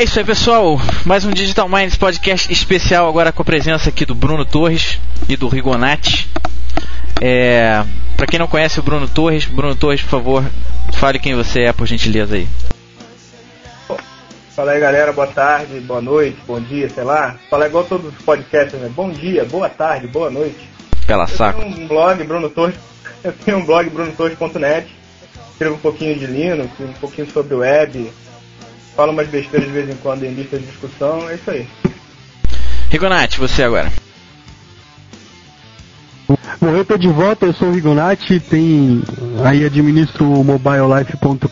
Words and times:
É 0.00 0.04
isso 0.04 0.18
aí, 0.18 0.24
pessoal. 0.24 0.80
Mais 1.04 1.26
um 1.26 1.30
Digital 1.30 1.68
Minds 1.68 1.94
podcast 1.94 2.50
especial 2.50 3.06
agora 3.06 3.30
com 3.32 3.42
a 3.42 3.44
presença 3.44 3.90
aqui 3.90 4.06
do 4.06 4.14
Bruno 4.14 4.46
Torres 4.46 4.98
e 5.28 5.36
do 5.36 5.46
Rigonati. 5.46 6.26
É, 7.20 7.84
para 8.16 8.26
quem 8.26 8.38
não 8.38 8.46
conhece 8.48 8.80
o 8.80 8.82
Bruno 8.82 9.06
Torres, 9.06 9.44
Bruno 9.44 9.76
Torres, 9.76 10.00
por 10.00 10.08
favor, 10.08 10.44
fale 10.94 11.18
quem 11.18 11.34
você 11.34 11.64
é, 11.64 11.72
por 11.74 11.86
gentileza 11.86 12.36
aí. 12.36 12.48
Fala 14.56 14.72
aí 14.72 14.80
galera, 14.80 15.12
boa 15.12 15.26
tarde, 15.26 15.78
boa 15.80 16.00
noite, 16.00 16.38
bom 16.46 16.58
dia, 16.58 16.88
sei 16.88 17.04
lá. 17.04 17.36
Fala 17.50 17.66
igual 17.66 17.84
todos 17.84 18.10
os 18.10 18.22
podcasts, 18.24 18.80
né? 18.80 18.90
Bom 18.96 19.10
dia, 19.10 19.44
boa 19.44 19.68
tarde, 19.68 20.06
boa 20.06 20.30
noite. 20.30 20.66
Pela 21.06 21.24
Eu 21.24 21.28
saco. 21.28 21.60
tenho 21.60 21.78
um 21.78 21.86
blog, 21.86 22.24
Bruno 22.24 22.48
Torres, 22.48 22.76
eu 23.22 23.34
tenho 23.34 23.58
um 23.58 23.66
blog 23.66 23.90
brunotorres.net, 23.90 24.88
escrevo 25.52 25.74
um 25.74 25.78
pouquinho 25.78 26.18
de 26.18 26.24
Linux, 26.24 26.70
um 26.80 26.94
pouquinho 26.94 27.30
sobre 27.30 27.54
web, 27.54 28.10
falo 29.00 29.12
umas 29.12 29.28
besteiras 29.28 29.66
de 29.66 29.72
vez 29.72 29.88
em 29.88 29.96
quando 29.96 30.24
em 30.24 30.34
lista 30.34 30.58
de 30.58 30.66
discussão, 30.66 31.26
é 31.30 31.36
isso 31.36 31.50
aí. 31.50 31.66
Rigonati, 32.90 33.38
você 33.38 33.62
agora. 33.62 33.90
Bom, 36.60 36.68
eu 36.68 36.84
tô 36.84 36.98
de 36.98 37.08
volta, 37.08 37.46
eu 37.46 37.54
sou 37.54 37.68
o 37.68 37.72
Rigonati, 37.72 38.38
tem 38.38 39.02
aí 39.42 39.64
administro 39.64 40.30
o 40.30 40.44
mobilelife.com.br, 40.44 41.46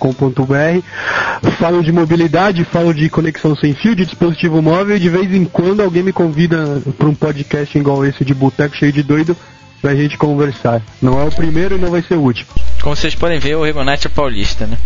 falo 1.58 1.82
de 1.82 1.91
mobilidade, 1.91 2.66
falo 2.66 2.92
de 2.92 3.08
conexão 3.08 3.56
sem 3.56 3.74
fio, 3.74 3.96
de 3.96 4.04
dispositivo 4.04 4.60
móvel 4.60 4.96
e 4.96 5.00
de 5.00 5.08
vez 5.08 5.34
em 5.34 5.46
quando 5.46 5.80
alguém 5.80 6.02
me 6.02 6.12
convida 6.12 6.82
para 6.98 7.08
um 7.08 7.14
podcast 7.14 7.78
igual 7.78 8.04
esse 8.04 8.26
de 8.26 8.34
boteco 8.34 8.76
cheio 8.76 8.92
de 8.92 9.02
doido 9.02 9.34
pra 9.80 9.94
gente 9.94 10.19
conversar. 10.19 10.82
Não 11.00 11.19
é 11.19 11.24
o 11.24 11.32
primeiro 11.32 11.76
e 11.76 11.80
não 11.80 11.91
vai 11.91 12.02
ser 12.02 12.16
o 12.16 12.20
último. 12.20 12.50
Como 12.82 12.94
vocês 12.94 13.14
podem 13.14 13.38
ver, 13.38 13.56
o 13.56 13.64
Rigonati 13.64 14.06
é 14.06 14.10
paulista, 14.10 14.66
né? 14.66 14.76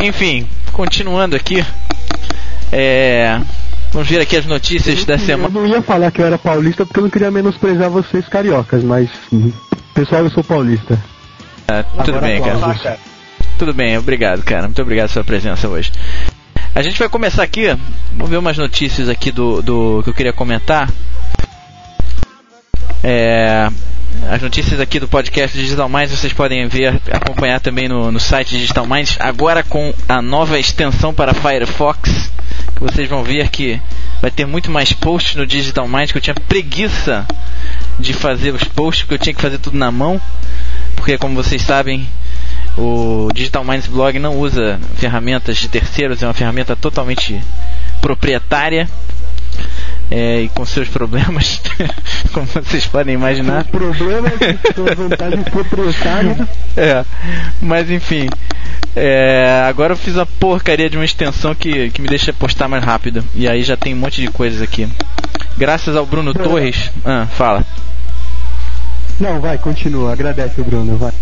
Enfim, 0.00 0.46
continuando 0.72 1.36
aqui. 1.36 1.64
É, 2.72 3.40
vamos 3.92 4.08
ver 4.08 4.20
aqui 4.20 4.36
as 4.36 4.46
notícias 4.46 5.04
da 5.04 5.14
Eu 5.14 5.18
semana. 5.18 5.48
não 5.48 5.66
ia 5.66 5.82
falar 5.82 6.10
que 6.10 6.20
eu 6.20 6.26
era 6.26 6.38
paulista 6.38 6.84
porque 6.84 6.98
eu 7.00 7.04
não 7.04 7.10
queria 7.10 7.30
menosprezar 7.30 7.88
vocês 7.90 8.26
cariocas, 8.28 8.82
mas 8.82 9.08
hum, 9.32 9.52
pessoal, 9.94 10.22
eu 10.24 10.30
sou 10.30 10.42
paulista. 10.42 10.98
Ah, 11.68 11.82
tudo 11.82 12.16
Agora 12.18 12.26
bem, 12.26 12.42
cara. 12.42 12.58
Ah, 12.62 12.74
cara. 12.74 12.98
Tudo 13.58 13.72
bem, 13.72 13.96
obrigado, 13.96 14.42
cara. 14.42 14.62
Muito 14.64 14.82
obrigado 14.82 15.06
pela 15.08 15.14
sua 15.14 15.24
presença 15.24 15.68
hoje. 15.68 15.92
A 16.74 16.82
gente 16.82 16.98
vai 16.98 17.08
começar 17.08 17.42
aqui, 17.44 17.66
vamos 18.12 18.28
ver 18.28 18.36
umas 18.38 18.58
notícias 18.58 19.08
aqui 19.08 19.30
do, 19.30 19.62
do 19.62 20.00
que 20.02 20.10
eu 20.10 20.14
queria 20.14 20.32
comentar. 20.32 20.90
É, 23.02 23.68
as 24.30 24.40
notícias 24.40 24.80
aqui 24.80 24.98
do 24.98 25.08
podcast 25.08 25.56
Digital 25.56 25.88
Minds 25.88 26.10
vocês 26.10 26.32
podem 26.32 26.66
ver, 26.66 27.00
acompanhar 27.10 27.60
também 27.60 27.88
no, 27.88 28.10
no 28.10 28.20
site 28.20 28.56
Digital 28.56 28.86
Minds, 28.86 29.16
agora 29.20 29.62
com 29.62 29.92
a 30.08 30.22
nova 30.22 30.58
extensão 30.58 31.12
para 31.12 31.34
Firefox, 31.34 32.30
que 32.74 32.80
vocês 32.80 33.08
vão 33.08 33.22
ver 33.22 33.48
que 33.48 33.80
vai 34.20 34.30
ter 34.30 34.46
muito 34.46 34.70
mais 34.70 34.92
posts 34.92 35.36
no 35.36 35.46
Digital 35.46 35.86
Minds, 35.86 36.12
que 36.12 36.18
eu 36.18 36.22
tinha 36.22 36.34
preguiça 36.34 37.26
de 37.98 38.12
fazer 38.12 38.54
os 38.54 38.64
posts, 38.64 39.02
porque 39.04 39.14
eu 39.14 39.18
tinha 39.18 39.34
que 39.34 39.42
fazer 39.42 39.58
tudo 39.58 39.76
na 39.76 39.90
mão, 39.90 40.20
porque 40.96 41.18
como 41.18 41.34
vocês 41.34 41.62
sabem, 41.62 42.08
o 42.76 43.28
Digital 43.34 43.64
Minds 43.64 43.86
Blog 43.86 44.18
não 44.18 44.38
usa 44.38 44.80
ferramentas 44.96 45.58
de 45.58 45.68
terceiros, 45.68 46.22
é 46.22 46.26
uma 46.26 46.34
ferramenta 46.34 46.74
totalmente 46.74 47.40
proprietária 48.00 48.88
é, 50.16 50.42
e 50.42 50.48
com 50.48 50.64
seus 50.64 50.88
problemas, 50.88 51.60
como 52.32 52.46
vocês 52.46 52.86
podem 52.86 53.14
imaginar. 53.14 53.62
O 53.62 53.64
problema 53.64 54.30
que 54.30 54.72
sua 54.72 54.94
vantagem 54.94 55.42
proprietária 55.42 56.48
É, 56.76 57.04
mas 57.60 57.90
enfim. 57.90 58.28
é, 58.94 59.64
agora 59.68 59.94
eu 59.94 59.96
fiz 59.96 60.16
a 60.16 60.24
porcaria 60.24 60.88
de 60.88 60.96
uma 60.96 61.04
extensão 61.04 61.52
que, 61.52 61.90
que 61.90 62.00
me 62.00 62.06
deixa 62.06 62.32
postar 62.32 62.68
mais 62.68 62.84
rápido. 62.84 63.24
E 63.34 63.48
aí 63.48 63.64
já 63.64 63.76
tem 63.76 63.92
um 63.92 63.96
monte 63.96 64.20
de 64.20 64.28
coisas 64.28 64.62
aqui. 64.62 64.88
Graças 65.58 65.96
ao 65.96 66.06
Bruno 66.06 66.32
Torres. 66.32 66.92
Ah, 67.04 67.26
fala. 67.26 67.66
Não, 69.18 69.40
vai, 69.40 69.58
continua. 69.58 70.12
Agradece 70.12 70.60
o 70.60 70.64
Bruno, 70.64 70.96
vai. 70.96 71.12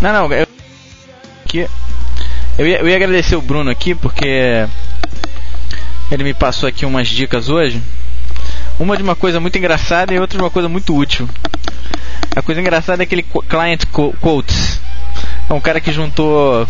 Não, 0.00 0.12
não, 0.12 0.32
eu, 0.32 0.46
que, 1.44 1.68
eu, 2.56 2.66
ia, 2.68 2.78
eu 2.78 2.88
ia 2.88 2.94
agradecer 2.94 3.34
o 3.34 3.42
Bruno 3.42 3.68
aqui 3.68 3.96
porque 3.96 4.64
ele 6.08 6.22
me 6.22 6.34
passou 6.34 6.68
aqui 6.68 6.86
umas 6.86 7.08
dicas 7.08 7.48
hoje. 7.48 7.82
Uma 8.78 8.96
de 8.96 9.02
uma 9.02 9.16
coisa 9.16 9.40
muito 9.40 9.58
engraçada 9.58 10.14
e 10.14 10.18
outra 10.20 10.38
de 10.38 10.42
uma 10.44 10.50
coisa 10.50 10.68
muito 10.68 10.94
útil. 10.96 11.28
A 12.36 12.42
coisa 12.42 12.60
engraçada 12.60 13.02
é 13.02 13.04
aquele 13.04 13.22
qu- 13.22 13.42
Client 13.42 13.84
Qu- 13.86 14.14
Quotes. 14.20 14.80
É 15.50 15.52
um 15.54 15.60
cara 15.60 15.80
que 15.80 15.90
juntou. 15.90 16.62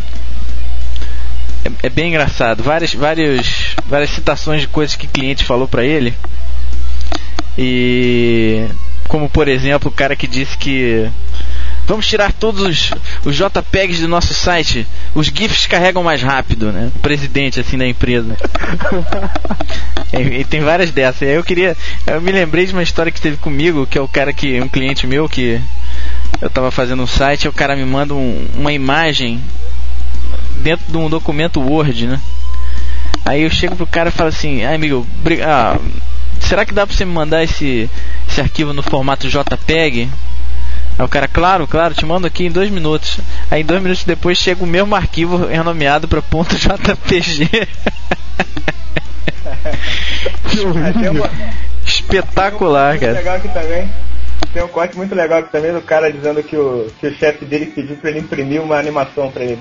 É, 1.65 1.87
é 1.87 1.91
bem 1.91 2.09
engraçado. 2.09 2.63
Várias, 2.63 2.95
várias, 2.95 3.75
várias 3.87 4.11
citações 4.11 4.63
de 4.63 4.69
coisas 4.69 4.97
que 4.97 5.07
o 5.07 5.11
cliente 5.11 5.45
falou 5.45 5.69
pra 5.69 5.85
ele. 5.85 6.15
E. 7.59 8.65
Como 9.09 9.29
por 9.29 9.49
exemplo, 9.49 9.91
o 9.91 9.95
cara 9.95 10.17
que 10.17 10.27
disse 10.27 10.57
que. 10.57 11.11
Vamos 11.89 12.07
tirar 12.07 12.33
todos 12.35 12.61
os, 12.63 12.91
os 13.25 13.35
JPEGs 13.35 14.01
do 14.01 14.09
nosso 14.09 14.35
site. 14.35 14.87
Os 15.15 15.27
GIFs 15.29 15.67
carregam 15.67 16.03
mais 16.05 16.23
rápido, 16.23 16.71
né? 16.71 16.93
O 16.95 16.99
presidente 16.99 17.59
assim 17.59 17.77
da 17.79 17.87
empresa. 17.87 18.37
E, 20.11 20.41
e 20.41 20.45
tem 20.45 20.61
várias 20.63 20.91
dessas. 20.91 21.21
E 21.21 21.27
aí 21.27 21.35
eu 21.35 21.45
queria. 21.45 21.77
Eu 22.07 22.19
me 22.23 22.33
lembrei 22.33 22.65
de 22.65 22.73
uma 22.73 22.83
história 22.83 23.13
que 23.13 23.21
teve 23.21 23.37
comigo, 23.37 23.87
que 23.87 23.99
é 23.99 24.01
o 24.01 24.09
cara 24.09 24.33
que. 24.33 24.59
um 24.59 24.67
cliente 24.69 25.07
meu 25.07 25.29
que 25.29 25.61
eu 26.41 26.49
tava 26.49 26.71
fazendo 26.71 27.03
um 27.03 27.07
site, 27.07 27.45
e 27.45 27.49
o 27.49 27.53
cara 27.53 27.77
me 27.77 27.85
manda 27.85 28.15
um- 28.15 28.47
uma 28.57 28.73
imagem 28.73 29.39
dentro 30.63 30.87
de 30.91 30.97
um 30.97 31.11
documento 31.11 31.61
Word, 31.61 32.07
né? 32.07 32.19
Aí 33.25 33.43
eu 33.43 33.51
chego 33.51 33.77
pro 33.77 33.87
cara 33.87 34.09
e 34.09 34.13
falo 34.13 34.31
assim, 34.31 34.65
ah, 34.65 34.75
amigo, 34.75 35.07
ah, 35.47 35.79
será 36.41 36.65
que 36.65 36.73
dá 36.73 36.87
pra 36.87 36.97
você 36.97 37.05
me 37.05 37.13
mandar 37.13 37.45
esse, 37.45 37.91
esse 38.27 38.41
arquivo 38.41 38.73
no 38.73 38.83
formato 38.83 39.29
JPEG? 39.29 40.09
Aí 40.99 41.05
o 41.05 41.09
cara, 41.09 41.29
claro, 41.29 41.67
claro, 41.69 41.95
te 41.95 42.05
mando 42.05 42.27
aqui 42.27 42.47
em 42.47 42.51
dois 42.51 42.71
minutos. 42.71 43.21
Aí 43.51 43.63
dois 43.63 43.81
minutos 43.81 44.03
depois 44.05 44.37
chega 44.37 44.65
o 44.65 44.67
mesmo 44.67 44.97
arquivo 44.97 45.47
renomeado 45.47 46.09
para 46.09 46.21
ponto 46.21 46.57
.jpg. 46.59 47.49
Uma, 51.11 51.31
Espetacular, 51.87 52.99
cara. 52.99 53.13
legal 53.13 53.37
aqui 53.37 53.49
também. 53.49 53.89
Tem 54.53 54.63
um 54.63 54.69
corte 54.69 54.97
muito 54.97 55.15
legal 55.15 55.39
aqui 55.39 55.53
também 55.53 55.73
do 55.73 55.81
cara 55.81 56.13
dizendo 56.13 56.43
que 56.43 56.57
o, 56.57 56.91
que 56.99 57.07
o 57.07 57.15
chefe 57.15 57.45
dele 57.45 57.67
pediu 57.67 57.97
pra 57.97 58.11
ele 58.11 58.19
imprimir 58.19 58.61
uma 58.61 58.77
animação 58.77 59.31
pra 59.31 59.45
ele. 59.45 59.61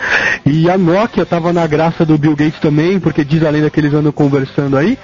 E 0.47 0.69
a 0.71 0.79
Nokia 0.79 1.27
tava 1.27 1.53
na 1.53 1.67
graça 1.67 2.05
do 2.05 2.17
Bill 2.17 2.37
Gates 2.37 2.61
também, 2.61 2.99
porque 2.99 3.25
diz 3.25 3.43
a 3.43 3.51
lenda 3.51 3.71
que 3.71 3.81
eles 3.81 3.93
andam 3.93 4.13
conversando 4.13 4.77
aí. 4.77 4.99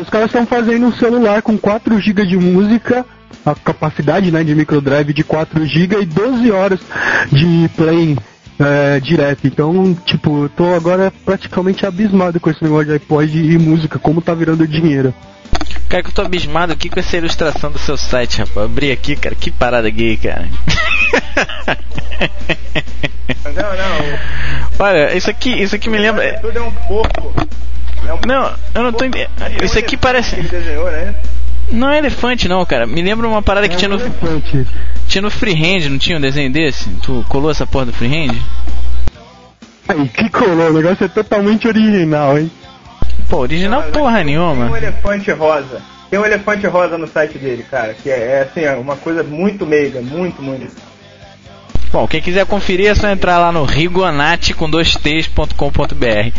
Os 0.00 0.08
caras 0.08 0.26
estão 0.26 0.46
fazendo 0.46 0.86
um 0.86 0.92
celular 0.92 1.42
com 1.42 1.58
4 1.58 1.98
GB 1.98 2.26
de 2.26 2.36
música 2.36 3.04
a 3.44 3.54
capacidade 3.54 4.30
né, 4.30 4.42
de 4.42 4.54
microdrive 4.54 5.12
de 5.12 5.24
4 5.24 5.66
GB 5.66 6.02
e 6.02 6.06
12 6.06 6.50
horas 6.50 6.80
de 7.30 7.68
play 7.76 8.16
é, 8.58 9.00
direto. 9.00 9.46
Então, 9.46 9.94
tipo, 10.04 10.44
eu 10.44 10.48
tô 10.48 10.74
agora 10.74 11.12
praticamente 11.24 11.84
abismado 11.84 12.40
com 12.40 12.50
esse 12.50 12.62
negócio 12.62 12.86
de 12.86 12.92
iPod 12.92 13.38
e 13.38 13.58
música, 13.58 13.98
como 13.98 14.22
tá 14.22 14.34
virando 14.34 14.66
dinheiro. 14.66 15.12
Cara, 15.88 16.02
que 16.02 16.08
eu 16.08 16.14
tô 16.14 16.22
abismado 16.22 16.72
aqui 16.72 16.88
com 16.88 16.98
essa 16.98 17.16
ilustração 17.16 17.70
do 17.70 17.78
seu 17.78 17.96
site, 17.96 18.38
rapaz. 18.38 18.66
Abri 18.66 18.90
aqui, 18.90 19.16
cara, 19.16 19.34
que 19.34 19.50
parada 19.50 19.88
gay, 19.90 20.16
cara. 20.16 20.48
Não, 23.44 23.52
não. 23.52 24.18
Olha, 24.78 25.16
isso 25.16 25.30
aqui, 25.30 25.50
isso 25.50 25.74
aqui 25.74 25.88
me 25.88 25.98
lembra. 25.98 26.38
Tudo 26.40 26.58
é 26.58 26.62
um 26.62 26.70
porco. 26.70 27.32
É 28.06 28.12
um 28.12 28.18
Não, 28.26 28.52
eu 28.74 28.82
não 28.82 28.92
tô 28.92 29.04
entendendo. 29.04 29.30
Isso 29.62 29.78
aqui 29.78 29.96
parece. 29.96 30.36
Ele 30.36 30.48
desenhou, 30.48 30.90
né? 30.90 31.14
Não 31.70 31.90
é 31.90 31.98
elefante, 31.98 32.48
não, 32.48 32.64
cara. 32.66 32.86
Me 32.86 33.00
lembra 33.02 33.26
uma 33.26 33.40
parada 33.42 33.68
que 33.68 33.74
É 33.74 33.78
tinha 33.78 33.88
no, 33.88 33.94
elefante. 33.98 34.66
tinha 35.08 35.22
no 35.22 35.30
Freehand, 35.30 35.88
não 35.88 35.98
tinha 35.98 36.18
um 36.18 36.20
desenho 36.20 36.52
desse? 36.52 36.88
Tu 37.02 37.24
colou 37.28 37.50
essa 37.50 37.66
porra 37.66 37.86
do 37.86 37.92
Freehand? 37.92 38.34
Aí, 39.88 40.08
que 40.08 40.28
colou, 40.30 40.70
o 40.70 40.72
negócio 40.72 41.04
é 41.04 41.08
totalmente 41.08 41.66
original, 41.68 42.38
hein? 42.38 42.50
Pô, 43.28 43.38
original 43.38 43.80
Mas 43.82 43.90
porra 43.90 44.16
Tem 44.16 44.24
nenhuma. 44.26 44.66
um 44.66 44.76
elefante 44.76 45.30
rosa. 45.30 45.80
Tem 46.10 46.18
um 46.18 46.24
elefante 46.24 46.66
rosa 46.66 46.96
no 46.98 47.06
site 47.08 47.38
dele, 47.38 47.64
cara. 47.68 47.94
Que 47.94 48.10
é, 48.10 48.14
é 48.14 48.42
assim, 48.42 48.60
é 48.60 48.72
uma 48.76 48.96
coisa 48.96 49.22
muito 49.22 49.66
meiga, 49.66 50.00
muito, 50.00 50.40
muito. 50.42 50.66
Bom, 51.90 52.08
quem 52.08 52.20
quiser 52.20 52.44
conferir 52.46 52.90
é 52.90 52.94
só 52.94 53.08
entrar 53.08 53.38
lá 53.38 53.52
no 53.52 53.64
rigonate 53.64 54.52
com 54.52 54.68
dois 54.68 54.94
t's.com.br. 54.96 56.30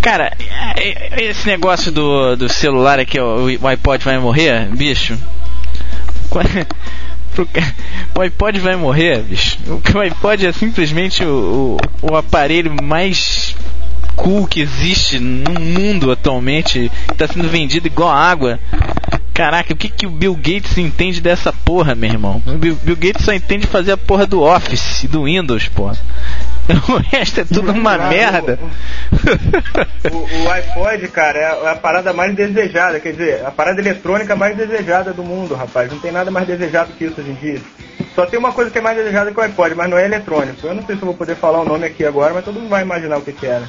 Cara, 0.00 0.32
é- 0.76 1.18
é- 1.20 1.24
esse 1.24 1.46
negócio 1.46 1.92
do, 1.92 2.36
do 2.36 2.48
celular 2.48 2.98
aqui, 2.98 3.20
ó, 3.20 3.36
o 3.36 3.66
iPod 3.68 4.02
vai 4.04 4.18
morrer, 4.18 4.66
bicho. 4.74 5.16
O 8.16 8.20
iPod 8.20 8.58
vai 8.60 8.76
morrer, 8.76 9.18
bicho. 9.22 9.58
O 9.94 9.98
iPod 10.00 10.46
é 10.46 10.52
simplesmente 10.52 11.24
o, 11.24 11.76
o, 12.02 12.12
o 12.12 12.16
aparelho 12.16 12.74
mais 12.82 13.54
cool 14.16 14.46
que 14.46 14.60
existe 14.60 15.18
no 15.18 15.60
mundo 15.60 16.10
atualmente. 16.10 16.90
Está 17.10 17.26
sendo 17.26 17.48
vendido 17.48 17.86
igual 17.86 18.10
água. 18.10 18.58
Caraca, 19.32 19.72
o 19.72 19.76
que, 19.76 19.88
que 19.88 20.06
o 20.06 20.10
Bill 20.10 20.34
Gates 20.36 20.78
entende 20.78 21.20
dessa 21.20 21.52
porra, 21.52 21.94
meu 21.96 22.08
irmão? 22.08 22.40
O 22.46 22.52
Bill, 22.52 22.76
Bill 22.76 22.94
Gates 22.96 23.24
só 23.24 23.32
entende 23.32 23.66
fazer 23.66 23.90
a 23.92 23.96
porra 23.96 24.26
do 24.26 24.40
Office 24.40 25.02
e 25.02 25.08
do 25.08 25.24
Windows, 25.24 25.68
porra. 25.68 25.96
O 26.88 26.96
resto 26.96 27.40
é 27.40 27.44
tudo 27.44 27.72
uma 27.72 27.94
Ah, 27.94 28.08
merda. 28.08 28.58
O, 30.10 30.44
o 30.44 30.50
iPod, 30.50 31.08
cara, 31.08 31.38
é 31.38 31.68
a 31.68 31.74
parada 31.74 32.12
mais 32.12 32.34
desejada, 32.34 32.98
quer 33.00 33.12
dizer, 33.12 33.44
a 33.44 33.50
parada 33.50 33.80
eletrônica 33.80 34.34
mais 34.34 34.56
desejada 34.56 35.12
do 35.12 35.22
mundo, 35.22 35.54
rapaz. 35.54 35.90
Não 35.90 35.98
tem 35.98 36.10
nada 36.12 36.30
mais 36.30 36.46
desejado 36.46 36.92
que 36.92 37.04
isso 37.04 37.20
hoje 37.20 37.30
em 37.30 37.34
dia. 37.34 37.60
Só 38.14 38.24
tem 38.24 38.38
uma 38.38 38.52
coisa 38.52 38.70
que 38.70 38.78
é 38.78 38.80
mais 38.80 38.96
desejada 38.96 39.30
que 39.30 39.38
o 39.38 39.42
iPod, 39.42 39.74
mas 39.74 39.90
não 39.90 39.98
é 39.98 40.04
eletrônico. 40.06 40.66
Eu 40.66 40.74
não 40.74 40.86
sei 40.86 40.96
se 40.96 41.02
eu 41.02 41.06
vou 41.06 41.14
poder 41.14 41.36
falar 41.36 41.60
o 41.60 41.64
nome 41.64 41.84
aqui 41.84 42.04
agora, 42.04 42.32
mas 42.32 42.44
todo 42.44 42.58
mundo 42.60 42.70
vai 42.70 42.82
imaginar 42.82 43.18
o 43.18 43.22
que, 43.22 43.32
que 43.32 43.46
era. 43.46 43.68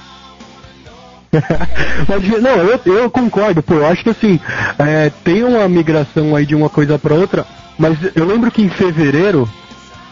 Mas, 2.07 2.41
não, 2.41 2.57
eu, 2.57 2.79
eu 2.85 3.09
concordo, 3.09 3.61
pô, 3.61 3.75
eu 3.75 3.87
acho 3.87 4.03
que 4.03 4.09
assim, 4.09 4.39
é, 4.79 5.11
tem 5.23 5.43
uma 5.43 5.67
migração 5.67 6.35
aí 6.35 6.45
de 6.45 6.55
uma 6.55 6.69
coisa 6.69 6.97
para 6.97 7.13
outra, 7.13 7.45
mas 7.77 7.97
eu 8.15 8.25
lembro 8.25 8.51
que 8.51 8.61
em 8.61 8.69
fevereiro, 8.69 9.49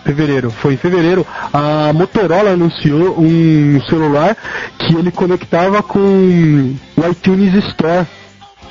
fevereiro, 0.03 0.51
foi 0.51 0.73
em 0.73 0.77
fevereiro, 0.77 1.25
a 1.51 1.93
Motorola 1.93 2.51
anunciou 2.51 3.19
um 3.19 3.81
celular 3.89 4.35
que 4.77 4.95
ele 4.95 5.11
conectava 5.11 5.81
com 5.81 5.99
o 5.99 7.09
iTunes 7.09 7.53
Store. 7.65 8.05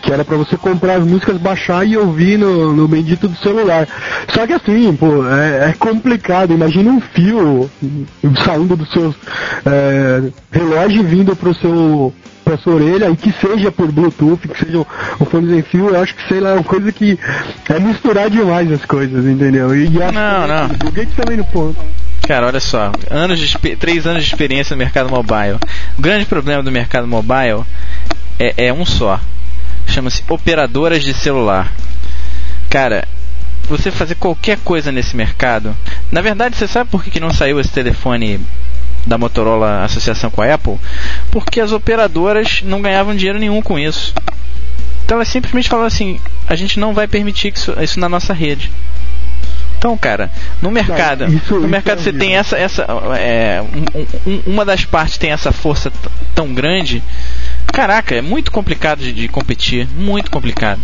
Que 0.02 0.12
era 0.12 0.25
pra 0.25 0.37
você 0.37 0.56
comprar 0.56 0.96
as 0.96 1.04
músicas, 1.04 1.38
baixar 1.38 1.87
e 1.87 1.96
ouvir 1.96 2.38
no, 2.38 2.72
no 2.75 2.88
bendito 2.88 3.28
do 3.28 3.37
celular. 3.38 3.88
Só 4.28 4.46
que 4.46 4.52
assim, 4.52 4.94
pô, 4.96 5.26
é, 5.28 5.70
é 5.70 5.72
complicado. 5.78 6.52
Imagina 6.52 6.90
um 6.90 7.00
fio 7.00 7.70
saindo 8.44 8.76
do 8.76 8.84
seu 8.87 9.14
é, 9.64 10.22
relógio 10.50 11.00
e 11.00 11.06
vindo 11.06 11.37
pro 11.37 11.54
seu 11.54 12.12
pra 12.44 12.56
sua 12.58 12.75
orelha 12.75 13.08
e 13.08 13.16
que 13.16 13.32
seja 13.32 13.70
por 13.70 13.90
Bluetooth, 13.90 14.49
que 14.49 14.64
seja 14.64 14.78
um 14.78 15.25
fone 15.25 15.49
sem 15.49 15.62
fio, 15.62 15.88
eu 15.90 16.02
acho 16.02 16.14
que 16.14 16.28
sei 16.28 16.40
lá, 16.40 16.50
é 16.50 16.54
uma 16.54 16.64
coisa 16.64 16.90
que 16.93 17.19
é 17.69 17.78
misturar 17.78 18.28
demais 18.28 18.70
as 18.70 18.84
coisas, 18.84 19.25
entendeu? 19.25 19.75
E, 19.75 19.88
e 19.88 20.02
acho 20.02 20.12
Não, 20.12 20.46
não. 20.46 20.64
O 20.88 20.93
Gates 20.93 21.14
também 21.14 21.37
no 21.37 21.44
ponto. 21.44 21.76
Cara, 22.26 22.46
olha 22.46 22.60
só, 22.60 22.93
anos 23.10 23.38
de, 23.38 23.76
três 23.76 24.06
anos 24.06 24.25
de 24.25 24.31
experiência 24.31 24.75
no 24.75 24.78
mercado 24.78 25.10
mobile. 25.10 25.58
O 25.99 26.02
grande 26.02 26.25
problema 26.26 26.62
do 26.62 26.70
mercado 26.70 27.06
mobile 27.06 27.64
é, 28.38 28.66
é 28.66 28.72
um 28.72 28.84
só. 28.84 29.20
Chama-se 29.93 30.23
operadoras 30.29 31.03
de 31.05 31.12
celular. 31.12 31.73
Cara, 32.71 33.06
você 33.69 33.91
fazer 33.91 34.15
qualquer 34.15 34.59
coisa 34.59 34.91
nesse 34.91 35.15
mercado. 35.17 35.77
Na 36.11 36.21
verdade, 36.21 36.56
você 36.56 36.67
sabe 36.67 36.91
por 36.91 37.05
que, 37.05 37.21
não 37.21 37.33
saiu 37.33 37.61
esse 37.61 37.71
telefone 37.71 38.41
da 39.06 39.19
Motorola 39.19 39.85
associação 39.85 40.31
com 40.31 40.41
a 40.43 40.55
Apple? 40.55 40.79
Porque 41.31 41.61
as 41.61 41.73
operadoras 41.73 42.62
não 42.65 42.81
ganhavam 42.81 43.15
dinheiro 43.15 43.39
nenhum 43.39 43.61
com 43.61 43.79
isso. 43.79 44.15
Então 45.05 45.19
elas 45.19 45.29
simplesmente 45.29 45.69
falaram 45.69 45.89
assim: 45.89 46.19
a 46.47 46.55
gente 46.56 46.81
não 46.81 46.95
vai 46.95 47.06
permitir 47.06 47.53
isso, 47.55 47.75
isso 47.83 48.00
na 48.00 48.09
nossa 48.09 48.33
rede. 48.33 48.71
Então, 49.77 49.99
cara, 49.99 50.31
no 50.62 50.71
mercado, 50.71 51.25
isso- 51.25 51.55
no 51.55 51.59
isso 51.61 51.69
mercado 51.69 51.99
é 51.99 52.02
você 52.02 52.12
tem 52.12 52.37
essa, 52.37 52.57
essa, 52.57 52.87
é, 53.19 53.61
um- 53.95 54.31
um- 54.31 54.43
uma 54.47 54.64
das 54.64 54.85
partes 54.85 55.19
tem 55.19 55.33
essa 55.33 55.50
força 55.50 55.93
tão 56.37 56.55
grande. 56.55 57.02
Caraca, 57.73 58.14
é 58.14 58.21
muito 58.23 58.50
complicado 58.50 59.00
de, 59.00 59.12
de 59.12 59.28
competir, 59.28 59.88
muito 59.88 60.31
complicado. 60.31 60.81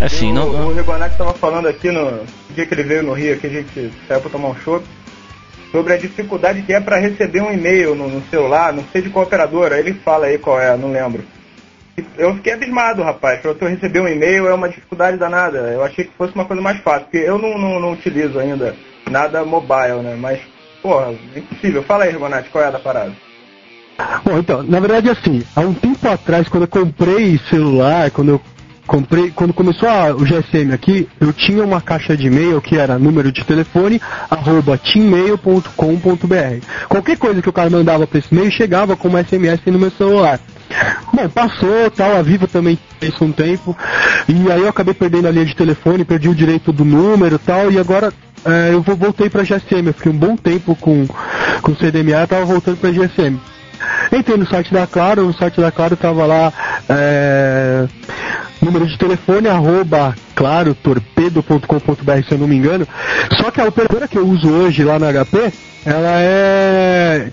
Assim, 0.00 0.30
o, 0.30 0.34
não, 0.34 0.68
o 0.68 0.74
Rigonato 0.74 1.12
estava 1.12 1.34
falando 1.34 1.68
aqui 1.68 1.90
no 1.90 2.24
dia 2.54 2.66
que 2.66 2.74
ele 2.74 2.84
veio 2.84 3.02
no 3.02 3.12
Rio, 3.12 3.38
que 3.38 3.46
a 3.46 3.50
gente 3.50 3.92
saiu 4.06 4.20
para 4.20 4.30
tomar 4.30 4.48
um 4.48 4.56
chopp, 4.56 4.84
sobre 5.70 5.92
a 5.92 5.96
dificuldade 5.96 6.62
que 6.62 6.72
é 6.72 6.80
para 6.80 6.98
receber 6.98 7.40
um 7.40 7.52
e-mail 7.52 7.94
no, 7.94 8.08
no 8.08 8.22
celular, 8.28 8.72
não 8.72 8.84
sei 8.92 9.02
de 9.02 9.10
qual 9.10 9.24
operadora, 9.24 9.78
ele 9.78 9.94
fala 9.94 10.26
aí 10.26 10.38
qual 10.38 10.60
é, 10.60 10.76
não 10.76 10.92
lembro. 10.92 11.24
Eu 12.16 12.34
fiquei 12.36 12.52
abismado, 12.52 13.02
rapaz, 13.02 13.40
para 13.40 13.50
eu 13.50 13.68
receber 13.68 14.00
um 14.00 14.08
e-mail 14.08 14.46
é 14.46 14.54
uma 14.54 14.68
dificuldade 14.68 15.16
danada. 15.16 15.58
Eu 15.58 15.82
achei 15.82 16.04
que 16.04 16.12
fosse 16.16 16.32
uma 16.32 16.44
coisa 16.44 16.62
mais 16.62 16.78
fácil, 16.80 17.02
porque 17.02 17.18
eu 17.18 17.38
não, 17.38 17.58
não, 17.58 17.80
não 17.80 17.92
utilizo 17.92 18.38
ainda 18.38 18.76
nada 19.10 19.44
mobile, 19.44 20.02
né? 20.02 20.14
Mas, 20.16 20.40
porra, 20.80 21.12
impossível. 21.34 21.82
Fala 21.82 22.04
aí, 22.04 22.12
Rigonato, 22.12 22.50
qual 22.50 22.62
é 22.62 22.68
a 22.68 22.70
da 22.70 22.78
parada? 22.78 23.12
Bom, 24.24 24.38
então, 24.38 24.62
na 24.62 24.78
verdade 24.78 25.10
assim, 25.10 25.42
há 25.56 25.60
um 25.60 25.74
tempo 25.74 26.08
atrás, 26.08 26.48
quando 26.48 26.64
eu 26.64 26.68
comprei 26.68 27.38
celular, 27.50 28.10
quando 28.12 28.28
eu 28.28 28.40
comprei, 28.86 29.30
quando 29.32 29.52
começou 29.52 29.88
a- 29.88 30.14
o 30.14 30.24
GSM 30.24 30.72
aqui, 30.72 31.08
eu 31.20 31.32
tinha 31.32 31.64
uma 31.64 31.80
caixa 31.80 32.16
de 32.16 32.28
e-mail 32.28 32.60
que 32.60 32.76
era 32.76 32.98
número 32.98 33.32
de 33.32 33.44
telefone, 33.44 34.00
arroba 34.30 34.78
teammail.com.br. 34.78 36.64
Qualquer 36.88 37.18
coisa 37.18 37.42
que 37.42 37.48
o 37.48 37.52
cara 37.52 37.68
mandava 37.68 38.06
para 38.06 38.18
esse 38.18 38.28
e-mail 38.32 38.50
chegava 38.52 38.96
como 38.96 39.18
SMS 39.18 39.60
no 39.66 39.78
meu 39.78 39.90
celular. 39.90 40.38
Bom, 41.12 41.28
passou, 41.28 41.90
tal, 41.90 42.16
a 42.16 42.22
Vivo 42.22 42.46
também 42.46 42.78
fez 43.00 43.20
um 43.20 43.32
tempo, 43.32 43.76
e 44.28 44.52
aí 44.52 44.60
eu 44.60 44.68
acabei 44.68 44.94
perdendo 44.94 45.26
a 45.26 45.30
linha 45.30 45.46
de 45.46 45.56
telefone, 45.56 46.04
perdi 46.04 46.28
o 46.28 46.34
direito 46.34 46.72
do 46.72 46.84
número 46.84 47.38
tal, 47.38 47.70
e 47.72 47.78
agora 47.78 48.12
é, 48.44 48.72
eu 48.72 48.82
voltei 48.82 49.28
para 49.28 49.42
GSM, 49.42 49.88
eu 49.88 49.94
fiquei 49.94 50.12
um 50.12 50.16
bom 50.16 50.36
tempo 50.36 50.76
com, 50.76 51.06
com 51.62 51.74
CDMA, 51.74 52.26
tava 52.26 52.44
voltando 52.44 52.76
para 52.76 52.92
GSM. 52.92 53.38
Entrei 54.12 54.36
no 54.36 54.46
site 54.46 54.72
da 54.72 54.86
Claro, 54.86 55.26
no 55.26 55.34
site 55.34 55.60
da 55.60 55.70
Claro 55.70 55.96
tava 55.96 56.26
lá 56.26 56.52
é, 56.88 57.86
número 58.60 58.86
de 58.86 58.98
telefone, 58.98 59.48
arroba 59.48 60.14
claro, 60.34 60.74
torpedo.com.br 60.74 62.22
se 62.26 62.32
eu 62.32 62.38
não 62.38 62.48
me 62.48 62.56
engano. 62.56 62.86
Só 63.40 63.50
que 63.50 63.60
a 63.60 63.64
operadora 63.64 64.08
que 64.08 64.16
eu 64.16 64.26
uso 64.26 64.48
hoje 64.48 64.84
lá 64.84 64.98
na 64.98 65.12
HP, 65.12 65.52
ela 65.84 66.20
é 66.20 67.30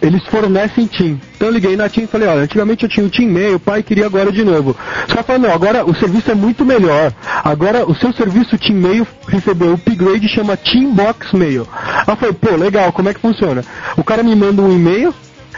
eles 0.00 0.22
fornecem 0.26 0.86
TIM. 0.86 1.20
Então 1.34 1.48
eu 1.48 1.54
liguei 1.54 1.76
na 1.76 1.88
TIM 1.88 2.02
e 2.02 2.06
falei, 2.06 2.28
olha, 2.28 2.42
antigamente 2.42 2.84
eu 2.84 2.88
tinha 2.88 3.04
o 3.04 3.10
TIM 3.10 3.26
Mail, 3.26 3.56
o 3.56 3.60
pai 3.60 3.82
queria 3.82 4.06
agora 4.06 4.30
de 4.30 4.44
novo. 4.44 4.76
Só 5.08 5.22
falou, 5.22 5.42
não, 5.42 5.52
agora 5.52 5.84
o 5.84 5.94
serviço 5.94 6.30
é 6.30 6.34
muito 6.34 6.64
melhor. 6.64 7.12
Agora 7.42 7.84
o 7.84 7.94
seu 7.94 8.12
serviço 8.12 8.58
TIM 8.58 8.74
Mail 8.74 9.06
recebeu 9.26 9.70
o 9.70 9.74
upgrade 9.74 10.28
chama 10.28 10.56
TIM 10.56 10.92
Box 10.92 11.34
Mail. 11.34 11.66
Aí 11.72 12.04
eu 12.06 12.16
falei, 12.16 12.34
pô, 12.34 12.54
legal, 12.54 12.92
como 12.92 13.08
é 13.08 13.14
que 13.14 13.20
funciona? 13.20 13.64
O 13.96 14.04
cara 14.04 14.22
me 14.22 14.36
manda 14.36 14.62
um 14.62 14.72
e-mail, 14.72 15.14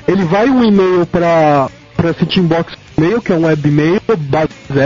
ele 0.08 0.24
vai 0.24 0.48
um 0.48 0.64
e-mail 0.64 1.06
para 1.06 1.68
para 1.94 2.10
esse 2.10 2.24
Team 2.26 2.46
Box 2.46 2.76
Mail, 2.98 3.22
que 3.22 3.32
é 3.32 3.36
um 3.36 3.46
webmail 3.46 4.00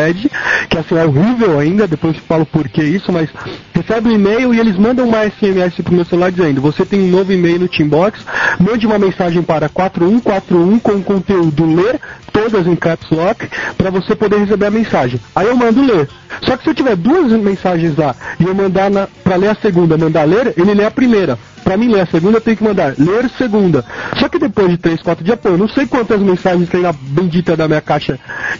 Edge, 0.08 0.30
que 0.68 0.78
assim 0.78 0.96
é 0.96 1.04
horrível 1.04 1.58
ainda, 1.58 1.86
depois 1.86 2.16
eu 2.16 2.22
falo 2.22 2.46
por 2.46 2.68
que 2.68 2.82
isso, 2.82 3.12
mas 3.12 3.28
recebe 3.74 4.08
um 4.08 4.12
e-mail 4.12 4.54
e 4.54 4.60
eles 4.60 4.76
mandam 4.76 5.08
uma 5.08 5.24
SMS 5.24 5.74
pro 5.82 5.94
meu 5.94 6.04
celular 6.04 6.30
dizendo, 6.30 6.60
você 6.60 6.84
tem 6.84 7.00
um 7.00 7.10
novo 7.10 7.32
e-mail 7.32 7.60
no 7.60 7.68
Teambox, 7.68 8.20
mande 8.58 8.86
uma 8.86 8.98
mensagem 8.98 9.42
para 9.42 9.68
4141 9.68 10.78
com 10.78 11.02
conteúdo 11.02 11.64
ler, 11.64 12.00
todas 12.32 12.66
em 12.66 12.76
caps 12.76 13.10
lock, 13.10 13.48
para 13.76 13.90
você 13.90 14.14
poder 14.14 14.38
receber 14.38 14.66
a 14.66 14.70
mensagem. 14.70 15.20
Aí 15.34 15.46
eu 15.46 15.56
mando 15.56 15.82
ler. 15.82 16.08
Só 16.42 16.56
que 16.56 16.64
se 16.64 16.70
eu 16.70 16.74
tiver 16.74 16.96
duas 16.96 17.32
mensagens 17.32 17.96
lá 17.96 18.14
e 18.40 18.44
eu 18.44 18.54
mandar 18.54 18.90
para 19.22 19.36
ler 19.36 19.48
a 19.48 19.54
segunda, 19.54 19.98
mandar 19.98 20.24
ler, 20.24 20.54
ele 20.56 20.74
lê 20.74 20.84
a 20.84 20.90
primeira. 20.90 21.38
Para 21.62 21.76
mim 21.76 21.88
ler 21.88 22.00
a 22.00 22.06
segunda, 22.06 22.38
eu 22.38 22.40
tenho 22.40 22.56
que 22.56 22.64
mandar 22.64 22.94
ler 22.98 23.30
segunda. 23.38 23.84
Só 24.18 24.28
que 24.28 24.38
depois 24.38 24.68
de 24.68 24.78
3, 24.78 25.00
4 25.00 25.24
dias, 25.24 25.38
pô, 25.38 25.50
eu 25.50 25.58
não 25.58 25.68
sei 25.68 25.86
quantas 25.86 26.20
mensagens 26.20 26.68
tem 26.68 26.80
na 26.80 26.92
bendita 26.92 27.56
da 27.56 27.68
minha 27.68 27.80
caixa 27.80 28.01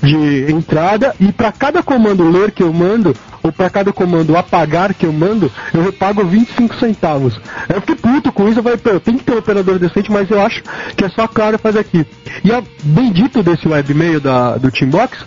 de 0.02 0.52
entrada. 0.52 1.14
E 1.20 1.32
para 1.32 1.52
cada 1.52 1.82
comando 1.82 2.28
ler 2.28 2.50
que 2.50 2.62
eu 2.62 2.72
mando, 2.72 3.14
ou 3.42 3.50
para 3.50 3.68
cada 3.68 3.92
comando 3.92 4.36
apagar 4.36 4.94
que 4.94 5.04
eu 5.04 5.12
mando, 5.12 5.50
eu 5.74 5.82
repago 5.82 6.24
25 6.24 6.76
centavos. 6.76 7.38
Eu 7.68 7.80
fiquei 7.80 7.96
puto 7.96 8.32
com 8.32 8.48
isso, 8.48 8.60
eu 8.60 8.62
falei, 8.62 8.78
pô, 8.78 9.00
tenho 9.00 9.18
que 9.18 9.24
ter 9.24 9.32
um 9.32 9.38
operador 9.38 9.78
decente, 9.78 10.10
mas 10.10 10.30
eu 10.30 10.40
acho 10.40 10.62
que 10.96 11.04
é 11.04 11.08
só 11.08 11.22
a 11.22 11.28
Claro 11.28 11.58
fazer 11.58 11.80
aqui. 11.80 12.06
E 12.44 12.52
a 12.52 12.62
bendito 12.82 13.42
desse 13.42 13.66
webmail 13.66 14.20
da, 14.20 14.56
do 14.56 14.70
Teambox, 14.70 15.18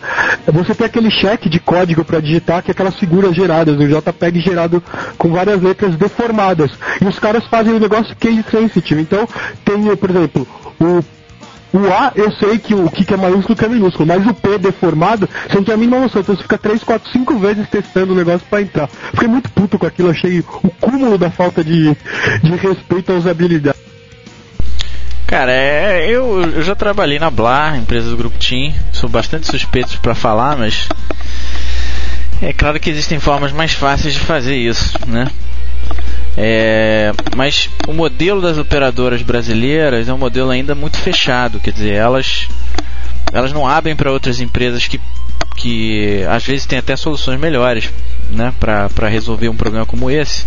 você 0.47 0.73
tem 0.73 0.87
aquele 0.87 1.11
cheque 1.11 1.49
de 1.49 1.59
código 1.59 2.05
para 2.05 2.19
digitar, 2.19 2.63
que 2.63 2.71
é 2.71 2.73
aquelas 2.73 2.95
figuras 2.95 3.35
geradas, 3.35 3.79
um 3.79 3.87
JPEG 3.87 4.39
gerado 4.39 4.81
com 5.17 5.29
várias 5.29 5.61
letras 5.61 5.95
deformadas. 5.95 6.71
E 7.01 7.05
os 7.05 7.19
caras 7.19 7.45
fazem 7.47 7.73
o 7.73 7.79
negócio 7.79 8.15
case 8.15 8.45
sensitive. 8.49 9.01
Então, 9.01 9.27
tem, 9.63 9.95
por 9.95 10.09
exemplo, 10.09 10.47
o 10.79 11.03
o 11.77 11.93
A, 11.93 12.11
eu 12.15 12.31
sei 12.33 12.57
que 12.57 12.73
o 12.73 12.89
que 12.89 13.13
é 13.13 13.17
maiúsculo 13.17 13.55
que 13.55 13.65
é 13.65 13.69
minúsculo, 13.69 14.07
mas 14.07 14.25
o 14.25 14.33
P 14.33 14.57
deformado, 14.57 15.27
você 15.47 15.55
não 15.55 15.63
tem 15.63 15.73
a 15.73 15.77
mínima 15.77 15.99
noção. 15.99 16.21
Então 16.21 16.35
você 16.35 16.43
fica 16.43 16.57
3, 16.57 16.83
4, 16.83 17.11
5 17.11 17.37
vezes 17.37 17.69
testando 17.69 18.13
o 18.13 18.15
negócio 18.15 18.45
pra 18.49 18.61
entrar. 18.61 18.87
Fiquei 18.87 19.27
muito 19.27 19.49
puto 19.51 19.77
com 19.77 19.85
aquilo, 19.85 20.09
achei 20.09 20.39
o 20.39 20.43
cúmulo 20.79 21.17
da 21.17 21.29
falta 21.29 21.63
de, 21.63 21.95
de 22.43 22.55
respeito 22.55 23.11
à 23.11 23.15
usabilidade. 23.15 23.77
Cara, 25.27 25.51
é, 25.51 26.07
eu, 26.07 26.41
eu 26.41 26.61
já 26.61 26.75
trabalhei 26.75 27.17
na 27.17 27.31
Blar, 27.31 27.77
empresa 27.77 28.09
do 28.09 28.17
Grupo 28.17 28.37
Team, 28.37 28.73
sou 28.93 29.09
bastante 29.09 29.47
suspeito 29.47 29.99
para 29.99 30.13
falar, 30.13 30.55
mas 30.55 30.87
é 32.41 32.53
claro 32.53 32.79
que 32.79 32.89
existem 32.89 33.19
formas 33.19 33.51
mais 33.51 33.73
fáceis 33.73 34.13
de 34.13 34.19
fazer 34.19 34.55
isso, 34.55 34.93
né? 35.07 35.27
É, 36.37 37.11
mas 37.35 37.69
o 37.87 37.93
modelo 37.93 38.41
das 38.41 38.57
operadoras 38.57 39.21
brasileiras 39.21 40.09
é 40.09 40.13
um 40.13 40.17
modelo 40.17 40.49
ainda 40.49 40.75
muito 40.75 40.97
fechado, 40.97 41.59
quer 41.59 41.71
dizer, 41.71 41.93
elas, 41.93 42.47
elas 43.31 43.53
não 43.53 43.65
abrem 43.65 43.95
para 43.95 44.11
outras 44.11 44.41
empresas 44.41 44.85
que, 44.85 44.99
que 45.55 46.25
às 46.29 46.43
vezes 46.43 46.65
têm 46.65 46.79
até 46.79 46.95
soluções 46.97 47.39
melhores 47.39 47.89
né, 48.29 48.53
para 48.59 49.07
resolver 49.07 49.49
um 49.49 49.55
problema 49.55 49.85
como 49.85 50.09
esse. 50.11 50.45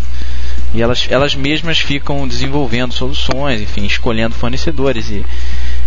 E 0.74 0.82
elas, 0.82 1.06
elas 1.08 1.34
mesmas 1.34 1.78
ficam 1.78 2.28
desenvolvendo 2.28 2.92
soluções, 2.92 3.62
enfim, 3.62 3.86
escolhendo 3.86 4.34
fornecedores 4.34 5.08
e, 5.08 5.24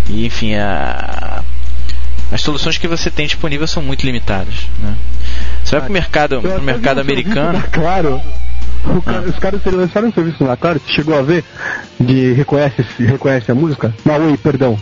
e 0.10 0.26
enfim, 0.26 0.56
a, 0.56 1.44
as 2.32 2.42
soluções 2.42 2.78
que 2.78 2.88
você 2.88 3.12
tem 3.12 3.28
disponível 3.28 3.68
são 3.68 3.84
muito 3.84 4.04
limitadas. 4.06 4.56
Né? 4.80 4.96
Você 5.64 5.72
vai 5.72 5.82
para 5.82 5.90
o 5.90 5.94
mercado, 5.94 6.42
pro 6.42 6.62
mercado 6.64 7.00
americano. 7.00 7.64
Claro, 7.72 8.20
Cara, 9.06 9.22
os 9.22 9.40
caras 9.40 9.62
lançaram 9.66 10.08
um 10.10 10.14
serviço 10.14 10.44
lá, 10.44 10.58
claro, 10.58 10.82
chegou 10.88 11.18
a 11.18 11.22
ver, 11.22 11.44
de 12.00 12.34
reconhece, 12.34 12.84
reconhece 13.00 13.52
a 13.52 13.56
música? 13.56 13.94
Na 14.04 14.18
Oi, 14.18 14.38
perdão. 14.38 14.78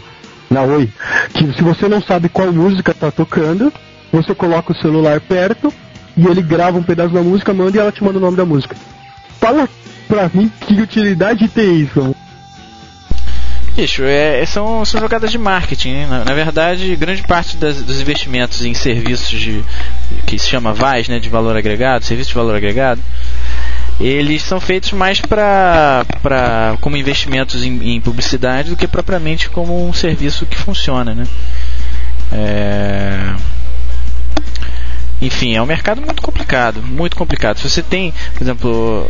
Na 0.49 0.63
Oi. 0.63 0.89
Que 1.33 1.53
se 1.53 1.61
você 1.61 1.87
não 1.87 2.01
sabe 2.01 2.29
qual 2.29 2.51
música 2.51 2.93
tá 2.93 3.11
tocando, 3.11 3.71
você 4.11 4.33
coloca 4.33 4.71
o 4.71 4.81
celular 4.81 5.19
perto 5.19 5.71
e 6.17 6.25
ele 6.25 6.41
grava 6.41 6.77
um 6.77 6.83
pedaço 6.83 7.13
da 7.13 7.21
música, 7.21 7.53
manda 7.53 7.77
e 7.77 7.79
ela 7.79 7.91
te 7.91 8.03
manda 8.03 8.17
o 8.17 8.21
nome 8.21 8.37
da 8.37 8.45
música. 8.45 8.75
Fala 9.39 9.69
pra 10.07 10.29
mim 10.33 10.51
que 10.61 10.81
utilidade 10.81 11.47
tem 11.47 11.81
isso. 11.81 12.15
Bicho, 13.75 14.03
é, 14.03 14.45
são, 14.45 14.83
são 14.83 14.99
jogadas 14.99 15.31
de 15.31 15.37
marketing. 15.37 15.93
Né? 15.93 16.07
Na, 16.09 16.25
na, 16.25 16.33
verdade, 16.33 16.93
grande 16.97 17.23
parte 17.23 17.55
das, 17.55 17.81
dos 17.81 18.01
investimentos 18.01 18.65
em 18.65 18.73
serviços 18.73 19.39
de 19.39 19.63
que 20.25 20.37
se 20.37 20.49
chama 20.49 20.73
VAS, 20.73 21.07
né, 21.07 21.19
de 21.19 21.29
valor 21.29 21.55
agregado, 21.55 22.03
serviço 22.03 22.29
de 22.29 22.35
valor 22.35 22.55
agregado, 22.55 23.01
eles 23.99 24.41
são 24.43 24.59
feitos 24.61 24.91
mais 24.93 25.19
para 25.19 26.05
como 26.79 26.95
investimentos 26.95 27.63
em, 27.63 27.95
em, 27.95 28.01
publicidade 28.01 28.69
do 28.69 28.77
que 28.77 28.87
propriamente 28.87 29.49
como 29.49 29.87
um 29.87 29.91
serviço 29.91 30.45
que 30.45 30.57
funciona, 30.57 31.13
né? 31.13 31.27
É... 32.31 33.35
Enfim, 35.21 35.53
é 35.53 35.61
um 35.61 35.65
mercado 35.65 36.01
muito 36.01 36.21
complicado, 36.21 36.81
muito 36.81 37.17
complicado. 37.17 37.57
Se 37.57 37.69
você 37.69 37.83
tem, 37.83 38.13
por 38.33 38.41
exemplo, 38.41 39.09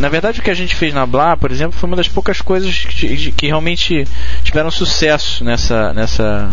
na 0.00 0.08
verdade 0.08 0.40
o 0.40 0.42
que 0.42 0.50
a 0.50 0.54
gente 0.54 0.74
fez 0.74 0.92
na 0.92 1.06
Blá, 1.06 1.36
por 1.36 1.52
exemplo, 1.52 1.78
foi 1.78 1.86
uma 1.88 1.96
das 1.96 2.08
poucas 2.08 2.40
coisas 2.40 2.74
que, 2.76 3.30
que 3.30 3.46
realmente 3.46 4.04
tiveram 4.42 4.68
sucesso 4.68 5.44
nessa, 5.44 5.94
nessa, 5.94 6.50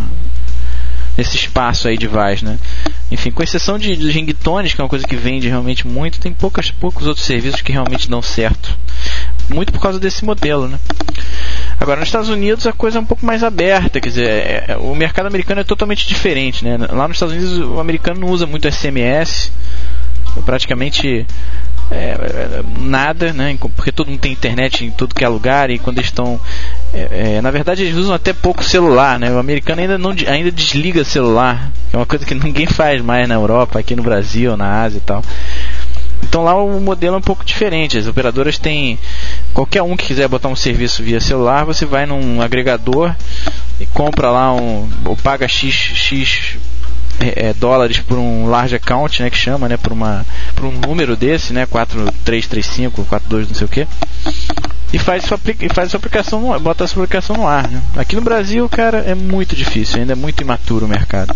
nesse 1.17 1.35
espaço 1.37 1.87
aí 1.87 1.97
de 1.97 2.07
Vaz, 2.07 2.41
né? 2.41 2.57
Enfim, 3.11 3.31
com 3.31 3.43
exceção 3.43 3.77
de, 3.77 3.95
de 3.95 4.11
ringtones, 4.11 4.73
que 4.73 4.81
é 4.81 4.83
uma 4.83 4.89
coisa 4.89 5.07
que 5.07 5.15
vende 5.15 5.47
realmente 5.47 5.87
muito, 5.87 6.19
tem 6.19 6.33
poucas, 6.33 6.71
poucos 6.71 7.07
outros 7.07 7.25
serviços 7.25 7.61
que 7.61 7.71
realmente 7.71 8.09
dão 8.09 8.21
certo. 8.21 8.77
Muito 9.49 9.71
por 9.71 9.81
causa 9.81 9.99
desse 9.99 10.25
modelo, 10.25 10.67
né? 10.67 10.79
Agora, 11.79 11.99
nos 11.99 12.09
Estados 12.09 12.29
Unidos 12.29 12.65
a 12.65 12.73
coisa 12.73 12.97
é 12.97 13.01
um 13.01 13.05
pouco 13.05 13.25
mais 13.25 13.43
aberta, 13.43 13.99
quer 14.01 14.09
dizer, 14.09 14.27
é, 14.27 14.65
é 14.69 14.77
o 14.77 14.95
mercado 14.95 15.27
americano 15.27 15.61
é 15.61 15.63
totalmente 15.63 16.07
diferente, 16.07 16.63
né? 16.63 16.77
Lá 16.77 17.07
nos 17.07 17.17
Estados 17.17 17.35
Unidos 17.35 17.59
o 17.59 17.79
americano 17.79 18.21
não 18.21 18.29
usa 18.29 18.47
muito 18.47 18.71
SMS, 18.71 19.51
praticamente 20.45 21.25
é, 21.91 22.11
é, 22.11 22.63
nada, 22.79 23.31
né? 23.31 23.57
Porque 23.75 23.91
todo 23.91 24.09
mundo 24.09 24.19
tem 24.19 24.31
internet 24.31 24.83
em 24.83 24.91
tudo 24.91 25.13
que 25.13 25.23
é 25.23 25.27
lugar 25.27 25.69
e 25.69 25.77
quando 25.77 25.99
estão. 25.99 26.39
É, 26.93 27.35
é, 27.35 27.41
na 27.41 27.51
verdade 27.51 27.83
eles 27.83 27.95
usam 27.95 28.15
até 28.15 28.33
pouco 28.33 28.63
celular, 28.63 29.19
né? 29.19 29.31
O 29.31 29.37
americano 29.37 29.81
ainda, 29.81 29.97
não, 29.97 30.11
ainda 30.27 30.51
desliga 30.51 31.03
celular, 31.03 31.71
que 31.89 31.95
é 31.95 31.99
uma 31.99 32.05
coisa 32.05 32.25
que 32.25 32.33
ninguém 32.35 32.65
faz 32.65 33.01
mais 33.01 33.27
na 33.27 33.35
Europa, 33.35 33.79
aqui 33.79 33.95
no 33.95 34.03
Brasil, 34.03 34.57
na 34.57 34.81
Ásia 34.81 34.97
e 34.97 35.01
tal. 35.01 35.23
Então 36.23 36.43
lá 36.43 36.55
o 36.55 36.79
modelo 36.81 37.15
é 37.15 37.19
um 37.19 37.21
pouco 37.21 37.45
diferente. 37.45 37.97
As 37.97 38.07
operadoras 38.07 38.57
têm. 38.57 38.97
Qualquer 39.53 39.83
um 39.83 39.95
que 39.95 40.07
quiser 40.07 40.27
botar 40.27 40.49
um 40.49 40.55
serviço 40.55 41.03
via 41.03 41.19
celular, 41.19 41.65
você 41.65 41.85
vai 41.85 42.05
num 42.05 42.41
agregador 42.41 43.15
e 43.79 43.85
compra 43.85 44.31
lá 44.31 44.53
um. 44.53 44.89
ou 45.05 45.15
paga 45.15 45.47
X, 45.47 45.73
X 45.73 46.57
é, 47.19 47.47
é, 47.47 47.53
dólares 47.53 47.99
por 47.99 48.17
um 48.17 48.47
large 48.47 48.75
account, 48.75 49.21
né, 49.21 49.29
que 49.29 49.37
chama, 49.37 49.67
né, 49.67 49.77
por 49.77 49.91
uma 49.91 50.25
por 50.55 50.65
um 50.65 50.71
número 50.71 51.15
desse, 51.15 51.53
né, 51.53 51.65
4335, 51.65 53.05
42, 53.05 53.47
não 53.47 53.55
sei 53.55 53.65
o 53.65 53.69
que. 53.69 53.87
E 54.93 54.99
faz 54.99 55.25
sua 55.25 55.39
e 55.59 55.69
faz 55.73 55.91
sua 55.91 55.97
aplicação, 55.97 56.41
no, 56.41 56.59
bota 56.59 56.83
a 56.83 56.87
sua 56.87 57.03
aplicação 57.03 57.35
no 57.35 57.47
ar, 57.47 57.67
né? 57.69 57.81
Aqui 57.97 58.15
no 58.15 58.21
Brasil, 58.21 58.67
cara, 58.69 58.99
é 58.99 59.15
muito 59.15 59.55
difícil, 59.55 59.99
ainda 59.99 60.13
é 60.13 60.15
muito 60.15 60.41
imaturo 60.41 60.85
o 60.85 60.89
mercado. 60.89 61.33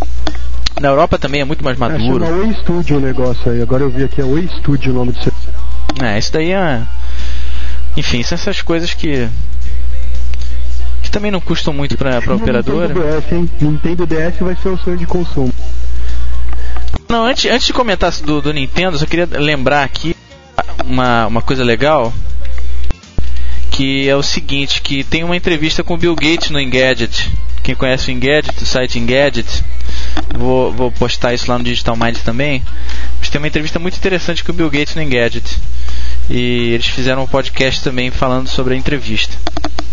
Na 0.79 0.87
Europa 0.87 1.17
também 1.17 1.41
é 1.41 1.45
muito 1.45 1.63
mais 1.63 1.77
maduro. 1.77 2.23
É, 2.23 2.31
Oi 2.31 2.53
Studio 2.61 2.97
o 2.97 2.99
negócio 3.01 3.51
aí. 3.51 3.61
Agora 3.61 3.83
eu 3.83 3.89
vi 3.89 4.03
aqui 4.03 4.21
é 4.21 4.23
Oi 4.23 4.47
Studio 4.59 4.93
o 4.93 4.95
nome 4.95 5.11
do 5.11 5.21
seu. 5.21 5.33
É, 6.01 6.17
isso 6.17 6.31
daí 6.31 6.51
é 6.51 6.83
enfim, 7.97 8.23
são 8.23 8.35
essas 8.35 8.61
coisas 8.61 8.93
que 8.93 9.27
que 11.01 11.11
também 11.11 11.31
não 11.31 11.41
custam 11.41 11.73
muito 11.73 11.97
para 11.97 12.15
a 12.15 12.35
operadora. 12.35 12.93
Nintendo 12.93 13.21
DS, 13.21 13.31
hein? 13.31 13.49
Nintendo 13.59 14.05
DS 14.05 14.39
vai 14.39 14.55
ser 14.55 14.69
o 14.69 14.77
sonho 14.77 14.97
de 14.97 15.07
consumo. 15.07 15.51
Não, 17.09 17.25
antes, 17.25 17.49
antes 17.49 17.65
de 17.65 17.73
comentar 17.73 18.11
do, 18.21 18.39
do 18.39 18.53
Nintendo, 18.53 18.99
só 18.99 19.03
queria 19.07 19.27
lembrar 19.31 19.83
aqui 19.83 20.15
uma, 20.85 21.25
uma 21.25 21.41
coisa 21.41 21.63
legal 21.63 22.13
que 23.71 24.07
é 24.07 24.15
o 24.15 24.21
seguinte, 24.21 24.79
que 24.79 25.03
tem 25.03 25.23
uma 25.23 25.35
entrevista 25.35 25.83
com 25.83 25.95
o 25.95 25.97
Bill 25.97 26.13
Gates 26.13 26.51
no 26.51 26.59
Engadget. 26.59 27.31
Quem 27.63 27.73
conhece 27.73 28.09
o 28.09 28.11
Engadget, 28.11 28.61
o 28.61 28.65
site 28.65 28.99
Engadget, 28.99 29.63
vou, 30.37 30.71
vou 30.71 30.91
postar 30.91 31.33
isso 31.33 31.49
lá 31.49 31.57
no 31.57 31.63
Digital 31.63 31.95
Minds 31.95 32.21
também. 32.21 32.61
Mas 33.17 33.29
tem 33.29 33.41
uma 33.41 33.47
entrevista 33.47 33.79
muito 33.79 33.97
interessante 33.97 34.43
com 34.43 34.51
o 34.51 34.55
Bill 34.55 34.69
Gates 34.69 34.93
no 34.93 35.01
Engadget. 35.01 35.57
E 36.29 36.73
eles 36.73 36.85
fizeram 36.85 37.23
um 37.23 37.27
podcast 37.27 37.81
também 37.81 38.11
falando 38.11 38.47
sobre 38.49 38.75
a 38.75 38.77
entrevista. 38.77 39.35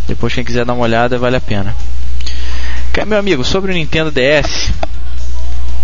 Depois 0.06 0.34
quem 0.34 0.44
quiser 0.44 0.66
dar 0.66 0.74
uma 0.74 0.84
olhada 0.84 1.16
vale 1.16 1.36
a 1.36 1.40
pena. 1.40 1.74
Meu 3.06 3.18
amigo, 3.18 3.42
sobre 3.42 3.72
o 3.72 3.74
Nintendo 3.74 4.10
DS. 4.10 4.70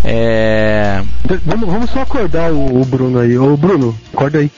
É... 0.04 1.02
Vamos, 1.44 1.68
vamos 1.68 1.90
só 1.90 2.02
acordar 2.02 2.52
o, 2.52 2.80
o 2.80 2.84
Bruno 2.84 3.20
aí. 3.20 3.38
Ô 3.38 3.56
Bruno, 3.56 3.96
acorda 4.12 4.38
aí. 4.38 4.50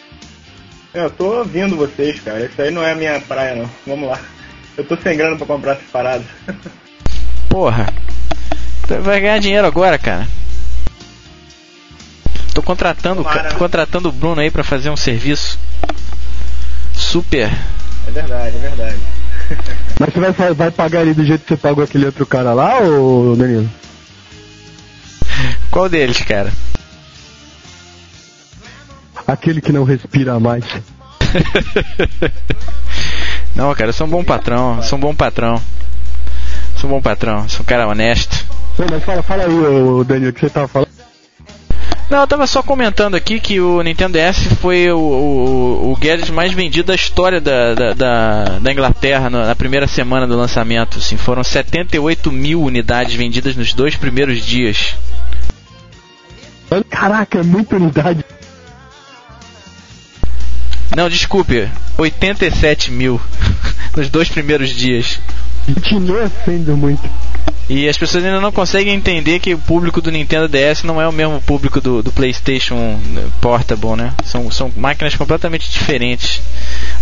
É, 0.94 1.04
eu 1.04 1.10
tô 1.10 1.38
ouvindo 1.38 1.76
vocês, 1.76 2.20
cara. 2.20 2.44
Isso 2.44 2.60
aí 2.60 2.70
não 2.70 2.82
é 2.82 2.92
a 2.92 2.96
minha 2.96 3.20
praia, 3.20 3.56
não. 3.56 3.68
Vamos 3.86 4.08
lá. 4.08 4.18
Eu 4.76 4.84
tô 4.84 4.96
sem 4.96 5.16
grana 5.16 5.36
pra 5.36 5.46
comprar 5.46 5.72
essas 5.72 5.90
paradas. 5.90 6.26
Porra. 7.48 7.92
Tu 8.86 8.94
vai 9.00 9.20
ganhar 9.20 9.38
dinheiro 9.38 9.66
agora, 9.66 9.98
cara. 9.98 10.26
Tô 12.54 12.62
contratando, 12.62 13.22
Tomara, 13.22 13.50
né? 13.50 13.54
contratando 13.58 14.08
o 14.08 14.12
Bruno 14.12 14.40
aí 14.40 14.50
pra 14.50 14.62
fazer 14.62 14.88
um 14.88 14.96
serviço 14.96 15.58
super. 16.92 17.50
É 18.06 18.10
verdade, 18.10 18.56
é 18.56 18.60
verdade. 18.60 18.98
Mas 19.98 20.12
você 20.12 20.20
vai, 20.20 20.54
vai 20.54 20.70
pagar 20.70 21.02
ele 21.02 21.14
do 21.14 21.24
jeito 21.24 21.42
que 21.42 21.48
você 21.48 21.56
pagou 21.56 21.82
aquele 21.82 22.06
outro 22.06 22.24
cara 22.24 22.52
lá, 22.52 22.80
ô 22.80 23.34
Danilo? 23.36 23.68
Qual 25.70 25.88
deles, 25.88 26.20
cara? 26.22 26.52
Aquele 29.26 29.60
que 29.60 29.72
não 29.72 29.84
respira 29.84 30.38
mais. 30.38 30.64
Não, 33.54 33.72
cara, 33.74 33.90
eu 33.90 33.92
sou 33.92 34.06
um 34.06 34.10
bom 34.10 34.24
patrão, 34.24 34.82
sou 34.82 34.98
um 34.98 35.00
bom 35.00 35.14
patrão. 35.14 35.60
Sou 36.76 36.90
um 36.90 36.94
bom 36.94 37.00
patrão, 37.00 37.48
sou 37.48 37.62
um 37.62 37.64
cara 37.64 37.86
honesto. 37.86 38.44
Não, 38.78 38.86
mas 38.90 39.04
fala, 39.04 39.22
fala 39.22 39.44
aí, 39.44 39.54
ô 39.54 40.02
Danilo, 40.04 40.30
o 40.30 40.32
que 40.32 40.40
você 40.40 40.50
tava 40.50 40.66
falando. 40.68 40.84
Não, 42.14 42.21
eu 42.21 42.28
tava 42.28 42.47
só 42.47 42.62
comentando 42.62 43.16
aqui 43.16 43.40
que 43.40 43.59
o 43.59 43.83
Nintendo 43.83 44.16
DS 44.16 44.47
foi 44.61 44.88
o, 44.88 44.97
o, 44.97 45.90
o 45.90 45.97
gadget 45.97 46.30
mais 46.30 46.52
vendido 46.52 46.87
da 46.87 46.94
história 46.94 47.40
da, 47.40 47.75
da, 47.75 47.92
da, 47.92 48.44
da 48.61 48.73
Inglaterra 48.73 49.28
na, 49.28 49.47
na 49.47 49.54
primeira 49.56 49.88
semana 49.88 50.25
do 50.25 50.37
lançamento. 50.37 50.99
Assim, 50.99 51.16
foram 51.16 51.42
78 51.42 52.30
mil 52.30 52.62
unidades 52.62 53.16
vendidas 53.16 53.56
nos 53.56 53.75
dois 53.75 53.97
primeiros 53.97 54.47
dias. 54.47 54.94
Caraca, 56.88 57.40
é 57.40 57.42
muita 57.42 57.75
unidade. 57.75 58.25
Não, 60.97 61.09
desculpe, 61.09 61.68
87 61.99 62.92
mil 62.92 63.21
nos 63.97 64.09
dois 64.09 64.28
primeiros 64.28 64.71
dias. 64.71 65.18
Continua 65.66 66.30
sendo 66.44 66.76
muito. 66.76 67.11
E 67.68 67.88
as 67.88 67.96
pessoas 67.96 68.22
ainda 68.24 68.40
não 68.40 68.52
conseguem 68.52 68.94
entender 68.94 69.38
que 69.38 69.54
o 69.54 69.58
público 69.58 70.00
do 70.02 70.10
Nintendo 70.10 70.46
DS 70.48 70.82
não 70.82 71.00
é 71.00 71.08
o 71.08 71.12
mesmo 71.12 71.40
público 71.40 71.80
do, 71.80 72.02
do 72.02 72.12
PlayStation 72.12 73.00
Portable, 73.40 73.96
né? 73.96 74.12
São, 74.24 74.50
são 74.50 74.70
máquinas 74.76 75.14
completamente 75.14 75.70
diferentes. 75.70 76.42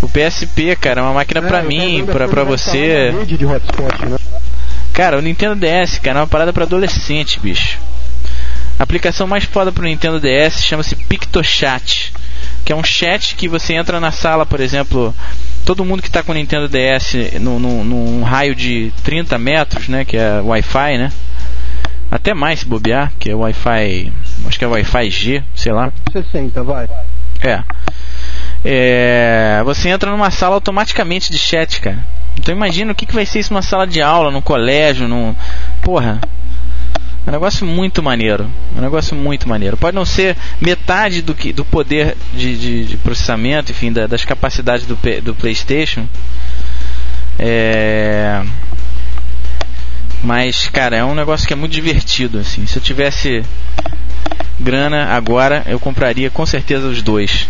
O 0.00 0.08
PSP, 0.08 0.76
cara, 0.76 1.00
é 1.00 1.02
uma 1.02 1.14
máquina 1.14 1.42
pra 1.42 1.58
É, 1.58 1.62
mim, 1.62 2.04
pra, 2.06 2.26
vendo 2.26 2.30
pra 2.30 2.44
vai 2.44 2.56
você. 2.56 3.12
hotspot, 3.12 4.06
né? 4.06 4.16
Cara, 4.92 5.18
o 5.18 5.22
Nintendo 5.22 5.56
DS, 5.56 5.98
cara, 5.98 6.20
é 6.20 6.22
uma 6.22 6.28
parada 6.28 6.52
pra 6.52 6.62
adolescente, 6.64 7.40
bicho. 7.40 7.78
A 8.78 8.84
aplicação 8.84 9.26
mais 9.26 9.44
foda 9.44 9.72
pro 9.72 9.82
Nintendo 9.84 10.20
DS 10.20 10.62
chama-se 10.64 10.94
PictoChat, 10.94 12.12
que 12.64 12.72
é 12.72 12.76
um 12.76 12.84
chat 12.84 13.34
que 13.34 13.48
você 13.48 13.74
entra 13.74 13.98
na 13.98 14.12
sala, 14.12 14.46
por 14.46 14.60
exemplo, 14.60 15.14
todo 15.64 15.84
mundo 15.84 16.02
que 16.02 16.10
tá 16.10 16.22
com 16.22 16.32
o 16.32 16.34
Nintendo 16.34 16.68
DS 16.68 17.38
num 17.40 18.22
raio 18.22 18.54
de 18.54 18.92
30 19.04 19.38
metros, 19.38 19.88
né, 19.88 20.04
que 20.04 20.16
é 20.16 20.40
Wi-Fi, 20.40 20.98
né? 20.98 21.12
Até 22.10 22.34
mais 22.34 22.60
se 22.60 22.66
bobear, 22.66 23.10
que 23.18 23.30
é 23.30 23.34
Wi-Fi, 23.34 24.12
acho 24.46 24.58
que 24.58 24.64
é 24.64 24.68
Wi-Fi 24.68 25.10
G, 25.10 25.42
sei 25.54 25.72
lá. 25.72 25.90
60, 26.12 26.62
vai. 26.62 26.88
É. 27.42 27.62
É, 28.64 29.62
Você 29.64 29.88
entra 29.88 30.10
numa 30.10 30.30
sala 30.30 30.54
automaticamente 30.54 31.32
de 31.32 31.38
chat, 31.38 31.80
cara. 31.80 31.98
Então 32.38 32.54
imagina 32.54 32.92
o 32.92 32.94
que, 32.94 33.06
que 33.06 33.14
vai 33.14 33.26
ser 33.26 33.40
isso 33.40 33.52
numa 33.52 33.62
sala 33.62 33.86
de 33.86 34.00
aula, 34.00 34.30
num 34.30 34.40
colégio, 34.40 35.08
num. 35.08 35.34
Porra. 35.82 36.20
É 37.26 37.30
um 37.30 37.32
negócio 37.32 37.64
muito 37.66 38.02
maneiro. 38.02 38.50
É 38.74 38.78
um 38.78 38.82
negócio 38.82 39.14
muito 39.16 39.48
maneiro. 39.48 39.76
Pode 39.76 39.94
não 39.94 40.04
ser 40.04 40.36
metade 40.60 41.22
do, 41.22 41.34
que, 41.34 41.52
do 41.52 41.64
poder 41.64 42.16
de, 42.34 42.56
de- 42.58 42.84
de 42.84 42.96
processamento, 42.96 43.70
enfim, 43.70 43.92
da- 43.92 44.06
das 44.08 44.24
capacidades 44.24 44.86
do, 44.86 44.98
do 45.22 45.34
PlayStation. 45.34 46.06
É. 47.38 48.42
Mas, 50.22 50.68
cara, 50.68 50.96
é 50.96 51.04
um 51.04 51.14
negócio 51.14 51.46
que 51.46 51.52
é 51.52 51.56
muito 51.56 51.72
divertido, 51.72 52.38
assim. 52.38 52.66
Se 52.66 52.76
eu 52.78 52.82
tivesse 52.82 53.44
grana 54.60 55.06
agora, 55.06 55.64
eu 55.66 55.78
compraria 55.80 56.30
com 56.30 56.44
certeza 56.46 56.86
os 56.86 57.02
dois. 57.02 57.48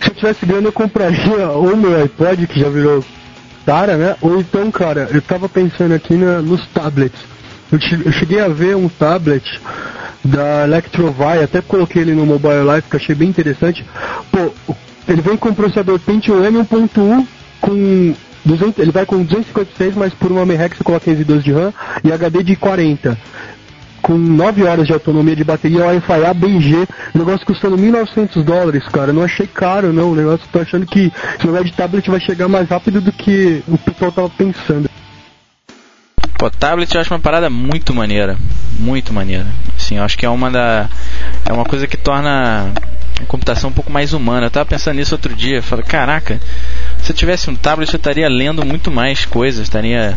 Se 0.00 0.08
eu 0.10 0.14
tivesse 0.14 0.46
grana, 0.46 0.68
eu 0.68 0.72
compraria 0.72 1.48
ou 1.50 1.76
meu 1.76 2.00
iPod, 2.02 2.46
que 2.46 2.58
já 2.60 2.68
virou 2.68 3.04
né? 3.96 4.16
Ou 4.22 4.40
então, 4.40 4.70
cara, 4.70 5.08
eu 5.12 5.20
tava 5.20 5.48
pensando 5.48 5.94
aqui 5.94 6.14
na- 6.16 6.40
nos 6.40 6.66
tablets. 6.68 7.20
Eu, 7.70 7.78
eu 8.04 8.12
cheguei 8.12 8.40
a 8.40 8.48
ver 8.48 8.74
um 8.76 8.88
tablet 8.88 9.44
da 10.24 10.64
Electrovai, 10.64 11.42
até 11.42 11.60
coloquei 11.60 12.00
ele 12.02 12.14
no 12.14 12.24
Mobile 12.24 12.64
Life, 12.74 12.88
que 12.88 12.96
achei 12.96 13.14
bem 13.14 13.28
interessante. 13.28 13.84
Pô, 14.32 14.74
ele 15.06 15.20
vem 15.20 15.36
com 15.36 15.52
processador 15.52 15.98
Pentium 16.00 16.42
M 16.44 16.58
1.1 16.60 17.26
com 17.60 18.14
200, 18.44 18.78
ele 18.78 18.92
vai 18.92 19.04
com 19.04 19.22
256, 19.22 19.94
mas 19.96 20.14
por 20.14 20.32
uma 20.32 20.42
MHz 20.42 20.78
você 20.78 20.84
coloca 20.84 21.04
512 21.04 21.44
de 21.44 21.52
RAM 21.52 21.72
e 22.02 22.10
HD 22.10 22.42
de 22.42 22.56
40 22.56 23.18
com 24.02 24.16
9 24.16 24.64
horas 24.64 24.86
de 24.86 24.92
autonomia 24.92 25.36
de 25.36 25.44
bateria 25.44 25.84
Wi-Fi 25.86 26.24
A 26.24 26.34
bem 26.34 26.60
G, 26.60 26.86
negócio 27.14 27.46
custando 27.46 27.76
1.900 27.76 28.42
dólares, 28.42 28.84
cara. 28.88 29.12
Não 29.12 29.22
achei 29.22 29.46
caro, 29.46 29.92
não. 29.92 30.12
O 30.12 30.14
negócio 30.14 30.46
tô 30.52 30.60
achando 30.60 30.86
que 30.86 31.12
esse 31.36 31.46
negócio 31.46 31.66
de 31.66 31.72
tablet 31.72 32.08
vai 32.10 32.20
chegar 32.20 32.48
mais 32.48 32.68
rápido 32.68 33.00
do 33.00 33.12
que 33.12 33.62
o 33.68 33.78
pessoal 33.78 34.12
tava 34.12 34.30
pensando. 34.30 34.88
Pô, 36.38 36.48
tablet 36.48 36.94
eu 36.94 37.00
acho 37.00 37.12
uma 37.12 37.18
parada 37.18 37.50
muito 37.50 37.92
maneira. 37.92 38.36
Muito 38.78 39.12
maneira. 39.12 39.46
Assim, 39.76 39.96
eu 39.96 40.04
acho 40.04 40.16
que 40.16 40.24
é 40.24 40.28
uma 40.28 40.48
da. 40.50 40.88
É 41.44 41.52
uma 41.52 41.64
coisa 41.64 41.86
que 41.88 41.96
torna 41.96 42.72
a 43.20 43.24
computação 43.26 43.70
um 43.70 43.72
pouco 43.72 43.90
mais 43.90 44.12
humana. 44.12 44.46
Eu 44.46 44.50
tava 44.50 44.66
pensando 44.66 44.96
nisso 44.96 45.14
outro 45.14 45.34
dia. 45.34 45.60
Falei, 45.60 45.84
caraca, 45.84 46.40
se 46.98 47.10
eu 47.10 47.16
tivesse 47.16 47.50
um 47.50 47.56
tablet 47.56 47.92
eu 47.92 47.96
estaria 47.96 48.28
lendo 48.28 48.64
muito 48.64 48.90
mais 48.90 49.24
coisas. 49.24 49.62
Estaria. 49.62 50.16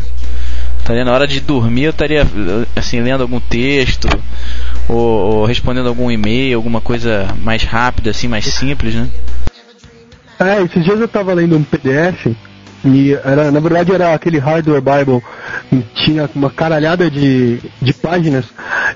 Estaria 0.82 1.04
na 1.04 1.12
hora 1.12 1.28
de 1.28 1.38
dormir, 1.38 1.84
eu 1.84 1.90
estaria 1.90 2.26
assim, 2.74 3.00
lendo 3.00 3.22
algum 3.22 3.38
texto, 3.38 4.08
ou, 4.88 4.96
ou 4.98 5.44
respondendo 5.44 5.88
algum 5.88 6.10
e-mail, 6.10 6.56
alguma 6.56 6.80
coisa 6.80 7.28
mais 7.40 7.62
rápida, 7.62 8.10
assim, 8.10 8.26
mais 8.26 8.44
simples, 8.46 8.96
né? 8.96 9.08
É, 10.40 10.60
esses 10.60 10.84
dias 10.84 10.98
eu 10.98 11.06
tava 11.06 11.32
lendo 11.34 11.56
um 11.56 11.62
PDF 11.62 12.34
e 12.84 13.12
era, 13.12 13.52
na 13.52 13.60
verdade 13.60 13.92
era 13.92 14.12
aquele 14.12 14.38
Hardware 14.38 14.82
Bible, 14.82 15.22
tinha 15.94 16.28
uma 16.34 16.50
caralhada 16.50 17.08
de, 17.08 17.60
de 17.80 17.92
páginas. 17.92 18.46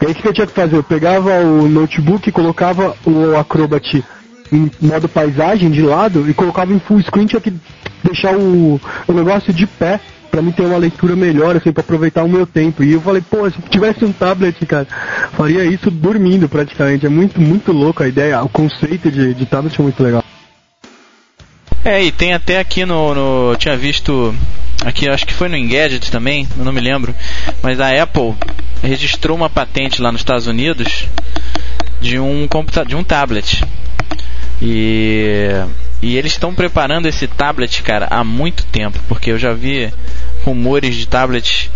E 0.02 0.06
aí 0.06 0.12
o 0.12 0.14
que 0.16 0.26
eu 0.26 0.32
tinha 0.32 0.46
que 0.48 0.52
fazer? 0.52 0.74
Eu 0.74 0.82
pegava 0.82 1.38
o 1.38 1.68
notebook 1.68 2.32
colocava 2.32 2.96
o 3.06 3.36
Acrobat 3.36 4.04
em 4.52 4.70
modo 4.80 5.08
paisagem 5.08 5.70
de 5.70 5.82
lado 5.82 6.28
e 6.28 6.34
colocava 6.34 6.72
em 6.72 6.80
full 6.80 7.00
screen, 7.00 7.26
tinha 7.26 7.40
que 7.40 7.54
deixar 8.02 8.36
o, 8.36 8.80
o 9.06 9.12
negócio 9.12 9.52
de 9.52 9.68
pé 9.68 10.00
pra 10.30 10.42
mim 10.42 10.52
ter 10.52 10.62
uma 10.62 10.76
leitura 10.76 11.14
melhor, 11.16 11.56
assim, 11.56 11.72
pra 11.72 11.80
aproveitar 11.82 12.24
o 12.24 12.28
meu 12.28 12.46
tempo. 12.46 12.82
E 12.84 12.92
eu 12.92 13.00
falei, 13.00 13.22
pô, 13.22 13.48
se 13.50 13.56
tivesse 13.70 14.04
um 14.04 14.12
tablet, 14.12 14.64
cara, 14.66 14.86
faria 15.36 15.64
isso 15.64 15.90
dormindo 15.90 16.48
praticamente. 16.48 17.06
É 17.06 17.08
muito, 17.08 17.40
muito 17.40 17.72
louco 17.72 18.02
a 18.02 18.08
ideia, 18.08 18.42
o 18.42 18.48
conceito 18.48 19.10
de, 19.10 19.34
de 19.34 19.46
tablet 19.46 19.78
é 19.78 19.82
muito 19.82 20.02
legal. 20.02 20.24
É, 21.84 22.02
e 22.02 22.10
tem 22.10 22.32
até 22.34 22.58
aqui 22.58 22.84
no, 22.84 23.14
no- 23.14 23.56
tinha 23.56 23.76
visto 23.76 24.34
aqui, 24.84 25.08
acho 25.08 25.24
que 25.26 25.32
foi 25.32 25.48
no 25.48 25.56
Engadget 25.56 26.10
também, 26.10 26.46
não 26.56 26.72
me 26.72 26.80
lembro, 26.80 27.14
mas 27.62 27.78
a 27.80 28.02
Apple 28.02 28.34
registrou 28.82 29.36
uma 29.36 29.48
patente 29.48 30.02
lá 30.02 30.10
nos 30.10 30.20
Estados 30.20 30.46
Unidos 30.48 31.06
de 32.00 32.18
um 32.18 32.46
computa 32.48 32.84
de 32.84 32.96
um 32.96 33.04
tablet. 33.04 33.62
E 34.60 35.48
e 36.02 36.16
eles 36.16 36.32
estão 36.32 36.54
preparando 36.54 37.06
esse 37.06 37.26
tablet, 37.26 37.82
cara, 37.82 38.06
há 38.10 38.22
muito 38.22 38.64
tempo, 38.66 38.98
porque 39.08 39.30
eu 39.30 39.38
já 39.38 39.52
vi 39.54 39.90
rumores 40.46 40.94
de 40.94 41.06
tablets 41.06 41.68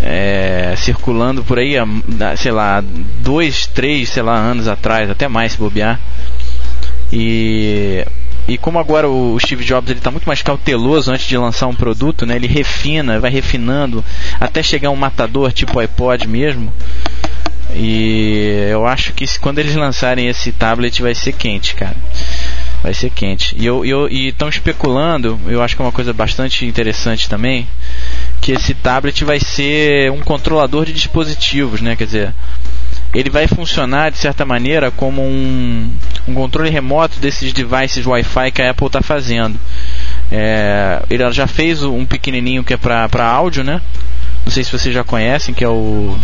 é, 0.00 0.74
circulando 0.76 1.42
por 1.42 1.58
aí 1.58 1.74
sei 2.36 2.52
lá, 2.52 2.82
dois, 3.20 3.66
três, 3.66 4.08
sei 4.10 4.22
lá, 4.22 4.36
anos 4.36 4.68
atrás, 4.68 5.10
até 5.10 5.26
mais 5.26 5.52
se 5.52 5.58
bobear. 5.58 6.00
E, 7.12 8.06
e 8.46 8.56
como 8.56 8.78
agora 8.78 9.08
o 9.08 9.38
Steve 9.40 9.64
Jobs 9.64 9.90
ele 9.90 9.98
está 9.98 10.10
muito 10.10 10.26
mais 10.26 10.40
cauteloso 10.40 11.10
antes 11.10 11.26
de 11.26 11.36
lançar 11.36 11.66
um 11.66 11.74
produto, 11.74 12.24
né? 12.24 12.36
Ele 12.36 12.46
refina, 12.46 13.18
vai 13.18 13.30
refinando 13.30 14.04
até 14.38 14.62
chegar 14.62 14.90
um 14.90 14.96
matador 14.96 15.52
tipo 15.52 15.80
iPod 15.80 16.28
mesmo. 16.28 16.72
E 17.74 18.68
eu 18.70 18.86
acho 18.86 19.12
que 19.12 19.26
quando 19.40 19.58
eles 19.58 19.74
lançarem 19.74 20.28
esse 20.28 20.52
tablet 20.52 21.02
vai 21.02 21.14
ser 21.14 21.32
quente, 21.32 21.74
cara. 21.74 21.96
Vai 22.82 22.94
ser 22.94 23.10
quente. 23.10 23.56
E 23.58 23.66
eu, 23.66 23.84
estão 24.08 24.48
especulando, 24.48 25.38
eu 25.46 25.62
acho 25.62 25.74
que 25.74 25.82
é 25.82 25.84
uma 25.84 25.92
coisa 25.92 26.12
bastante 26.12 26.64
interessante 26.64 27.28
também, 27.28 27.66
que 28.40 28.52
esse 28.52 28.72
tablet 28.72 29.24
vai 29.24 29.40
ser 29.40 30.10
um 30.12 30.20
controlador 30.20 30.84
de 30.84 30.92
dispositivos, 30.92 31.80
né? 31.80 31.96
Quer 31.96 32.04
dizer, 32.04 32.34
ele 33.14 33.30
vai 33.30 33.46
funcionar 33.46 34.10
de 34.10 34.18
certa 34.18 34.44
maneira 34.44 34.90
como 34.90 35.22
um, 35.22 35.90
um 36.26 36.34
controle 36.34 36.70
remoto 36.70 37.18
desses 37.18 37.52
devices 37.52 38.06
Wi-Fi 38.06 38.50
que 38.52 38.62
a 38.62 38.70
Apple 38.70 38.86
está 38.86 39.02
fazendo. 39.02 39.58
É, 40.30 41.02
ele 41.08 41.30
já 41.32 41.46
fez 41.46 41.82
um 41.82 42.04
pequenininho 42.04 42.62
que 42.62 42.74
é 42.74 42.76
para 42.76 43.24
áudio, 43.24 43.64
né? 43.64 43.80
Não 44.44 44.52
sei 44.52 44.62
se 44.62 44.70
vocês 44.70 44.94
já 44.94 45.02
conhecem, 45.02 45.54
que 45.54 45.64
é 45.64 45.68
o 45.68 46.16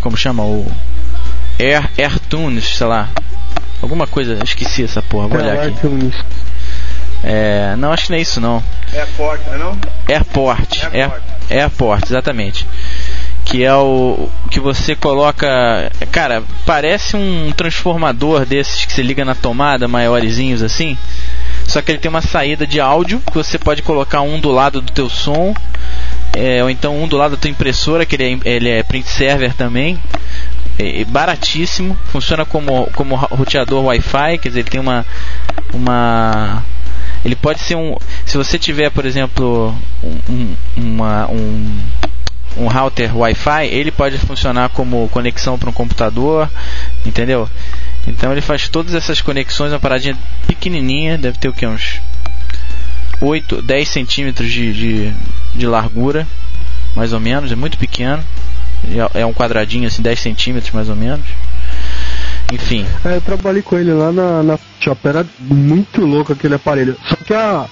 como 0.00 0.16
chama 0.16 0.44
o 0.44 0.70
Air 1.58 1.88
AirTunes, 1.98 2.76
sei 2.76 2.86
lá. 2.86 3.08
Alguma 3.82 4.06
coisa, 4.06 4.38
esqueci 4.42 4.84
essa 4.84 5.02
porra, 5.02 5.28
vou 5.28 5.38
olhar 5.38 5.54
aqui. 5.68 6.12
É, 7.22 7.74
não, 7.76 7.92
acho 7.92 8.04
que 8.06 8.10
não 8.12 8.18
é 8.18 8.20
isso 8.22 8.40
não. 8.40 8.62
Airport, 8.94 9.40
não 9.46 9.54
é 9.54 9.58
não? 9.58 9.78
Airport. 10.08 10.84
Airport. 10.84 10.94
Air- 11.50 11.60
Airport, 11.62 12.04
exatamente. 12.06 12.66
Que 13.44 13.64
é 13.64 13.74
o 13.74 14.28
que 14.50 14.58
você 14.58 14.94
coloca. 14.96 15.46
Cara, 16.10 16.42
parece 16.64 17.16
um 17.16 17.52
transformador 17.56 18.44
desses 18.44 18.84
que 18.84 18.92
você 18.92 19.02
liga 19.02 19.24
na 19.24 19.34
tomada, 19.34 19.86
maiorzinhos 19.86 20.62
assim. 20.62 20.96
Só 21.64 21.80
que 21.82 21.92
ele 21.92 21.98
tem 21.98 22.08
uma 22.08 22.20
saída 22.22 22.66
de 22.66 22.80
áudio 22.80 23.20
que 23.26 23.34
você 23.34 23.58
pode 23.58 23.82
colocar 23.82 24.20
um 24.22 24.38
do 24.40 24.50
lado 24.50 24.80
do 24.80 24.92
teu 24.92 25.08
som, 25.08 25.54
é, 26.36 26.62
ou 26.62 26.68
então 26.70 27.00
um 27.00 27.08
do 27.08 27.16
lado 27.16 27.32
da 27.32 27.36
tua 27.36 27.50
impressora, 27.50 28.04
que 28.06 28.14
ele 28.16 28.40
é, 28.44 28.48
ele 28.48 28.68
é 28.68 28.82
print 28.82 29.08
server 29.08 29.52
também. 29.54 29.98
É, 30.78 31.00
é 31.00 31.04
baratíssimo, 31.04 31.96
funciona 32.12 32.44
como, 32.44 32.86
como 32.94 33.14
roteador 33.16 33.84
Wi-Fi, 33.84 34.38
quer 34.38 34.48
dizer, 34.48 34.60
ele 34.60 34.70
tem 34.70 34.80
uma 34.80 35.04
uma 35.72 36.62
ele 37.24 37.34
pode 37.34 37.60
ser 37.60 37.76
um 37.76 37.96
se 38.24 38.36
você 38.36 38.58
tiver 38.58 38.90
por 38.90 39.04
exemplo 39.04 39.74
um, 40.02 40.18
um, 40.32 40.56
uma- 40.76 41.30
um, 41.30 41.80
um 42.56 42.68
router 42.68 43.16
Wi-Fi 43.16 43.66
ele 43.66 43.90
pode 43.90 44.18
funcionar 44.18 44.68
como 44.70 45.08
conexão 45.08 45.58
para 45.58 45.70
um 45.70 45.72
computador 45.72 46.48
entendeu? 47.04 47.48
Então 48.06 48.30
ele 48.32 48.40
faz 48.40 48.68
todas 48.68 48.94
essas 48.94 49.20
conexões 49.20 49.72
uma 49.72 49.80
paradinha 49.80 50.16
pequenininha 50.46 51.18
deve 51.18 51.38
ter 51.38 51.48
o 51.48 51.52
que 51.52 51.66
uns 51.66 52.00
8 53.20 53.62
10 53.62 53.88
centímetros 53.88 54.50
de, 54.50 54.72
de, 54.72 55.12
de 55.54 55.66
largura 55.66 56.26
mais 56.94 57.12
ou 57.12 57.20
menos 57.20 57.50
é 57.50 57.56
muito 57.56 57.78
pequeno 57.78 58.22
é, 59.14 59.20
é 59.22 59.26
um 59.26 59.32
quadradinho 59.32 59.86
assim 59.88 60.02
10 60.02 60.18
centímetros 60.20 60.72
mais 60.72 60.88
ou 60.88 60.96
menos 60.96 61.24
enfim 62.52 62.86
É, 63.04 63.16
eu 63.16 63.20
trabalhei 63.20 63.60
com 63.62 63.76
ele 63.76 63.92
lá 63.92 64.12
na, 64.12 64.42
na 64.42 64.58
Shop, 64.80 65.00
era 65.08 65.26
muito 65.40 66.02
louco 66.02 66.32
aquele 66.32 66.54
aparelho. 66.54 66.96
Só 67.08 67.16
que 67.16 67.34
a, 67.34 67.66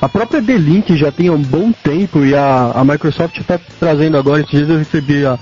a 0.00 0.08
própria 0.08 0.40
D-Link 0.42 0.96
já 0.96 1.12
tem 1.12 1.30
um 1.30 1.40
bom 1.40 1.70
tempo 1.70 2.24
e 2.24 2.34
a, 2.34 2.72
a 2.74 2.82
Microsoft 2.84 3.38
está 3.38 3.56
trazendo 3.78 4.16
agora, 4.16 4.40
esses 4.40 4.50
dias 4.50 4.68
eu 4.68 4.78
recebi 4.78 5.24
a- 5.24 5.38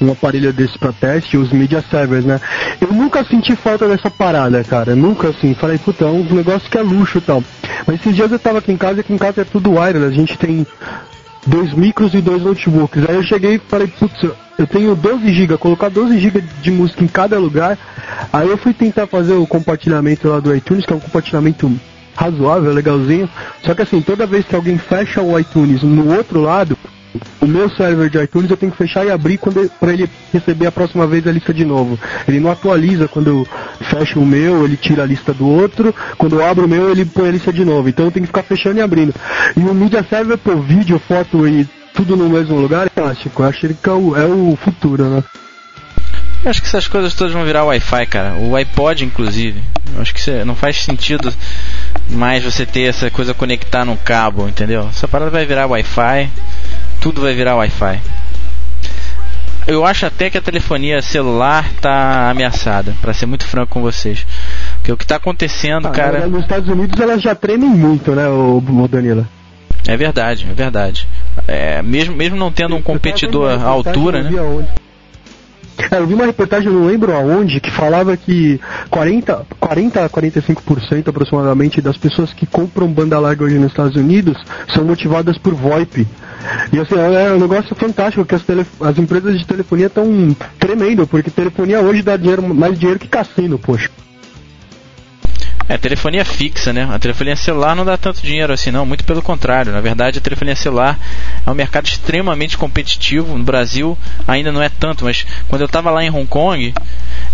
um 0.00 0.12
aparelho 0.12 0.52
desse 0.52 0.78
para 0.78 0.92
teste, 0.92 1.36
os 1.36 1.50
Media 1.50 1.82
Servers, 1.90 2.24
né? 2.24 2.40
Eu 2.80 2.92
nunca 2.92 3.24
senti 3.24 3.56
falta 3.56 3.88
dessa 3.88 4.08
parada, 4.08 4.62
cara. 4.62 4.94
Nunca 4.94 5.30
assim. 5.30 5.52
Falei, 5.54 5.78
puta, 5.78 6.04
é 6.04 6.08
um 6.08 6.22
negócio 6.22 6.70
que 6.70 6.78
é 6.78 6.82
luxo 6.82 7.18
e 7.18 7.22
tal. 7.22 7.42
Mas 7.86 7.98
esses 7.98 8.14
dias 8.14 8.30
eu 8.30 8.38
tava 8.38 8.58
aqui 8.58 8.70
em 8.70 8.76
casa 8.76 8.98
e 8.98 9.00
aqui 9.00 9.12
em 9.12 9.18
casa 9.18 9.40
é 9.40 9.44
tudo 9.44 9.72
wireless. 9.72 10.12
A 10.14 10.16
gente 10.16 10.38
tem 10.38 10.64
dois 11.46 11.72
micros 11.72 12.14
e 12.14 12.20
dois 12.20 12.42
notebooks. 12.42 13.08
Aí 13.08 13.14
eu 13.14 13.22
cheguei 13.22 13.54
e 13.56 13.58
falei, 13.58 13.86
putz, 13.86 14.22
eu 14.58 14.66
tenho 14.66 14.94
12 14.94 15.32
GB, 15.32 15.56
colocar 15.58 15.88
12 15.88 16.18
GB 16.18 16.42
de 16.62 16.70
música 16.70 17.04
em 17.04 17.08
cada 17.08 17.38
lugar. 17.38 17.78
Aí 18.32 18.48
eu 18.48 18.58
fui 18.58 18.74
tentar 18.74 19.06
fazer 19.06 19.34
o 19.34 19.46
compartilhamento 19.46 20.28
lá 20.28 20.40
do 20.40 20.54
iTunes, 20.54 20.84
que 20.84 20.92
é 20.92 20.96
um 20.96 21.00
compartilhamento 21.00 21.70
razoável, 22.16 22.72
legalzinho. 22.72 23.28
Só 23.62 23.74
que 23.74 23.82
assim, 23.82 24.00
toda 24.00 24.26
vez 24.26 24.44
que 24.44 24.56
alguém 24.56 24.76
fecha 24.76 25.22
o 25.22 25.38
iTunes 25.38 25.82
no 25.82 26.12
outro 26.14 26.40
lado, 26.40 26.76
o 27.40 27.46
meu 27.46 27.70
server 27.70 28.10
de 28.10 28.18
iTunes 28.22 28.50
eu 28.50 28.56
tenho 28.56 28.72
que 28.72 28.78
fechar 28.78 29.06
e 29.06 29.10
abrir 29.10 29.38
quando 29.38 29.70
para 29.80 29.92
ele 29.92 30.08
receber 30.32 30.66
a 30.66 30.72
próxima 30.72 31.06
vez 31.06 31.26
a 31.26 31.32
lista 31.32 31.52
de 31.54 31.64
novo. 31.64 31.98
Ele 32.26 32.40
não 32.40 32.50
atualiza 32.50 33.08
quando 33.08 33.28
eu 33.28 33.46
fecho 33.80 34.20
o 34.20 34.26
meu, 34.26 34.64
ele 34.64 34.76
tira 34.76 35.02
a 35.02 35.06
lista 35.06 35.32
do 35.32 35.48
outro. 35.48 35.94
Quando 36.16 36.36
eu 36.36 36.44
abro 36.44 36.66
o 36.66 36.68
meu, 36.68 36.90
ele 36.90 37.04
põe 37.04 37.28
a 37.28 37.32
lista 37.32 37.52
de 37.52 37.64
novo. 37.64 37.88
Então 37.88 38.06
eu 38.06 38.10
tenho 38.10 38.24
que 38.24 38.28
ficar 38.28 38.42
fechando 38.42 38.78
e 38.78 38.82
abrindo. 38.82 39.14
E 39.56 39.60
o 39.60 39.74
Media 39.74 40.04
Server, 40.08 40.38
pô, 40.38 40.56
vídeo, 40.56 40.98
foto 40.98 41.46
e 41.46 41.66
tudo 41.94 42.16
no 42.16 42.28
mesmo 42.28 42.56
lugar 42.60 42.86
é 42.86 42.90
fantástico. 42.90 43.42
Eu 43.42 43.48
acho 43.48 43.60
que 43.60 43.88
é 43.88 43.92
o, 43.92 44.16
é 44.16 44.24
o 44.24 44.56
futuro, 44.56 45.04
né? 45.08 45.24
Eu 46.44 46.50
acho 46.50 46.60
que 46.62 46.68
essas 46.68 46.86
coisas 46.86 47.14
todas 47.14 47.32
vão 47.32 47.44
virar 47.44 47.64
Wi-Fi, 47.64 48.06
cara. 48.06 48.34
O 48.34 48.54
iPod, 48.54 49.04
inclusive. 49.04 49.60
Eu 49.94 50.02
acho 50.02 50.14
que 50.14 50.44
não 50.44 50.54
faz 50.54 50.76
sentido 50.82 51.34
mais 52.10 52.44
você 52.44 52.64
ter 52.64 52.82
essa 52.82 53.10
coisa 53.10 53.34
conectar 53.34 53.84
num 53.84 53.96
cabo, 53.96 54.48
entendeu? 54.48 54.86
Essa 54.88 55.08
parada 55.08 55.30
vai 55.30 55.44
virar 55.44 55.66
Wi-Fi. 55.66 56.30
Tudo 57.00 57.20
vai 57.20 57.34
virar 57.34 57.56
Wi-Fi. 57.56 58.00
Eu 59.66 59.84
acho 59.84 60.06
até 60.06 60.30
que 60.30 60.38
a 60.38 60.40
telefonia 60.40 61.02
celular 61.02 61.68
tá 61.80 62.30
ameaçada, 62.30 62.94
pra 63.02 63.12
ser 63.12 63.26
muito 63.26 63.46
franco 63.46 63.74
com 63.74 63.82
vocês. 63.82 64.26
Porque 64.78 64.90
o 64.90 64.96
que 64.96 65.06
tá 65.06 65.16
acontecendo, 65.16 65.88
Ah, 65.88 65.90
cara. 65.90 66.26
Nos 66.26 66.42
Estados 66.42 66.68
Unidos 66.70 66.98
elas 66.98 67.20
já 67.20 67.34
tremem 67.34 67.68
muito, 67.68 68.12
né, 68.12 68.26
o, 68.28 68.58
o 68.66 68.88
Danila? 68.88 69.28
É 69.86 69.96
verdade, 69.96 70.46
é 70.50 70.54
verdade. 70.54 71.06
É, 71.46 71.82
mesmo, 71.82 72.16
mesmo 72.16 72.36
não 72.36 72.50
tendo 72.50 72.74
um 72.76 72.82
competidor 72.82 73.60
à 73.60 73.64
altura, 73.64 74.22
né? 74.22 74.30
Eu 75.90 76.06
vi. 76.06 76.12
É, 76.12 76.16
uma 76.16 76.26
reportagem, 76.26 76.70
não 76.72 76.86
lembro 76.86 77.14
aonde, 77.14 77.60
que 77.60 77.70
falava 77.70 78.16
que 78.16 78.60
40, 78.90 79.46
40 79.60 80.04
a 80.04 80.08
45% 80.10 81.08
aproximadamente 81.08 81.80
das 81.80 81.96
pessoas 81.96 82.32
que 82.32 82.46
compram 82.46 82.88
banda 82.88 83.18
larga 83.18 83.44
hoje 83.44 83.58
nos 83.58 83.70
Estados 83.70 83.96
Unidos 83.96 84.36
são 84.74 84.84
motivadas 84.84 85.38
por 85.38 85.54
VoIP. 85.54 86.06
E 86.72 86.78
assim, 86.80 86.94
é 86.96 87.32
um 87.32 87.38
negócio 87.38 87.74
fantástico 87.76 88.24
que 88.24 88.34
as, 88.34 88.42
tele- 88.42 88.66
as 88.80 88.98
empresas 88.98 89.38
de 89.38 89.46
telefonia 89.46 89.86
estão 89.86 90.36
tremendo, 90.58 91.06
porque 91.06 91.30
telefonia 91.30 91.80
hoje 91.80 92.02
dá 92.02 92.16
dinheiro, 92.16 92.42
mais 92.54 92.78
dinheiro 92.78 92.98
que 92.98 93.08
cassino, 93.08 93.58
poxa. 93.58 93.88
É, 95.68 95.76
telefonia 95.76 96.24
fixa, 96.24 96.72
né? 96.72 96.88
A 96.90 96.98
telefonia 96.98 97.36
celular 97.36 97.76
não 97.76 97.84
dá 97.84 97.98
tanto 97.98 98.22
dinheiro 98.22 98.52
assim, 98.52 98.70
não. 98.70 98.86
Muito 98.86 99.04
pelo 99.04 99.20
contrário. 99.20 99.70
Na 99.70 99.82
verdade, 99.82 100.18
a 100.18 100.20
telefonia 100.20 100.56
celular 100.56 100.98
é 101.46 101.50
um 101.50 101.54
mercado 101.54 101.86
extremamente 101.86 102.56
competitivo. 102.56 103.36
No 103.36 103.44
Brasil 103.44 103.96
ainda 104.26 104.50
não 104.50 104.62
é 104.62 104.70
tanto, 104.70 105.04
mas 105.04 105.26
quando 105.46 105.60
eu 105.60 105.66
estava 105.66 105.90
lá 105.90 106.02
em 106.02 106.10
Hong 106.10 106.26
Kong, 106.26 106.72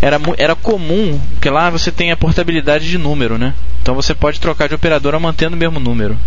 era, 0.03 0.21
era 0.37 0.57
comum, 0.57 1.21
porque 1.35 1.49
lá 1.49 1.71
você 1.71 1.93
tem 1.93 2.11
a 2.11 2.17
portabilidade 2.17 2.91
de 2.91 2.99
número, 2.99 3.39
né? 3.39 3.55
Então 3.81 3.95
você 3.95 4.15
pode 4.15 4.41
trocar 4.41 4.69
de 4.69 4.75
operadora 4.75 5.21
mantendo 5.21 5.55
o 5.55 5.59
mesmo 5.59 5.79
número. 5.79 6.19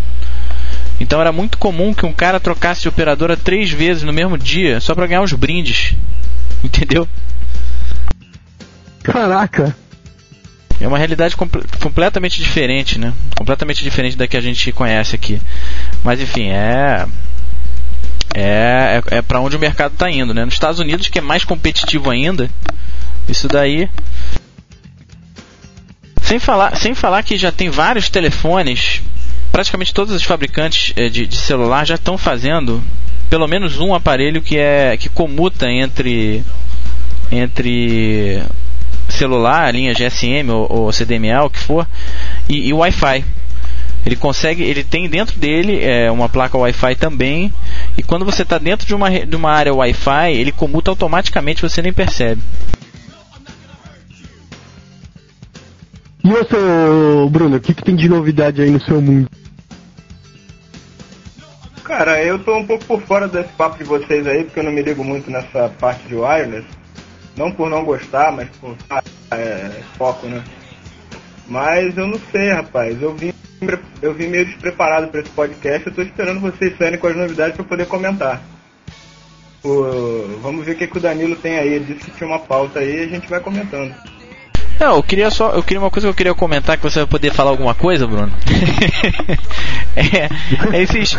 Então 1.00 1.20
era 1.20 1.32
muito 1.32 1.58
comum 1.58 1.93
que 1.93 2.06
um 2.06 2.13
cara 2.13 2.39
trocasse 2.39 2.82
de 2.82 2.88
operadora 2.88 3.36
três 3.36 3.70
vezes 3.70 4.04
no 4.04 4.13
mesmo 4.13 4.38
dia 4.38 4.80
só 4.80 4.96
para 4.96 5.08
ganhar 5.08 5.22
os 5.22 5.34
brindes. 5.34 5.93
Entendeu? 6.63 7.08
Caraca! 9.04 9.76
É 10.79 10.87
uma 10.87 10.97
realidade 10.97 11.35
comple- 11.35 11.63
completamente 11.81 12.41
diferente, 12.41 12.99
né? 12.99 13.13
Completamente 13.35 13.83
diferente 13.83 14.15
da 14.15 14.27
que 14.27 14.37
a 14.37 14.41
gente 14.41 14.71
conhece 14.71 15.15
aqui. 15.15 15.41
Mas 16.03 16.21
enfim, 16.21 16.49
é 16.49 17.05
é, 18.35 19.01
é, 19.11 19.17
é 19.17 19.21
para 19.21 19.39
onde 19.39 19.55
o 19.55 19.59
mercado 19.59 19.93
está 19.93 20.09
indo, 20.11 20.33
né? 20.33 20.45
Nos 20.45 20.53
Estados 20.53 20.79
Unidos, 20.79 21.07
que 21.07 21.17
é 21.17 21.21
mais 21.21 21.43
competitivo 21.43 22.09
ainda, 22.11 22.49
isso 23.27 23.47
daí. 23.47 23.89
Sem 26.21 26.39
falar, 26.39 26.75
sem 26.75 26.93
falar 26.93 27.23
que 27.23 27.37
já 27.37 27.51
tem 27.51 27.69
vários 27.69 28.09
telefones, 28.09 29.01
praticamente 29.51 29.93
todos 29.93 30.13
os 30.13 30.23
fabricantes 30.23 30.93
eh, 30.95 31.09
de, 31.09 31.25
de 31.25 31.37
celular 31.37 31.85
já 31.85 31.95
estão 31.95 32.17
fazendo 32.17 32.83
pelo 33.29 33.47
menos 33.47 33.79
um 33.79 33.93
aparelho 33.93 34.41
que 34.41 34.57
é 34.57 34.95
que 34.97 35.09
comuta 35.09 35.69
entre 35.69 36.43
entre 37.31 38.41
celular, 39.10 39.74
linha 39.74 39.93
GSM 39.93 40.50
ou, 40.52 40.67
ou 40.72 40.91
CDMA, 40.91 41.43
o 41.43 41.50
que 41.50 41.60
for, 41.60 41.88
e, 42.50 42.70
e 42.70 42.74
Wi-Fi. 42.74 43.24
Ele 44.06 44.15
consegue, 44.15 44.63
ele 44.63 44.84
tem 44.84 45.10
dentro 45.10 45.38
dele 45.38 45.84
é, 45.84 46.10
uma 46.10 46.30
placa 46.30 46.58
Wi-Fi 46.58 46.96
também, 46.96 47.52
e 47.98 48.04
quando 48.04 48.24
você 48.24 48.43
está 48.43 48.58
dentro 48.58 48.88
de 48.88 48.96
uma, 48.96 49.10
re- 49.10 49.26
de 49.26 49.36
uma 49.36 49.52
área 49.52 49.74
Wi-Fi, 49.74 50.32
ele 50.34 50.52
comuta 50.52 50.89
automaticamente, 50.91 51.62
você 51.62 51.82
nem 51.82 51.91
percebe. 51.91 52.41
E 56.24 56.30
você, 56.30 56.56
Bruno, 57.30 57.58
o 57.58 57.60
que, 57.60 57.74
que 57.74 57.84
tem 57.84 57.96
de 57.96 58.10
novidade 58.10 58.62
aí 58.62 58.70
no 58.70 58.82
seu 58.82 59.02
mundo? 59.02 59.30
Cara, 61.84 62.22
eu 62.22 62.38
tô 62.39 62.56
um 62.58 62.65
pouco 62.67 62.84
por 62.86 63.02
fora 63.04 63.28
desse 63.30 63.50
papo 63.54 63.78
de 63.78 63.86
vocês 63.86 64.28
aí, 64.28 64.43
porque 64.43 64.60
eu 64.60 64.63
não 64.63 64.72
me 64.74 64.82
ligo 64.82 65.04
muito 65.04 65.32
nessa 65.32 65.70
parte 65.80 66.06
de 66.08 66.15
wireless. 66.15 66.65
Não 67.38 67.52
por 67.52 67.69
não 67.69 67.86
gostar, 67.86 68.32
mas 68.32 68.50
por 68.60 68.76
é, 69.32 69.69
foco, 69.97 70.26
né? 70.28 70.43
Mas 71.47 71.95
eu 71.95 72.08
não 72.08 72.19
sei, 72.32 72.50
rapaz. 72.50 73.02
Eu 73.02 73.13
vim, 73.15 73.32
eu 74.02 74.13
vim 74.13 74.28
meio 74.28 74.45
despreparado 74.45 75.08
para 75.10 75.21
esse 75.21 75.30
podcast. 75.30 75.88
Eu 75.88 75.93
tô 75.93 76.02
esperando 76.02 76.39
vocês 76.41 76.76
saírem 76.78 77.00
com 77.00 77.08
as 77.08 77.15
novidades 77.15 77.56
para 77.56 77.63
poder 77.65 77.86
comentar. 77.88 78.41
O- 79.63 80.39
vamos 80.41 80.65
ver 80.65 80.73
o 80.73 80.76
que, 80.78 80.88
que 80.88 80.97
o 80.97 81.02
Danilo 81.02 81.36
tem 81.36 81.58
aí. 81.58 81.73
Ele 81.73 81.93
disse 81.93 82.10
que 82.10 82.17
tinha 82.17 82.28
uma 82.28 82.39
pauta 82.39 82.80
aí 82.80 82.97
e 82.97 83.04
a 83.04 83.08
gente 83.08 83.30
vai 83.30 83.39
comentando. 83.39 83.93
Não, 84.79 84.97
eu 84.97 85.03
queria 85.03 85.31
só, 85.31 85.51
eu 85.51 85.63
queria 85.63 85.81
uma 85.81 85.89
coisa 85.89 86.07
que 86.07 86.11
eu 86.11 86.15
queria 86.15 86.33
comentar 86.35 86.77
que 86.77 86.83
você 86.83 86.99
vai 86.99 87.07
poder 87.07 87.33
falar 87.33 87.49
alguma 87.49 87.73
coisa, 87.73 88.05
Bruno. 88.05 88.31
é, 89.95 90.77
é, 90.77 90.81
esses, 90.83 91.17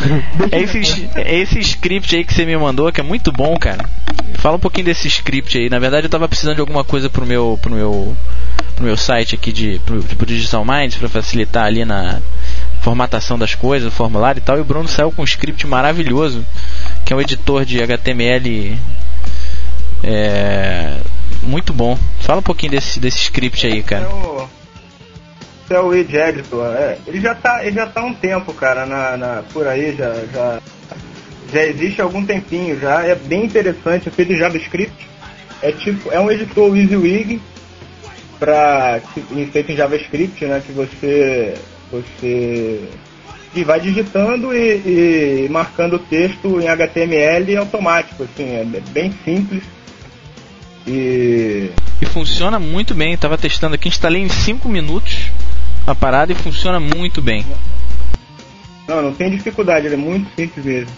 é, 0.53 0.61
esses, 0.61 1.09
é 1.17 1.35
esse 1.41 1.59
script 1.59 2.15
aí 2.15 2.25
que 2.25 2.33
você 2.33 2.45
me 2.45 2.57
mandou 2.57 2.93
que 2.93 3.01
é 3.01 3.05
muito 3.05 3.33
bom, 3.33 3.57
cara. 3.57 3.85
Fala 4.35 4.57
um 4.57 4.61
pouquinho 4.61 4.87
desse 4.87 5.09
script 5.09 5.59
aí. 5.59 5.69
Na 5.69 5.81
verdade, 5.81 6.07
eu 6.07 6.11
tava 6.11 6.29
precisando 6.29 6.55
de 6.55 6.61
alguma 6.61 6.85
coisa 6.85 7.11
pro 7.11 7.27
meu, 7.27 7.59
pro 7.61 7.75
meu, 7.75 8.17
pro 8.77 8.85
meu 8.85 8.97
site 8.97 9.35
aqui 9.35 9.53
de, 9.53 9.81
pro, 9.85 10.03
pro 10.03 10.27
Digital 10.27 10.65
Minds 10.65 10.97
para 10.97 11.09
facilitar 11.09 11.65
ali 11.65 11.85
na 11.85 12.21
formatação 12.81 13.37
das 13.37 13.55
coisas, 13.57 13.89
o 13.89 13.95
formulário 13.95 14.39
e 14.39 14.43
tal. 14.43 14.57
E 14.57 14.61
o 14.61 14.65
Bruno 14.65 14.87
saiu 14.87 15.11
com 15.11 15.23
um 15.23 15.25
script 15.25 15.67
maravilhoso, 15.67 16.45
que 17.05 17.13
é 17.13 17.17
um 17.17 17.21
editor 17.21 17.65
de 17.65 17.83
HTML 17.83 18.79
é, 20.05 20.99
muito 21.43 21.73
bom. 21.73 21.97
Fala 22.21 22.41
um 22.41 22.43
pouquinho 22.43 22.73
desse, 22.73 22.99
desse 23.01 23.19
script 23.19 23.67
aí, 23.67 23.79
É 23.79 23.83
cara. 23.83 24.09
o, 24.09 24.49
Isso 25.65 25.75
é 25.75 25.81
o 25.81 25.95
Edge 25.95 26.17
Editor. 26.17 26.75
É, 26.75 26.99
ele 27.07 27.21
já 27.21 27.35
tá, 27.35 27.65
ele 27.65 27.77
já 27.77 27.87
tá 27.87 28.05
um 28.05 28.15
tempo, 28.15 28.53
cara, 28.55 28.87
na, 28.87 29.17
na- 29.17 29.43
por 29.53 29.67
aí, 29.67 29.95
já, 29.97 30.13
já, 30.33 30.61
já 31.53 31.65
existe 31.65 32.01
algum 32.01 32.25
tempinho 32.25 32.79
já. 32.81 33.05
É 33.05 33.15
bem 33.15 33.45
interessante, 33.45 34.09
é 34.09 34.13
feito 34.13 34.33
em 34.33 34.37
JavaScript. 34.37 35.09
É 35.63 35.73
tipo, 35.73 36.11
é 36.13 36.21
um 36.21 36.31
editor 36.31 36.71
WYSIWYG 36.71 37.41
para 38.39 39.01
feito 39.53 39.73
em 39.73 39.77
JavaScript, 39.77 40.45
né? 40.45 40.63
Que 40.65 40.73
você 40.73 41.55
você 41.91 42.81
e 43.55 43.65
vai 43.65 43.81
digitando 43.81 44.55
e, 44.55 45.47
e 45.47 45.49
marcando 45.51 45.95
o 45.95 45.99
texto 45.99 46.61
em 46.61 46.69
HTML 46.69 47.57
automático, 47.57 48.23
assim, 48.25 48.55
é 48.57 48.65
bem 48.91 49.13
simples. 49.25 49.63
E 50.89 51.71
E 52.01 52.07
funciona 52.07 52.59
muito 52.59 52.95
bem. 52.95 53.17
Tava 53.17 53.37
testando 53.37 53.75
aqui, 53.75 53.89
instalei 53.89 54.23
em 54.23 54.29
5 54.29 54.69
minutos 54.69 55.31
a 55.87 55.95
parada 55.95 56.33
e 56.33 56.35
funciona 56.35 56.81
muito 56.81 57.21
bem. 57.21 57.45
Não, 58.87 59.03
não 59.03 59.13
tem 59.15 59.31
dificuldade, 59.31 59.87
ele 59.87 59.95
é 59.95 59.99
muito 59.99 60.29
simples 60.35 60.65
mesmo. 60.65 60.91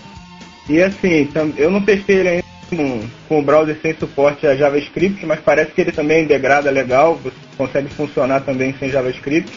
E 0.68 0.81
assim, 0.81 1.29
eu 1.57 1.70
não 1.70 1.83
testei 1.83 2.16
ele 2.20 2.29
ainda 2.29 2.44
com, 2.68 3.09
com 3.29 3.38
o 3.40 3.42
browser 3.42 3.76
sem 3.83 3.94
suporte 3.94 4.46
a 4.46 4.55
JavaScript, 4.55 5.26
mas 5.26 5.40
parece 5.40 5.72
que 5.72 5.81
ele 5.81 5.90
também 5.90 6.26
degrada 6.26 6.70
legal, 6.70 7.16
você 7.16 7.37
consegue 7.57 7.88
funcionar 7.88 8.40
também 8.40 8.74
sem 8.79 8.88
JavaScript, 8.88 9.50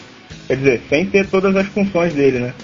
quer 0.48 0.56
dizer, 0.56 0.82
sem 0.88 1.06
ter 1.06 1.26
todas 1.26 1.54
as 1.54 1.66
funções 1.68 2.12
dele, 2.12 2.40
né? 2.40 2.54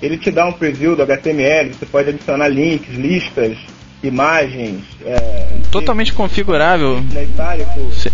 Ele 0.00 0.16
te 0.16 0.30
dá 0.30 0.46
um 0.46 0.52
preview 0.52 0.94
do 0.94 1.02
HTML, 1.02 1.74
você 1.74 1.86
pode 1.86 2.10
adicionar 2.10 2.48
links, 2.48 2.94
listas, 2.94 3.56
imagens, 4.02 4.82
é, 5.04 5.42
Totalmente 5.70 6.12
configurável. 6.12 7.02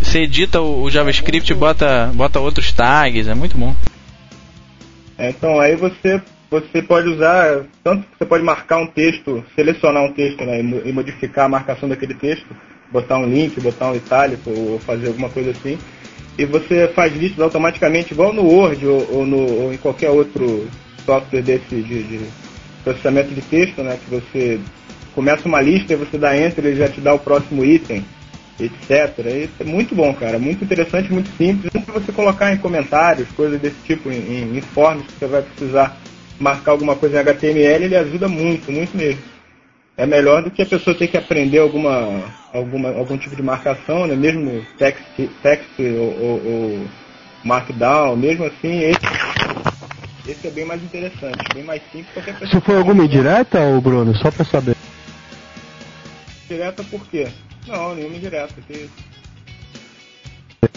Você 0.00 0.20
edita 0.20 0.60
o 0.60 0.82
o 0.82 0.90
JavaScript 0.90 1.50
e 1.50 1.54
bota, 1.54 2.10
bota 2.14 2.38
outros 2.38 2.72
tags, 2.72 3.26
é 3.26 3.34
muito 3.34 3.58
bom. 3.58 3.74
É, 5.18 5.30
Então 5.30 5.58
aí 5.60 5.74
você 5.74 6.22
você 6.50 6.80
pode 6.80 7.08
usar 7.08 7.64
tanto 7.84 8.02
que 8.04 8.18
você 8.18 8.24
pode 8.24 8.42
marcar 8.42 8.78
um 8.78 8.86
texto, 8.86 9.44
selecionar 9.54 10.02
um 10.04 10.12
texto 10.12 10.44
né, 10.44 10.60
e 10.60 10.88
e 10.88 10.92
modificar 10.92 11.46
a 11.46 11.48
marcação 11.48 11.88
daquele 11.88 12.14
texto, 12.14 12.46
botar 12.90 13.18
um 13.18 13.26
link, 13.26 13.60
botar 13.60 13.90
um 13.90 13.96
itálico 13.96 14.50
ou 14.50 14.78
fazer 14.78 15.08
alguma 15.08 15.28
coisa 15.28 15.50
assim. 15.50 15.78
E 16.38 16.44
você 16.44 16.88
faz 16.94 17.12
listas 17.14 17.40
automaticamente 17.40 18.14
igual 18.14 18.32
no 18.32 18.44
Word 18.44 18.86
ou, 18.86 19.08
ou 19.12 19.26
no, 19.26 19.64
ou 19.64 19.74
em 19.74 19.76
qualquer 19.76 20.10
outro 20.10 20.68
software 21.04 21.42
desse 21.42 21.74
de, 21.74 22.02
de 22.04 22.20
processamento 22.84 23.34
de 23.34 23.42
texto, 23.42 23.82
né? 23.82 23.98
Que 24.02 24.14
você 24.14 24.60
começa 25.18 25.48
uma 25.48 25.60
lista 25.60 25.92
e 25.92 25.96
você 25.96 26.16
dá 26.16 26.36
enter 26.38 26.64
ele 26.64 26.76
já 26.76 26.88
te 26.88 27.00
dá 27.00 27.12
o 27.12 27.18
próximo 27.18 27.64
item, 27.64 28.04
etc. 28.60 29.50
É 29.58 29.64
muito 29.64 29.92
bom, 29.92 30.14
cara. 30.14 30.38
Muito 30.38 30.62
interessante, 30.64 31.12
muito 31.12 31.28
simples. 31.36 31.68
Não 31.74 31.82
você 31.92 32.12
colocar 32.12 32.52
em 32.52 32.58
comentários, 32.58 33.28
coisas 33.30 33.60
desse 33.60 33.74
tipo, 33.84 34.08
em, 34.12 34.56
em, 34.56 34.60
forms 34.60 35.04
que 35.04 35.18
você 35.18 35.26
vai 35.26 35.42
precisar 35.42 35.96
marcar 36.38 36.70
alguma 36.70 36.94
coisa 36.94 37.16
em 37.16 37.18
HTML, 37.18 37.84
ele 37.84 37.96
ajuda 37.96 38.28
muito, 38.28 38.70
muito 38.70 38.96
mesmo. 38.96 39.20
É 39.96 40.06
melhor 40.06 40.44
do 40.44 40.52
que 40.52 40.62
a 40.62 40.66
pessoa 40.66 40.96
ter 40.96 41.08
que 41.08 41.16
aprender 41.16 41.58
alguma, 41.58 42.22
alguma, 42.54 42.90
algum 42.90 43.18
tipo 43.18 43.34
de 43.34 43.42
marcação, 43.42 44.06
né? 44.06 44.14
mesmo 44.14 44.64
text, 44.78 45.02
text 45.42 45.80
ou, 45.80 46.22
ou- 46.22 46.46
ou 46.46 46.80
markdown, 47.44 48.16
mesmo 48.16 48.44
assim, 48.44 48.84
esse, 48.84 49.00
esse 50.28 50.46
é 50.46 50.50
bem 50.50 50.64
mais 50.64 50.80
interessante, 50.80 51.38
bem 51.52 51.64
mais 51.64 51.82
simples. 51.90 52.06
Qualquer 52.14 52.34
pessoa 52.34 52.48
Isso 52.50 52.60
foi 52.60 52.76
alguma 52.76 53.04
indireta, 53.04 53.60
ô 53.60 53.80
Bruno? 53.80 54.14
Só 54.14 54.30
pra 54.30 54.44
saber. 54.44 54.77
Direta 56.48 56.82
por 56.84 57.06
quê? 57.06 57.28
Não, 57.66 57.94
nenhuma 57.94 58.16
indireta. 58.16 58.54
Que... 58.66 58.88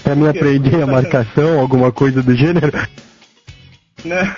Pra 0.03 0.15
mim 0.15 0.27
aprender 0.27 0.81
a 0.81 0.87
marcação, 0.87 1.59
alguma 1.59 1.91
coisa 1.91 2.21
do 2.21 2.35
gênero. 2.35 2.71
Né? 4.03 4.35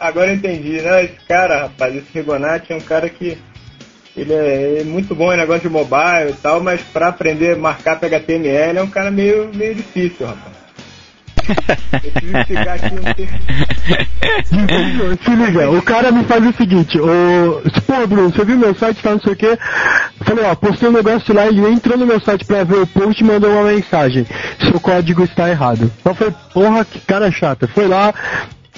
Agora 0.00 0.32
eu 0.32 0.34
entendi, 0.34 0.82
né? 0.82 1.04
Esse 1.04 1.14
cara, 1.28 1.62
rapaz, 1.62 1.94
esse 1.94 2.08
Rigonati 2.12 2.72
é 2.72 2.76
um 2.76 2.80
cara 2.80 3.08
que 3.08 3.38
ele 4.16 4.32
é, 4.32 4.80
é 4.80 4.84
muito 4.84 5.14
bom 5.14 5.32
em 5.32 5.36
negócio 5.36 5.62
de 5.62 5.68
mobile 5.68 6.30
e 6.30 6.36
tal, 6.42 6.60
mas 6.60 6.80
pra 6.80 7.06
aprender 7.06 7.54
a 7.54 7.58
marcar 7.58 8.00
para 8.00 8.08
HTML 8.08 8.78
é 8.78 8.82
um 8.82 8.90
cara 8.90 9.08
meio, 9.08 9.54
meio 9.54 9.76
difícil, 9.76 10.26
rapaz. 10.26 10.61
Eu 11.48 12.44
que 12.44 12.54
ficar 12.54 12.74
aqui. 12.74 13.28
Se 15.24 15.30
liga, 15.34 15.70
o 15.70 15.82
cara 15.82 16.10
me 16.12 16.24
faz 16.24 16.46
o 16.46 16.52
seguinte, 16.52 16.98
o. 16.98 17.62
Pô, 17.86 18.06
Bruno, 18.06 18.30
você 18.30 18.44
viu 18.44 18.58
meu 18.58 18.74
site, 18.74 19.02
tá 19.02 19.10
não 19.10 19.20
sei 19.20 19.32
o 19.32 19.36
quê? 19.36 19.58
Eu 20.20 20.26
falei, 20.26 20.44
ó, 20.44 20.54
postei 20.54 20.88
um 20.88 20.92
negócio 20.92 21.34
lá, 21.34 21.46
ele 21.46 21.66
entrou 21.66 21.98
no 21.98 22.06
meu 22.06 22.20
site 22.20 22.44
pra 22.44 22.64
ver 22.64 22.78
o 22.78 22.86
post 22.86 23.22
e 23.22 23.26
mandou 23.26 23.50
uma 23.50 23.70
mensagem. 23.70 24.26
Seu 24.60 24.78
código 24.80 25.24
está 25.24 25.50
errado. 25.50 25.90
Então 26.00 26.14
falei, 26.14 26.34
porra, 26.52 26.84
que 26.84 27.00
cara 27.00 27.30
chata. 27.30 27.68
Foi 27.68 27.86
lá, 27.88 28.14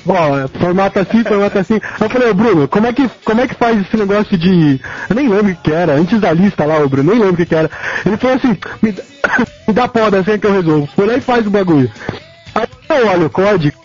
ó, 0.07 0.49
formata 0.59 1.01
assim, 1.01 1.23
formata 1.23 1.61
assim. 1.61 1.81
Eu 2.01 2.09
falei, 2.09 2.31
ô 2.31 2.35
Bruno, 2.35 2.69
como 2.69 2.87
é 2.87 2.93
que, 2.93 3.09
como 3.25 3.41
é 3.41 3.49
que 3.49 3.55
faz 3.55 3.81
esse 3.81 3.97
negócio 3.97 4.37
de. 4.37 4.81
Eu 5.09 5.17
nem 5.17 5.29
lembro 5.29 5.53
o 5.53 5.57
que 5.57 5.71
que 5.71 5.73
era, 5.73 5.95
antes 5.95 6.21
da 6.21 6.33
lista 6.33 6.65
lá, 6.65 6.79
o 6.79 6.89
Bruno, 6.89 7.11
nem 7.11 7.21
lembro 7.21 7.35
o 7.35 7.37
que 7.37 7.47
que 7.47 7.55
era. 7.55 7.71
Ele 8.05 8.17
falou 8.17 8.37
assim, 8.37 8.57
me 8.83 8.93
dá, 8.93 9.03
me 9.69 9.75
dá 9.75 9.89
pó 9.89 10.11
da 10.11 10.25
senha 10.25 10.39
que 10.39 10.47
eu 10.47 10.53
resolvo. 10.53 10.89
Foi 10.95 11.07
lá 11.07 11.17
e 11.17 11.21
faz 11.21 11.47
o 11.47 11.51
bagulho. 11.51 11.91
Aí 12.55 12.67
eu 13.01 13.09
olho 13.09 13.27
o 13.27 13.31
código 13.31 13.77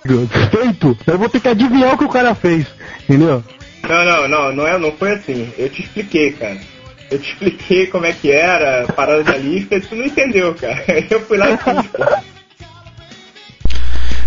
feito, 0.51 0.97
eu 1.07 1.17
vou 1.17 1.29
ter 1.29 1.39
que 1.39 1.47
adivinhar 1.47 1.93
o 1.93 1.97
que 1.97 2.03
o 2.05 2.09
cara 2.09 2.35
fez, 2.35 2.67
entendeu? 3.03 3.43
Não, 3.87 4.05
não, 4.05 4.27
não, 4.27 4.53
não, 4.55 4.67
é, 4.67 4.77
não 4.77 4.91
foi 4.91 5.13
assim. 5.13 5.51
Eu 5.57 5.69
te 5.69 5.81
expliquei, 5.81 6.31
cara. 6.33 6.57
Eu 7.09 7.17
te 7.17 7.31
expliquei 7.33 7.87
como 7.87 8.05
é 8.05 8.13
que 8.13 8.31
era, 8.31 8.83
a 8.83 8.91
parada 8.93 9.23
da 9.23 9.37
lista, 9.37 9.75
e 9.75 9.81
tu 9.81 9.95
não 9.95 10.05
entendeu, 10.05 10.53
cara. 10.55 10.83
Eu 11.09 11.21
fui 11.21 11.37
lá 11.37 11.49
e 11.51 11.57
fiz, 11.57 11.87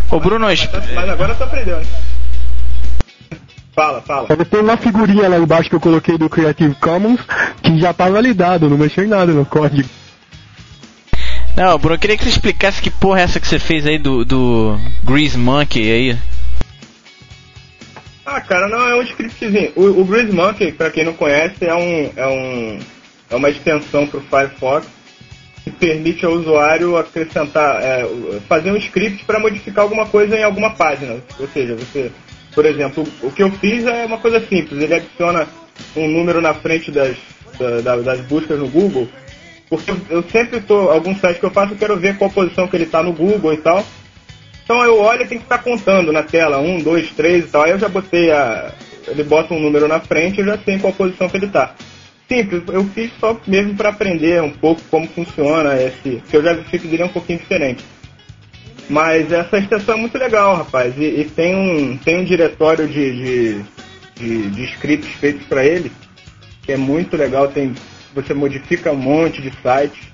pô. 0.09 0.17
Ô 0.17 0.21
Bruno, 0.21 0.51
es- 0.51 0.69
Mas 0.95 1.09
agora 1.09 1.35
tu 1.35 1.45
aprendeu, 1.45 1.79
né? 1.79 1.87
Fala, 3.75 4.03
fala. 4.03 4.27
Aí 4.29 4.45
tem 4.45 4.61
uma 4.61 4.77
figurinha 4.77 5.29
lá 5.29 5.39
embaixo 5.39 5.71
que 5.71 5.77
eu 5.77 5.81
coloquei 5.81 6.19
do 6.19 6.29
Creative 6.29 6.75
Commons 6.75 7.21
que 7.63 7.79
já 7.79 7.95
tá 7.95 8.07
validado, 8.11 8.69
não 8.69 8.77
mexeu 8.77 9.03
em 9.05 9.09
nada 9.09 9.33
no 9.33 9.47
código. 9.47 9.89
Não, 11.57 11.79
Bruno, 11.79 11.95
eu 11.97 11.99
queria 11.99 12.17
que 12.17 12.25
você 12.25 12.31
explicasse 12.31 12.81
que 12.83 12.91
porra 12.91 13.21
é 13.21 13.23
essa 13.25 13.41
que 13.41 13.47
você 13.47 13.59
fez 13.59 13.87
aí 13.87 13.99
do, 13.99 14.25
do 14.25 14.79
Grease 15.05 15.37
Monkey 15.39 15.91
aí. 15.91 16.19
Ah, 18.25 18.41
cara, 18.41 18.69
não, 18.69 18.87
é 18.89 18.95
um 18.97 19.03
scriptzinho. 19.03 19.73
O, 19.77 20.01
o 20.01 20.05
Grease 20.05 20.33
Monkey, 20.33 20.73
pra 20.73 20.91
quem 20.91 21.05
não 21.05 21.13
conhece, 21.13 21.65
é 21.67 21.75
um, 21.75 22.11
é 22.17 22.27
um, 22.27 22.79
é 23.31 23.37
uma 23.37 23.51
extensão 23.51 24.07
pro 24.07 24.21
Firefox 24.23 24.87
que 25.65 25.71
permite 25.71 26.25
ao 26.25 26.33
usuário 26.33 26.97
acrescentar, 26.97 27.81
é, 27.83 28.07
fazer 28.49 28.73
um 28.73 28.77
script 28.77 29.25
para 29.25 29.39
modificar 29.39 29.83
alguma 29.85 30.07
coisa 30.07 30.37
em 30.37 30.43
alguma 30.43 30.71
página. 30.71 31.19
Ou 31.39 31.47
seja, 31.49 31.77
você, 31.77 32.11
por 32.55 32.65
exemplo, 32.65 33.07
o 33.23 33.31
que 33.31 33.43
eu 33.43 33.51
fiz 33.53 33.85
é 33.87 34.05
uma 34.07 34.19
coisa 34.19 34.41
simples. 34.41 34.81
Ele 34.83 34.95
adiciona 34.95 35.47
um 35.97 36.09
número 36.09 36.41
na 36.41 36.55
frente 36.55 36.91
das, 36.91 37.17
da- 37.59 37.81
da- 37.81 37.97
das 37.97 38.21
buscas 38.23 38.59
no 38.59 38.69
Google, 38.69 39.09
porque 39.73 39.91
eu, 40.11 40.23
sempre 40.25 40.61
tô, 40.61 40.91
algum 40.91 41.17
site 41.17 41.41
que 41.41 41.47
eu 41.47 41.51
faço, 41.51 41.73
eu 41.73 41.79
quero 41.79 41.97
ver 41.97 42.19
qual 42.19 42.29
posição 42.29 42.69
que 42.69 42.77
ele 42.77 42.85
está 42.85 43.03
no 43.03 43.11
Google 43.11 43.55
e 43.55 43.57
tal. 43.57 43.83
Então 44.63 44.85
eu 44.85 45.01
olho 45.01 45.23
e 45.23 45.27
tem 45.27 45.39
que 45.39 45.45
ficar 45.45 45.63
contando 45.63 46.13
na 46.13 46.23
tela, 46.23 46.59
um, 46.59 46.79
dois, 46.79 47.11
três 47.13 47.47
e 47.47 47.49
tal. 47.49 47.63
Aí 47.63 47.71
eu 47.71 47.79
já 47.79 47.89
botei 47.89 48.31
a. 48.31 48.71
Ele 49.09 49.25
bota 49.25 49.55
um 49.55 49.59
número 49.59 49.89
na 49.89 49.99
frente 49.99 50.41
eu 50.41 50.45
já 50.45 50.59
sei 50.59 50.79
qual 50.79 50.93
posição 50.93 51.27
que 51.27 51.39
ele 51.39 51.49
tá. 51.49 51.75
Simples, 52.29 52.63
eu 52.69 52.85
fiz 52.85 53.11
só 53.19 53.41
mesmo 53.47 53.75
para 53.75 53.89
aprender 53.89 54.43
um 54.43 54.51
pouco 54.51 54.83
como 54.91 55.09
funciona 55.09 55.81
esse. 55.81 56.23
Que 56.29 56.37
eu 56.37 56.43
já 56.43 56.53
vi 56.53 56.65
que 56.65 56.79
seria 56.79 57.07
um 57.07 57.09
pouquinho 57.09 57.39
diferente. 57.39 57.83
Mas 58.91 59.33
essa 59.33 59.57
extensão 59.57 59.95
é 59.95 59.99
muito 59.99 60.19
legal, 60.19 60.55
rapaz. 60.55 60.93
E, 60.99 61.21
e 61.21 61.25
tem, 61.35 61.57
um, 61.57 61.97
tem 61.97 62.19
um 62.19 62.25
diretório 62.25 62.87
de, 62.87 63.57
de, 63.57 63.65
de, 64.17 64.51
de 64.51 64.65
scripts 64.65 65.15
feitos 65.15 65.47
para 65.47 65.65
ele, 65.65 65.91
que 66.63 66.73
é 66.73 66.77
muito 66.77 67.17
legal. 67.17 67.49
Tem, 67.49 67.73
você 68.15 68.35
modifica 68.35 68.93
um 68.93 68.97
monte 68.97 69.41
de 69.43 69.51
sites. 69.51 70.11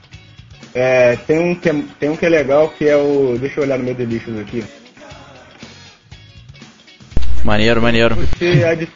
É, 0.74 1.16
tem, 1.26 1.38
um 1.38 1.54
que 1.54 1.68
é, 1.68 1.74
tem 1.98 2.10
um 2.10 2.16
que 2.16 2.26
é 2.26 2.28
legal 2.28 2.68
que 2.70 2.86
é 2.86 2.96
o. 2.96 3.36
Deixa 3.40 3.60
eu 3.60 3.64
olhar 3.64 3.78
no 3.78 3.84
meu 3.84 3.94
delicious 3.94 4.38
aqui. 4.38 4.62
Maneiro, 7.44 7.80
maneiro. 7.80 8.14
Você, 8.16 8.64
adi- 8.64 8.88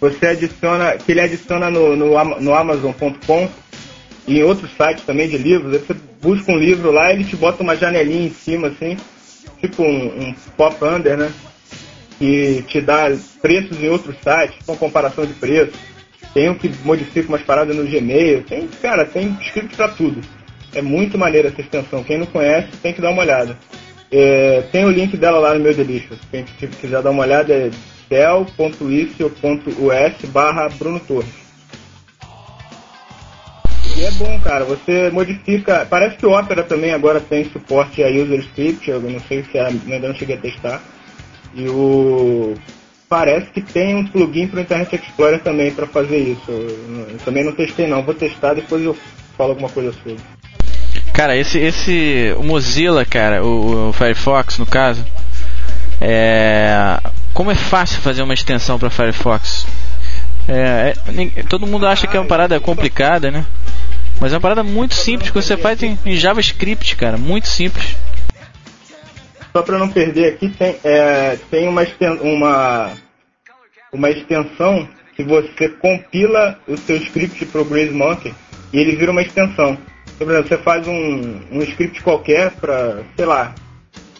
você 0.00 0.26
adiciona. 0.26 0.96
Que 0.96 1.12
ele 1.12 1.20
adiciona 1.20 1.70
no, 1.70 1.94
no, 1.96 2.40
no 2.40 2.54
Amazon.com 2.54 3.48
e 4.26 4.38
em 4.38 4.42
outros 4.42 4.70
sites 4.76 5.04
também 5.04 5.28
de 5.28 5.36
livros. 5.38 5.72
Aí 5.74 5.80
você 5.80 5.94
busca 6.22 6.52
um 6.52 6.58
livro 6.58 6.90
lá 6.90 7.12
ele 7.12 7.24
te 7.24 7.36
bota 7.36 7.62
uma 7.62 7.76
janelinha 7.76 8.26
em 8.26 8.32
cima, 8.32 8.68
assim, 8.68 8.96
tipo 9.60 9.82
um, 9.82 10.28
um 10.28 10.34
pop 10.56 10.76
under, 10.84 11.16
né? 11.16 11.30
Que 12.18 12.62
te 12.68 12.80
dá 12.80 13.06
preços 13.40 13.82
em 13.82 13.88
outros 13.88 14.14
sites, 14.22 14.64
com 14.66 14.76
comparação 14.76 15.24
de 15.26 15.32
preços. 15.34 15.74
Tem 16.32 16.48
um 16.48 16.54
que 16.54 16.70
modifica 16.84 17.28
umas 17.28 17.42
paradas 17.42 17.76
no 17.76 17.84
Gmail. 17.84 18.42
Tem, 18.44 18.68
cara, 18.80 19.04
tem 19.04 19.36
script 19.42 19.76
pra 19.76 19.88
tudo. 19.88 20.20
É 20.74 20.80
muito 20.80 21.18
maneira 21.18 21.48
essa 21.48 21.60
extensão. 21.60 22.04
Quem 22.04 22.18
não 22.18 22.26
conhece 22.26 22.68
tem 22.82 22.92
que 22.92 23.00
dar 23.00 23.10
uma 23.10 23.22
olhada. 23.22 23.58
É, 24.12 24.62
tem 24.72 24.84
o 24.84 24.90
link 24.90 25.16
dela 25.16 25.38
lá 25.38 25.54
no 25.54 25.60
meu 25.60 25.74
Delicious. 25.74 26.20
Quem 26.30 26.44
quiser 26.44 27.02
dar 27.02 27.10
uma 27.10 27.22
olhada 27.22 27.52
é 27.52 27.70
del.icio.us 28.08 29.30
barra 30.30 30.68
Bruno 30.68 31.00
Torres. 31.00 31.40
E 33.96 34.04
é 34.04 34.10
bom, 34.12 34.40
cara. 34.40 34.64
Você 34.64 35.10
modifica. 35.10 35.86
Parece 35.88 36.16
que 36.16 36.26
o 36.26 36.38
Opera 36.38 36.62
também 36.62 36.92
agora 36.92 37.20
tem 37.20 37.44
suporte 37.50 38.02
a 38.02 38.08
user 38.08 38.38
script. 38.40 38.88
Eu 38.88 39.00
não 39.00 39.20
sei 39.20 39.44
se 39.44 39.58
é, 39.58 39.66
ainda 39.66 40.08
não 40.08 40.14
cheguei 40.14 40.36
a 40.36 40.40
testar. 40.40 40.82
E 41.54 41.68
o 41.68 42.54
parece 43.10 43.50
que 43.50 43.60
tem 43.60 43.96
um 43.96 44.06
plugin 44.06 44.46
para 44.46 44.60
o 44.60 44.62
Internet 44.62 44.94
Explorer 44.94 45.40
também 45.40 45.72
para 45.72 45.86
fazer 45.86 46.16
isso. 46.16 46.48
Eu 46.48 47.18
também 47.24 47.44
não 47.44 47.52
testei 47.52 47.88
não, 47.88 48.04
vou 48.04 48.14
testar 48.14 48.54
depois 48.54 48.82
eu 48.84 48.96
falo 49.36 49.50
alguma 49.50 49.68
coisa 49.68 49.92
sobre. 49.92 50.16
Cara, 51.12 51.36
esse 51.36 51.58
esse 51.58 52.32
o 52.38 52.44
Mozilla, 52.44 53.04
cara, 53.04 53.44
o, 53.44 53.88
o 53.88 53.92
Firefox 53.92 54.58
no 54.58 54.66
caso, 54.66 55.04
é 56.00 56.98
como 57.34 57.50
é 57.50 57.54
fácil 57.56 58.00
fazer 58.00 58.22
uma 58.22 58.34
extensão 58.34 58.78
para 58.78 58.88
Firefox. 58.88 59.66
É, 60.48 60.94
é, 61.36 61.42
todo 61.42 61.66
mundo 61.66 61.86
acha 61.86 62.06
que 62.06 62.16
é 62.16 62.20
uma 62.20 62.26
parada 62.26 62.60
complicada, 62.60 63.30
né? 63.30 63.44
Mas 64.20 64.32
é 64.32 64.36
uma 64.36 64.40
parada 64.40 64.62
muito 64.62 64.94
simples 64.94 65.30
que 65.30 65.40
você 65.40 65.56
faz 65.56 65.82
em, 65.82 65.98
em 66.04 66.16
JavaScript, 66.16 66.94
cara, 66.94 67.16
muito 67.16 67.48
simples. 67.48 67.96
Só 69.52 69.62
para 69.62 69.78
não 69.78 69.88
perder 69.88 70.34
aqui, 70.34 70.48
tem, 70.48 70.76
é, 70.84 71.36
tem 71.50 71.68
uma, 71.68 71.82
uma, 72.22 72.92
uma 73.92 74.10
extensão 74.10 74.88
que 75.16 75.24
você 75.24 75.68
compila 75.68 76.58
o 76.68 76.76
seu 76.76 76.96
script 76.96 77.44
para 77.46 77.60
o 77.60 77.64
Grace 77.64 77.92
Monkey 77.92 78.32
e 78.72 78.78
ele 78.78 78.96
vira 78.96 79.10
uma 79.10 79.22
extensão. 79.22 79.76
Então, 80.14 80.26
por 80.26 80.30
exemplo, 80.30 80.48
você 80.48 80.58
faz 80.58 80.86
um, 80.86 81.40
um 81.50 81.62
script 81.62 82.02
qualquer 82.02 82.52
para, 82.52 83.02
sei 83.16 83.26
lá, 83.26 83.54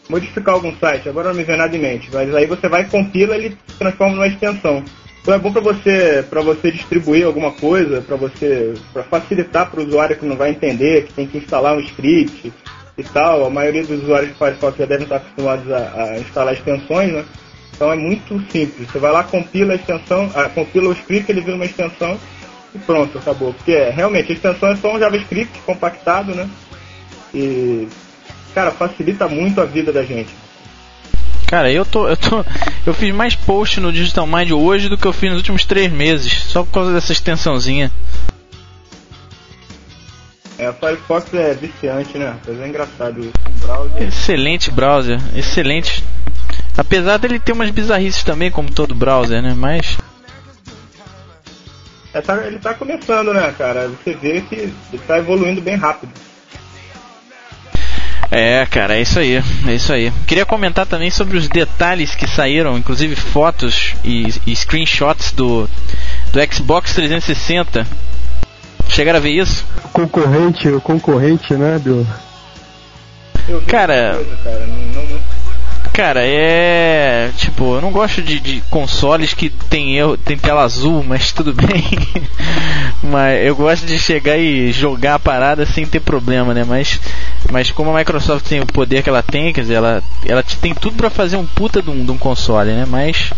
modificar 0.09 0.55
algum 0.55 0.75
site, 0.77 1.09
agora 1.09 1.29
não 1.29 1.37
me 1.37 1.45
vem 1.45 1.57
nada 1.57 1.77
em 1.77 1.81
mente, 1.81 2.11
mas 2.13 2.35
aí 2.35 2.47
você 2.47 2.69
vai 2.69 2.85
compila 2.89 3.37
e 3.37 3.47
ele 3.47 3.59
se 3.69 3.79
transforma 3.79 4.17
numa 4.17 4.27
extensão. 4.27 4.83
Então 5.23 5.35
é 5.35 5.39
bom 5.39 5.53
para 5.53 5.61
você 5.61 6.25
você 6.43 6.73
distribuir 6.73 7.25
alguma 7.25 7.53
coisa, 7.53 8.01
para 8.01 8.17
você 8.17 8.75
para 8.93 9.05
facilitar 9.05 9.71
para 9.71 9.81
o 9.81 9.87
usuário 9.87 10.17
que 10.17 10.27
não 10.27 10.37
vai 10.37 10.51
entender, 10.51 11.05
que 11.05 11.13
tem 11.13 11.27
que 11.27 11.39
instalar 11.39 11.77
um 11.77 11.81
script 11.81 12.53
e 13.01 13.05
tal. 13.05 13.47
A 13.47 13.51
maioria 13.51 13.85
dos 13.85 14.03
usuários 14.03 14.31
de 14.31 14.39
Firefox 14.39 14.79
já 14.79 14.87
devem 14.87 15.05
estar 15.05 15.17
acostumados 15.17 15.71
a, 15.73 16.03
a 16.03 16.19
instalar 16.19 16.55
extensões, 16.55 17.13
né? 17.13 17.25
Então 17.75 17.93
é 17.93 17.97
muito 17.97 18.39
simples. 18.51 18.91
Você 18.91 18.99
vai 18.99 19.11
lá, 19.11 19.25
compila 19.25 19.73
a 19.73 19.77
extensão, 19.77 20.31
ah, 20.35 20.49
compila 20.49 20.91
o 20.91 20.93
script, 20.93 21.31
ele 21.31 21.41
vira 21.41 21.57
uma 21.57 21.65
extensão 21.65 22.19
e 22.75 22.79
pronto, 22.79 23.19
acabou. 23.19 23.55
Porque 23.55 23.73
é, 23.73 23.91
realmente 23.91 24.31
a 24.31 24.35
extensão 24.35 24.69
é 24.69 24.77
só 24.77 24.95
um 24.95 24.99
JavaScript 24.99 25.59
compactado, 25.61 26.35
né? 26.35 26.49
E 27.35 27.89
cara, 28.55 28.71
facilita 28.71 29.29
muito 29.29 29.61
a 29.61 29.65
vida 29.65 29.93
da 29.93 30.03
gente. 30.03 30.29
Cara, 31.47 31.73
eu 31.73 31.85
tô, 31.85 32.07
eu 32.07 32.17
tô, 32.17 32.45
eu 32.87 32.95
fiz 32.95 33.13
mais 33.15 33.35
post 33.35 33.81
no 33.81 33.93
Digital 33.93 34.27
Mind 34.27 34.53
hoje 34.53 34.89
do 34.89 34.97
que 34.97 35.07
eu 35.07 35.13
fiz 35.13 35.31
nos 35.31 35.39
últimos 35.39 35.65
três 35.65 35.91
meses, 35.91 36.33
só 36.45 36.63
por 36.63 36.71
causa 36.71 36.93
dessa 36.93 37.13
extensãozinha. 37.13 37.91
É, 40.61 40.69
o 40.69 40.75
Firefox 40.75 41.33
é 41.33 41.55
viciante, 41.55 42.19
né? 42.19 42.37
Mas 42.47 42.61
é 42.61 42.69
engraçado 42.69 43.19
isso. 43.21 43.33
Um 43.49 43.67
browser. 43.67 44.03
Excelente 44.03 44.71
browser, 44.71 45.19
excelente. 45.35 46.05
Apesar 46.77 47.17
dele 47.17 47.41
ter 47.41 47.53
umas 47.53 47.71
bizarrices 47.71 48.23
também, 48.23 48.51
como 48.51 48.71
todo 48.71 48.95
browser, 48.95 49.41
né? 49.41 49.55
Mas. 49.57 49.97
É, 52.13 52.21
tá, 52.21 52.47
ele 52.47 52.59
tá 52.59 52.75
começando, 52.75 53.33
né, 53.33 53.55
cara? 53.57 53.89
Você 53.89 54.13
vê 54.13 54.43
que 54.43 54.55
ele 54.55 55.03
tá 55.07 55.17
evoluindo 55.17 55.63
bem 55.63 55.77
rápido. 55.77 56.13
É, 58.31 58.67
cara, 58.67 58.99
é 58.99 59.01
isso 59.01 59.19
aí, 59.19 59.43
é 59.67 59.75
isso 59.75 59.91
aí. 59.91 60.13
Queria 60.27 60.45
comentar 60.45 60.85
também 60.85 61.11
sobre 61.11 61.39
os 61.39 61.49
detalhes 61.49 62.15
que 62.15 62.27
saíram, 62.27 62.77
inclusive 62.77 63.17
fotos 63.17 63.95
e, 64.05 64.29
e 64.47 64.55
screenshots 64.55 65.33
do, 65.33 65.67
do 66.31 66.55
Xbox 66.55 66.93
360. 66.93 68.10
Chegaram 68.91 69.19
a 69.19 69.23
ver 69.23 69.31
isso? 69.31 69.65
Concorrente, 69.93 70.69
o 70.69 70.81
concorrente, 70.81 71.55
né, 71.55 71.79
do... 71.79 72.07
Cara, 73.67 74.15
Coisa, 74.15 74.37
cara. 74.45 74.67
Não, 74.67 75.03
não, 75.03 75.21
Cara, 75.93 76.21
é. 76.25 77.31
Tipo, 77.37 77.75
eu 77.75 77.81
não 77.81 77.91
gosto 77.91 78.23
de, 78.23 78.39
de 78.39 78.63
consoles 78.71 79.35
que 79.35 79.51
tem, 79.51 79.97
erro, 79.97 80.17
tem 80.17 80.37
tela 80.37 80.63
azul, 80.63 81.05
mas 81.07 81.33
tudo 81.33 81.53
bem. 81.55 81.85
mas 83.03 83.45
eu 83.45 83.57
gosto 83.57 83.87
de 83.87 83.99
chegar 83.99 84.39
e 84.39 84.73
jogar 84.73 85.17
a 85.17 85.19
parada 85.19 85.67
sem 85.67 85.85
ter 85.85 86.01
problema, 86.01 86.55
né? 86.55 86.65
Mas, 86.67 87.01
mas 87.51 87.71
como 87.71 87.91
a 87.91 87.99
Microsoft 87.99 88.47
tem 88.47 88.61
o 88.61 88.67
poder 88.67 89.03
que 89.03 89.09
ela 89.09 89.23
tem, 89.23 89.53
quer 89.53 89.63
dizer, 89.63 89.75
ela, 89.75 90.03
ela 90.25 90.43
tem 90.43 90.75
tudo 90.75 90.97
para 90.97 91.11
fazer 91.11 91.37
um 91.37 91.47
puta 91.47 91.83
de 91.83 91.91
um, 91.91 92.05
de 92.05 92.11
um 92.11 92.19
console, 92.19 92.71
né? 92.71 92.87
Mas. 92.89 93.33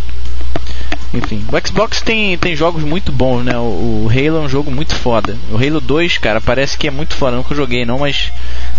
Enfim, 1.14 1.44
o 1.52 1.66
Xbox 1.66 2.00
tem, 2.00 2.38
tem 2.38 2.56
jogos 2.56 2.82
muito 2.82 3.12
bons, 3.12 3.44
né? 3.44 3.56
O, 3.56 4.06
o 4.06 4.08
Halo 4.08 4.38
é 4.38 4.40
um 4.40 4.48
jogo 4.48 4.70
muito 4.70 4.94
foda. 4.94 5.36
O 5.50 5.56
Halo 5.56 5.80
2, 5.80 6.18
cara, 6.18 6.40
parece 6.40 6.78
que 6.78 6.88
é 6.88 6.90
muito 6.90 7.14
foda. 7.14 7.32
Eu 7.32 7.38
nunca 7.38 7.54
joguei 7.54 7.84
não, 7.84 7.98
mas 7.98 8.32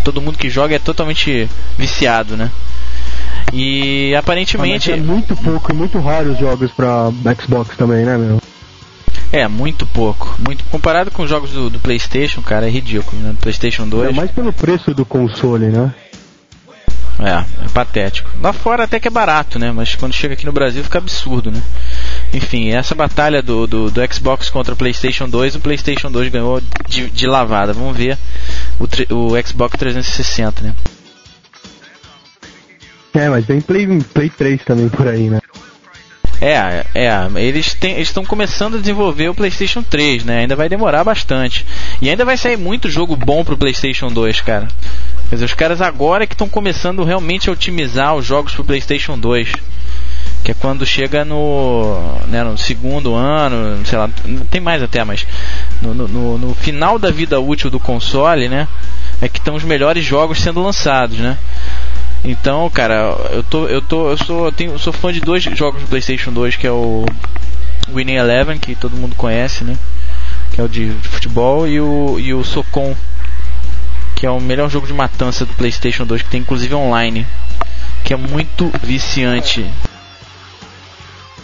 todo 0.03 0.21
mundo 0.21 0.37
que 0.37 0.49
joga 0.49 0.75
é 0.75 0.79
totalmente 0.79 1.47
viciado, 1.77 2.35
né? 2.35 2.49
E 3.51 4.15
aparentemente. 4.15 4.89
Mas 4.89 4.99
é 4.99 5.03
muito 5.03 5.35
pouco 5.35 5.71
e 5.71 5.75
muito 5.75 5.99
raro 5.99 6.31
os 6.31 6.39
jogos 6.39 6.71
pra 6.71 7.11
Xbox 7.39 7.77
também, 7.77 8.03
né, 8.03 8.17
meu? 8.17 8.41
É, 9.31 9.47
muito 9.47 9.85
pouco. 9.85 10.35
Muito 10.39 10.63
comparado 10.65 11.11
com 11.11 11.23
os 11.23 11.29
jogos 11.29 11.51
do, 11.51 11.69
do 11.69 11.79
PlayStation, 11.79 12.41
cara, 12.41 12.67
é 12.67 12.69
ridículo, 12.69 13.21
né? 13.21 13.35
PlayStation 13.39 13.87
2. 13.87 14.09
É 14.09 14.13
mais 14.13 14.31
pelo 14.31 14.53
preço 14.53 14.93
do 14.93 15.05
console, 15.05 15.67
né? 15.67 15.93
É, 17.19 17.65
é 17.65 17.69
patético. 17.69 18.29
Lá 18.41 18.51
fora 18.51 18.83
até 18.83 18.99
que 18.99 19.07
é 19.07 19.11
barato, 19.11 19.59
né? 19.59 19.71
Mas 19.71 19.95
quando 19.95 20.13
chega 20.13 20.33
aqui 20.33 20.45
no 20.45 20.51
Brasil 20.51 20.83
fica 20.83 20.97
absurdo, 20.97 21.51
né? 21.51 21.61
Enfim, 22.33 22.71
essa 22.71 22.95
batalha 22.95 23.41
do, 23.41 23.67
do, 23.67 23.91
do 23.91 24.13
Xbox 24.13 24.49
contra 24.49 24.73
o 24.73 24.77
PlayStation 24.77 25.29
2, 25.29 25.55
o 25.55 25.59
PlayStation 25.59 26.11
2 26.11 26.31
ganhou 26.31 26.61
de, 26.87 27.09
de 27.09 27.27
lavada. 27.27 27.73
Vamos 27.73 27.95
ver 27.95 28.17
o, 28.79 28.85
o 29.15 29.43
Xbox 29.43 29.77
360, 29.77 30.63
né? 30.63 30.75
É, 33.13 33.29
mas 33.29 33.45
tem 33.45 33.61
Play, 33.61 34.01
Play 34.13 34.29
3 34.29 34.63
também 34.63 34.89
por 34.89 35.07
aí, 35.07 35.29
né? 35.29 35.39
É, 36.41 36.83
é, 36.93 37.29
eles 37.37 37.77
estão 37.99 38.25
começando 38.25 38.75
a 38.75 38.79
desenvolver 38.79 39.29
o 39.29 39.35
PlayStation 39.35 39.81
3, 39.81 40.25
né? 40.25 40.39
Ainda 40.39 40.57
vai 40.57 40.67
demorar 40.67 41.03
bastante. 41.03 41.65
E 42.01 42.09
ainda 42.09 42.25
vai 42.25 42.35
sair 42.35 42.57
muito 42.57 42.89
jogo 42.89 43.15
bom 43.15 43.45
pro 43.45 43.57
PlayStation 43.57 44.07
2, 44.07 44.41
cara. 44.41 44.67
Quer 45.33 45.37
dizer, 45.37 45.45
os 45.45 45.53
caras 45.55 45.81
agora 45.81 46.25
é 46.25 46.27
que 46.27 46.35
estão 46.35 46.47
começando 46.47 47.03
realmente 47.03 47.49
a 47.49 47.53
otimizar 47.53 48.13
os 48.13 48.23
jogos 48.23 48.53
pro 48.53 48.63
PlayStation 48.63 49.17
2. 49.17 49.51
Que 50.43 50.51
é 50.51 50.53
quando 50.53 50.85
chega 50.85 51.25
no, 51.25 51.97
né, 52.27 52.43
no 52.43 52.55
segundo 52.55 53.15
ano, 53.15 53.83
sei 53.83 53.97
lá, 53.97 54.07
não 54.25 54.45
tem 54.45 54.61
mais 54.61 54.83
até, 54.83 55.03
mas 55.03 55.25
no, 55.81 55.95
no- 55.95 56.37
no, 56.37 56.53
final 56.53 56.99
da 56.99 57.09
vida 57.09 57.39
útil 57.39 57.71
do 57.71 57.79
console, 57.79 58.47
né? 58.47 58.67
É 59.23 59.27
que 59.27 59.39
estão 59.39 59.55
os 59.55 59.63
melhores 59.63 60.05
jogos 60.05 60.39
sendo 60.39 60.61
lançados, 60.61 61.17
né? 61.17 61.35
Então, 62.23 62.69
cara, 62.69 63.17
eu 63.31 63.41
tô, 63.41 63.65
eu 63.65 63.81
tô, 63.81 64.11
eu 64.11 64.17
sou, 64.19 64.45
eu 64.45 64.51
tenho, 64.51 64.77
sou 64.77 64.93
fã 64.93 65.11
de 65.11 65.19
dois 65.19 65.41
jogos 65.41 65.81
do 65.81 65.87
PlayStation 65.87 66.31
2, 66.31 66.57
que 66.57 66.67
é 66.67 66.71
o 66.71 67.07
Winning 67.91 68.17
Eleven, 68.17 68.59
que 68.59 68.75
todo 68.75 68.95
mundo 68.95 69.15
conhece, 69.15 69.63
né? 69.63 69.75
Que 70.51 70.61
é 70.61 70.63
o 70.63 70.69
de 70.69 70.91
futebol 71.01 71.67
e 71.67 71.81
o 71.81 72.19
e 72.19 72.35
o 72.35 72.43
Socon, 72.43 72.95
que 74.23 74.27
é 74.27 74.31
o 74.31 74.39
melhor 74.39 74.69
jogo 74.69 74.87
de 74.87 74.93
matança 74.93 75.45
do 75.45 75.53
PlayStation 75.55 76.05
2, 76.05 76.21
que 76.21 76.29
tem 76.29 76.39
inclusive 76.39 76.73
online, 76.73 77.27
que 78.05 78.13
é 78.13 78.15
muito 78.15 78.71
viciante. 78.81 79.69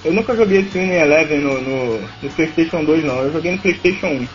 Eu 0.06 0.14
nunca 0.14 0.34
joguei 0.34 0.62
esse 0.62 0.80
Winning 0.80 0.94
Eleven 0.94 1.42
no, 1.42 1.60
no, 1.60 2.00
no 2.00 2.30
PlayStation 2.30 2.86
2, 2.86 3.04
não. 3.04 3.18
Eu 3.18 3.34
joguei 3.34 3.52
no 3.52 3.58
PlayStation 3.58 4.08
1. 4.08 4.28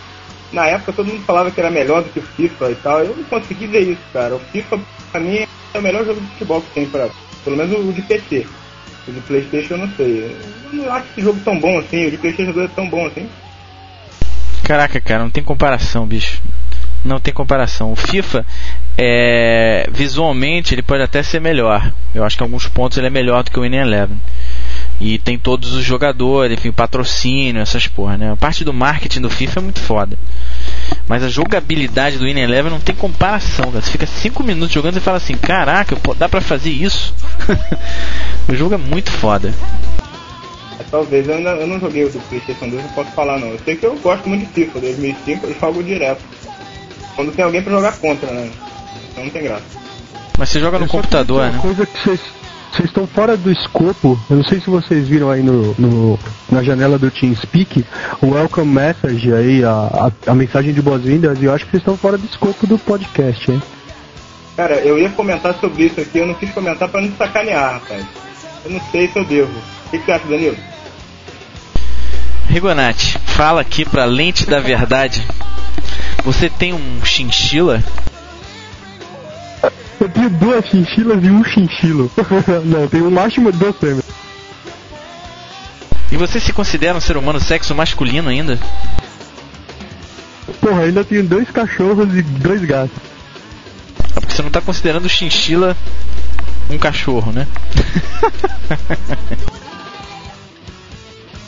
Na 0.53 0.67
época 0.67 0.93
todo 0.93 1.07
mundo 1.07 1.25
falava 1.25 1.51
que 1.51 1.59
era 1.59 1.71
melhor 1.71 2.03
do 2.03 2.11
que 2.11 2.19
o 2.19 2.23
FIFA 2.23 2.71
e 2.71 2.75
tal. 2.75 3.01
Eu 3.01 3.17
não 3.17 3.25
consegui 3.25 3.67
ver 3.67 3.81
isso, 3.93 4.03
cara. 4.13 4.35
O 4.35 4.39
FIFA, 4.39 4.79
pra 5.11 5.23
mim, 5.23 5.47
é 5.73 5.79
o 5.79 5.83
melhor 5.83 6.05
jogo 6.05 6.21
de 6.21 6.27
futebol 6.27 6.61
que 6.61 6.75
tem, 6.75 6.87
pra, 6.87 7.09
pelo 7.45 7.57
menos 7.57 7.73
o 7.73 7.93
de 7.95 8.03
PC. 8.03 8.47
O 9.09 9.11
de 9.11 9.21
PlayStation 9.21 9.73
eu 9.73 9.79
não 9.79 9.89
sei. 9.97 10.37
Eu 10.71 10.85
não 10.85 10.93
acho 10.93 11.07
esse 11.13 11.23
jogo 11.23 11.41
tão 11.43 11.59
bom 11.59 11.79
assim. 11.79 12.09
O 12.09 12.11
de 12.11 12.19
PlayStation 12.19 12.53
2 12.53 12.71
é 12.71 12.75
tão 12.75 12.91
bom 12.91 13.07
assim. 13.07 13.27
Caraca, 14.65 15.01
cara, 15.01 15.23
não 15.23 15.31
tem 15.31 15.43
comparação, 15.43 16.05
bicho. 16.07 16.43
Não 17.05 17.21
tem 17.21 17.35
comparação. 17.35 17.93
O 17.93 17.97
FIFA, 17.97 18.47
é, 18.97 19.87
visualmente, 19.93 20.75
ele 20.75 20.83
pode 20.83 21.03
até 21.03 21.23
ser 21.23 21.41
melhor. 21.41 21.93
Eu 22.15 22.25
acho 22.25 22.37
que 22.37 22.43
alguns 22.43 22.67
pontos 22.67 22.97
ele 22.97 23.09
é 23.09 23.11
melhor 23.11 23.43
do 23.43 23.51
que 23.51 23.59
o 23.59 23.63
Winning 23.63 23.77
Eleven. 23.77 24.17
E 25.01 25.19
tem 25.19 25.37
todos 25.37 25.75
os 25.75 25.85
jogadores, 25.85 26.57
enfim, 26.57 26.73
patrocínio, 26.73 27.61
essas 27.61 27.87
porra, 27.87 28.17
né? 28.17 28.33
A 28.33 28.37
parte 28.37 28.65
do 28.65 28.73
marketing 28.73 29.21
do 29.21 29.29
FIFA 29.29 29.61
é 29.61 29.63
muito 29.63 29.81
foda. 29.81 30.17
Mas 31.07 31.23
a 31.23 31.29
jogabilidade 31.29 32.17
do 32.17 32.25
Winning 32.25 32.41
Eleven 32.41 32.71
não 32.71 32.81
tem 32.81 32.95
comparação, 32.95 33.67
cara. 33.67 33.83
Você 33.83 33.91
fica 33.91 34.07
5 34.07 34.43
minutos 34.43 34.73
jogando 34.73 34.97
e 34.97 35.01
fala 35.01 35.19
assim, 35.19 35.37
caraca, 35.37 35.97
dá 36.17 36.29
pra 36.29 36.41
fazer 36.41 36.71
isso? 36.71 37.15
o 38.49 38.55
jogo 38.55 38.75
é 38.75 38.79
muito 38.79 39.11
foda. 39.11 39.53
É, 40.79 40.85
talvez 40.91 41.29
eu, 41.29 41.35
ainda, 41.35 41.51
eu 41.51 41.67
não 41.67 41.79
joguei 41.79 42.05
o 42.05 42.11
PlayStation 42.11 42.69
2, 42.69 42.83
não 42.83 42.91
posso 42.91 43.11
falar 43.13 43.39
não. 43.39 43.49
Eu 43.49 43.59
sei 43.65 43.77
que 43.77 43.85
eu 43.85 43.97
gosto 43.97 44.29
muito 44.29 44.47
de 44.47 44.53
FIFA. 44.53 44.81
2005 44.81 45.47
eu 45.47 45.61
jogo 45.61 45.83
direto. 45.83 46.23
Quando 47.15 47.33
tem 47.33 47.45
alguém 47.45 47.63
pra 47.63 47.73
jogar 47.73 47.93
contra, 47.99 48.31
né? 48.31 48.51
Então 49.11 49.25
não 49.25 49.31
tem 49.31 49.43
graça. 49.43 49.65
Mas 50.37 50.49
você 50.49 50.61
joga 50.61 50.79
no 50.79 50.89
computador, 50.89 51.45
né? 51.45 51.51
Uma 51.53 51.63
coisa 51.63 51.87
que 51.87 51.99
vocês 51.99 52.21
vocês 52.75 52.89
estão 52.89 53.07
fora 53.07 53.37
do 53.37 53.53
escopo. 53.53 54.19
Eu 54.29 54.37
não 54.37 54.45
sei 54.45 54.61
se 54.61 54.69
vocês 54.69 55.07
viram 55.07 55.31
aí 55.31 55.43
no, 55.45 55.75
no 55.79 56.19
na 56.51 56.61
janela 56.61 56.99
do 56.99 57.09
TeamSpeak 57.09 57.85
o 58.21 58.31
welcome 58.31 58.67
message 58.67 59.33
aí, 59.33 59.65
a, 59.65 59.71
a, 60.27 60.33
a 60.33 60.35
mensagem 60.35 60.75
de 60.75 60.83
boas-vindas, 60.83 61.41
e 61.41 61.45
eu 61.45 61.55
acho 61.55 61.65
que 61.65 61.71
vocês 61.71 61.83
estão 61.83 61.97
fora 61.97 62.19
do 62.19 62.27
escopo 62.27 62.67
do 62.67 62.77
podcast, 62.77 63.51
hein? 63.51 63.63
Cara, 64.57 64.75
eu 64.77 64.99
ia 64.99 65.09
comentar 65.11 65.55
sobre 65.61 65.85
isso 65.85 66.01
aqui, 66.01 66.19
eu 66.19 66.27
não 66.27 66.35
quis 66.35 66.51
comentar 66.51 66.89
pra 66.89 67.01
não 67.01 67.13
sacanear, 67.17 67.75
rapaz. 67.75 68.05
Eu 68.65 68.73
não 68.73 68.81
sei 68.91 69.09
se 69.09 69.19
eu 69.19 69.25
devo. 69.25 69.53
O 69.87 69.91
que, 69.91 69.99
que 69.99 70.05
você 70.05 70.13
acha, 70.13 70.27
Danilo? 70.27 70.57
Rigonati, 72.49 73.19
fala 73.27 73.61
aqui 73.61 73.85
pra 73.85 74.05
lente 74.05 74.47
da 74.47 74.59
verdade. 74.59 75.25
Você 76.25 76.49
tem 76.49 76.73
um 76.73 77.05
chinchila? 77.05 77.85
Eu 80.01 80.09
tenho 80.09 80.31
duas 80.31 80.67
chinchilas 80.67 81.23
e 81.23 81.29
um 81.29 81.45
chinchilo. 81.45 82.11
não, 82.65 82.89
tem 82.89 83.03
um 83.03 83.11
macho 83.11 83.47
e 83.47 83.53
duas 83.53 83.77
fêmeas. 83.77 84.05
E 86.11 86.17
você 86.17 86.41
se 86.41 86.53
considera 86.53 86.97
um 86.97 87.01
ser 87.01 87.17
humano 87.17 87.39
sexo 87.41 87.75
masculino 87.75 88.29
ainda? 88.31 88.59
Porra, 90.61 90.83
ainda 90.83 91.05
tenho 91.05 91.25
dois 91.25 91.51
cachorros 91.51 92.15
e 92.17 92.23
dois 92.23 92.65
gatos. 92.65 92.97
É 94.17 94.21
porque 94.21 94.35
você 94.35 94.43
não 94.43 94.51
tá 94.51 94.61
considerando 94.61 95.05
o 95.05 95.11
chinchila 95.11 95.77
um 96.71 96.79
cachorro, 96.79 97.33
né? 97.33 97.47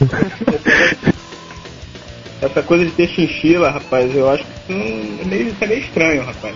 Essa 2.41 2.63
coisa 2.63 2.85
de 2.85 2.91
ter 2.93 3.09
chinchila, 3.09 3.71
rapaz, 3.71 4.15
eu 4.15 4.29
acho 4.31 4.45
que 4.45 4.73
isso, 4.73 4.79
não- 4.79 5.21
é 5.23 5.25
meio, 5.25 5.49
isso 5.49 5.57
é 5.65 5.67
meio 5.67 5.81
estranho, 5.81 6.25
rapaz. 6.25 6.55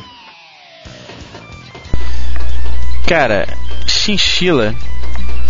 Cara, 3.07 3.47
chinchila. 3.87 4.74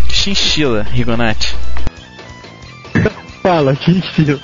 Chinchila, 0.09 0.83
Rigonati. 0.83 1.55
Fala, 3.43 3.75
chinchila. 3.75 4.41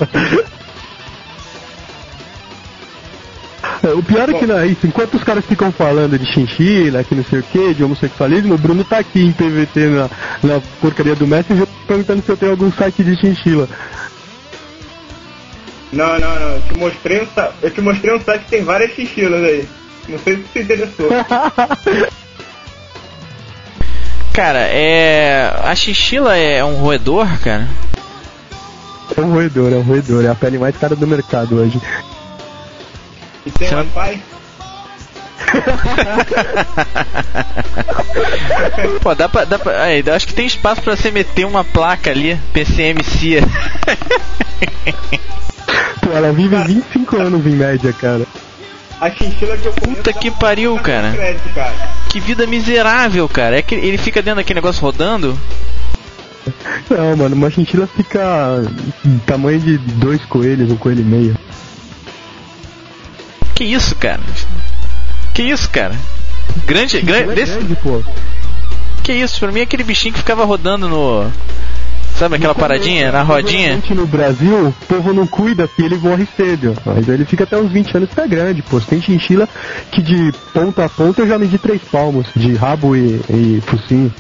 É, 3.82 3.88
O 3.92 4.02
pior 4.02 4.28
é 4.28 4.32
que 4.32 4.46
não 4.46 4.58
é 4.58 4.66
isso, 4.66 4.86
enquanto 4.86 5.14
os 5.14 5.22
caras 5.24 5.44
ficam 5.44 5.70
falando 5.70 6.18
de 6.18 6.26
chinchila, 6.32 7.04
que 7.04 7.14
não 7.14 7.24
sei 7.24 7.38
o 7.40 7.42
que, 7.42 7.74
de 7.74 7.84
homossexualismo, 7.84 8.54
o 8.54 8.58
Bruno 8.58 8.82
tá 8.84 8.98
aqui 8.98 9.20
em 9.22 9.32
PVT 9.32 9.86
na, 9.86 10.10
na 10.42 10.60
porcaria 10.80 11.14
do 11.14 11.26
Messenger 11.26 11.66
perguntando 11.86 12.22
se 12.24 12.28
eu 12.30 12.36
tenho 12.36 12.52
algum 12.52 12.72
site 12.72 13.04
de 13.04 13.16
chinchila. 13.20 13.68
Não, 15.96 16.18
não, 16.18 16.38
não. 16.38 16.56
Eu 16.56 16.62
te 16.62 16.78
mostrei 16.78 17.22
um, 17.22 17.26
eu 17.62 17.70
te 17.70 17.80
mostrei 17.80 18.14
um 18.14 18.20
site 18.20 18.44
que 18.44 18.50
tem 18.50 18.62
várias 18.62 18.92
chinchilas 18.92 19.42
aí. 19.42 19.66
Não 20.08 20.18
sei 20.18 20.36
se 20.36 20.42
você 20.52 20.62
interessou. 20.62 21.08
Cara, 24.32 24.58
é. 24.58 25.52
A 25.64 25.74
chinchila 25.74 26.36
é 26.36 26.62
um 26.62 26.74
roedor, 26.74 27.26
cara? 27.40 27.66
É 29.16 29.20
um 29.22 29.32
roedor, 29.32 29.72
é 29.72 29.76
um 29.76 29.82
roedor, 29.82 30.26
é 30.26 30.28
a 30.28 30.34
pele 30.34 30.58
mais 30.58 30.76
cara 30.76 30.94
do 30.94 31.06
mercado 31.06 31.56
hoje. 31.56 31.80
E 33.46 33.50
tem 33.50 33.68
Você 33.68 33.74
Wi-Fi? 33.74 34.22
Pô, 39.00 39.14
dá 39.14 39.28
pra. 39.28 39.44
Dá 39.44 39.58
pra 39.58 39.84
aí, 39.84 40.04
acho 40.10 40.26
que 40.26 40.34
tem 40.34 40.46
espaço 40.46 40.82
pra 40.82 40.94
você 40.94 41.10
meter 41.10 41.46
uma 41.46 41.64
placa 41.64 42.10
ali, 42.10 42.38
PCMC. 42.52 43.40
Pô, 46.00 46.12
ela 46.12 46.32
vive 46.32 46.56
25 46.56 47.16
anos 47.16 47.46
em 47.46 47.50
média, 47.50 47.92
cara. 47.92 48.26
A 49.00 49.10
chinchila 49.10 49.56
que 49.56 49.66
eu 49.66 49.72
conheço 49.72 49.96
Puta 49.96 50.12
que 50.12 50.30
pariu, 50.30 50.78
cara. 50.78 51.12
Crédito, 51.12 51.54
cara. 51.54 51.74
que 52.08 52.18
vida 52.20 52.46
miserável, 52.46 53.28
cara. 53.28 53.58
É 53.58 53.62
que 53.62 53.74
ele 53.74 53.98
fica 53.98 54.22
dentro 54.22 54.36
daquele 54.36 54.58
negócio 54.58 54.80
rodando. 54.80 55.38
Não, 56.88 57.16
mano, 57.16 57.34
uma 57.34 57.50
chinchila 57.50 57.86
fica 57.86 58.62
tamanho 59.26 59.60
de 59.60 59.78
dois 59.78 60.24
coelhos, 60.24 60.70
um 60.70 60.76
coelho 60.76 61.00
e 61.00 61.04
meio. 61.04 61.38
Que 63.54 63.64
isso, 63.64 63.94
cara? 63.96 64.20
Que 65.34 65.42
isso, 65.42 65.68
cara? 65.68 65.94
Grande, 66.64 67.00
grande, 67.00 67.32
é 67.32 67.34
desse, 67.34 67.52
grande, 67.52 67.76
pô. 67.76 68.02
que 69.02 69.12
isso? 69.12 69.40
Pra 69.40 69.50
mim 69.50 69.60
é 69.60 69.62
aquele 69.64 69.84
bichinho 69.84 70.14
que 70.14 70.20
ficava 70.20 70.44
rodando 70.44 70.88
no, 70.88 71.30
sabe 72.16 72.36
aquela 72.36 72.54
paradinha 72.54 73.12
na 73.12 73.22
rodinha? 73.22 73.80
No 73.90 74.06
Brasil, 74.06 74.68
o 74.68 74.72
povo 74.86 75.12
não 75.12 75.26
cuida 75.26 75.68
porque 75.68 75.82
ele 75.82 75.96
morre 75.96 76.26
cedo. 76.36 76.74
Mas 76.84 77.08
ele 77.08 77.24
fica 77.24 77.44
até 77.44 77.56
uns 77.56 77.70
20 77.70 77.96
anos 77.96 78.08
e 78.08 78.10
fica 78.10 78.26
grande, 78.26 78.62
pô. 78.62 78.80
Tem 78.80 79.00
chinchila 79.00 79.48
que 79.92 80.02
de 80.02 80.32
ponta 80.52 80.84
a 80.84 80.88
ponta 80.88 81.22
eu 81.22 81.28
já 81.28 81.38
medi 81.38 81.58
três 81.58 81.82
palmos, 81.82 82.26
de 82.34 82.54
rabo 82.54 82.96
e, 82.96 83.20
e 83.30 83.62
focinho. 83.66 84.12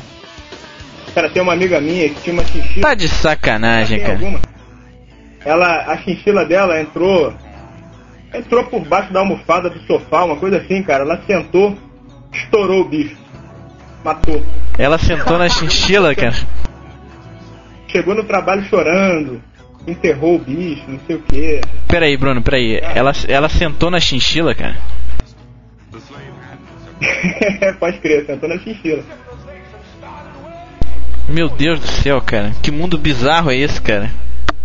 Cara, 1.14 1.30
tem 1.30 1.42
uma 1.42 1.54
amiga 1.54 1.80
minha 1.80 2.08
que 2.10 2.20
tinha 2.20 2.34
uma 2.34 2.44
chinchila. 2.44 2.82
Tá 2.82 2.94
de 2.94 3.08
sacanagem, 3.08 3.98
Tem 3.98 4.06
cara. 4.06 4.18
alguma? 4.18 4.40
Ela, 5.44 5.92
a 5.92 5.98
chinchila 5.98 6.44
dela 6.44 6.80
entrou, 6.80 7.32
entrou 8.34 8.64
por 8.64 8.84
baixo 8.84 9.12
da 9.12 9.20
almofada 9.20 9.70
do 9.70 9.80
sofá, 9.86 10.24
uma 10.24 10.36
coisa 10.36 10.58
assim, 10.58 10.82
cara. 10.82 11.04
Ela 11.04 11.22
sentou, 11.26 11.76
estourou 12.32 12.82
o 12.82 12.88
bicho, 12.88 13.16
matou. 14.04 14.42
Ela 14.76 14.98
sentou 14.98 15.38
na 15.38 15.48
chinchila, 15.48 16.14
cara. 16.14 16.34
Chegou 17.96 18.14
no 18.14 18.24
trabalho 18.24 18.62
chorando, 18.64 19.40
enterrou 19.88 20.36
o 20.36 20.38
bicho, 20.38 20.82
não 20.86 21.00
sei 21.06 21.16
o 21.16 21.22
que. 21.22 21.62
Peraí, 21.88 22.14
Bruno, 22.14 22.42
peraí. 22.42 22.78
Ela, 22.94 23.10
ela 23.26 23.48
sentou 23.48 23.90
na 23.90 23.98
chinchila, 23.98 24.54
cara. 24.54 24.76
Pode 27.80 27.98
crer, 28.00 28.26
sentou 28.26 28.50
na 28.50 28.58
chinchila. 28.58 29.02
Meu 31.26 31.48
Deus 31.48 31.80
do 31.80 31.86
céu, 31.86 32.20
cara. 32.20 32.52
Que 32.62 32.70
mundo 32.70 32.98
bizarro 32.98 33.50
é 33.50 33.56
esse, 33.56 33.80
cara? 33.80 34.10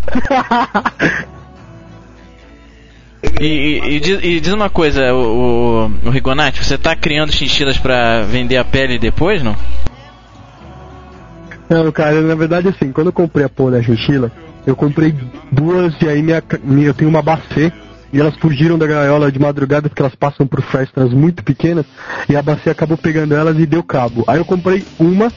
E, 3.40 3.46
e- 3.46 3.96
e 3.96 4.00
diz, 4.00 4.20
e 4.24 4.40
diz 4.40 4.52
uma 4.54 4.70
coisa, 4.70 5.14
o, 5.14 5.86
o, 5.86 6.08
o 6.08 6.10
Rigonati, 6.10 6.64
você 6.64 6.78
tá 6.78 6.96
criando 6.96 7.32
chinchilas 7.32 7.78
pra 7.78 8.22
vender 8.24 8.58
a 8.58 8.66
pele 8.66 8.98
depois, 9.00 9.42
não? 9.44 9.56
Não, 11.72 11.90
cara, 11.90 12.20
na 12.20 12.36
verdade 12.36 12.68
assim, 12.68 12.92
quando 12.92 13.08
eu 13.08 13.14
comprei 13.14 13.46
a 13.46 13.50
porra 13.50 13.72
da 13.72 13.82
chinchila, 13.82 14.30
eu 14.68 14.76
comprei 14.76 15.16
duas 15.50 15.94
e 16.02 16.10
aí 16.10 16.22
minha, 16.22 16.44
minha- 16.66 16.88
eu 16.88 16.94
tenho 16.94 17.10
uma 17.10 17.22
bacê 17.22 17.72
e 18.12 18.20
elas 18.20 18.36
fugiram 18.36 18.78
da 18.78 18.86
gaiola 18.86 19.32
de 19.32 19.40
madrugada 19.40 19.88
porque 19.88 20.02
elas 20.02 20.14
passam 20.14 20.46
por 20.46 20.62
festas 20.64 21.14
muito 21.14 21.42
pequenas 21.46 21.86
e 22.28 22.36
a 22.36 22.42
bacê 22.42 22.70
acabou 22.72 22.98
pegando 22.98 23.34
elas 23.34 23.58
e 23.58 23.66
deu 23.66 23.82
cabo. 23.82 24.26
Aí 24.28 24.38
eu 24.38 24.44
comprei 24.44 24.86
uma, 25.00 25.32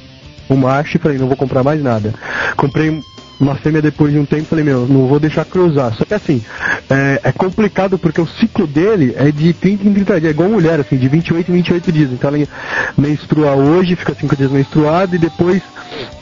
um 0.50 0.56
macho 0.56 0.96
e 0.96 1.00
falei, 1.00 1.18
não 1.18 1.28
vou 1.28 1.36
comprar 1.36 1.62
mais 1.62 1.80
nada. 1.80 2.12
Comprei 2.56 3.00
uma 3.40 3.54
fêmea 3.56 3.82
depois 3.82 4.12
de 4.12 4.18
um 4.18 4.24
tempo 4.24 4.44
falei, 4.44 4.64
meu, 4.64 4.86
não 4.86 5.06
vou 5.06 5.18
deixar 5.18 5.44
cruzar. 5.44 5.94
Só 5.94 6.04
que 6.04 6.14
assim, 6.14 6.42
é, 6.88 7.20
é 7.24 7.32
complicado 7.32 7.98
porque 7.98 8.20
o 8.20 8.26
ciclo 8.26 8.66
dele 8.66 9.14
é 9.16 9.30
de 9.30 9.52
30 9.52 9.88
em 9.88 9.94
30 9.94 10.20
dias, 10.20 10.30
é 10.30 10.34
igual 10.34 10.48
mulher, 10.48 10.80
assim, 10.80 10.96
de 10.96 11.08
28 11.08 11.50
em 11.50 11.54
28 11.54 11.92
dias. 11.92 12.12
Então 12.12 12.34
ela 12.34 12.46
menstrua 12.96 13.52
hoje, 13.54 13.96
fica 13.96 14.14
5 14.14 14.36
dias 14.36 14.50
menstruada 14.50 15.16
e 15.16 15.18
depois 15.18 15.62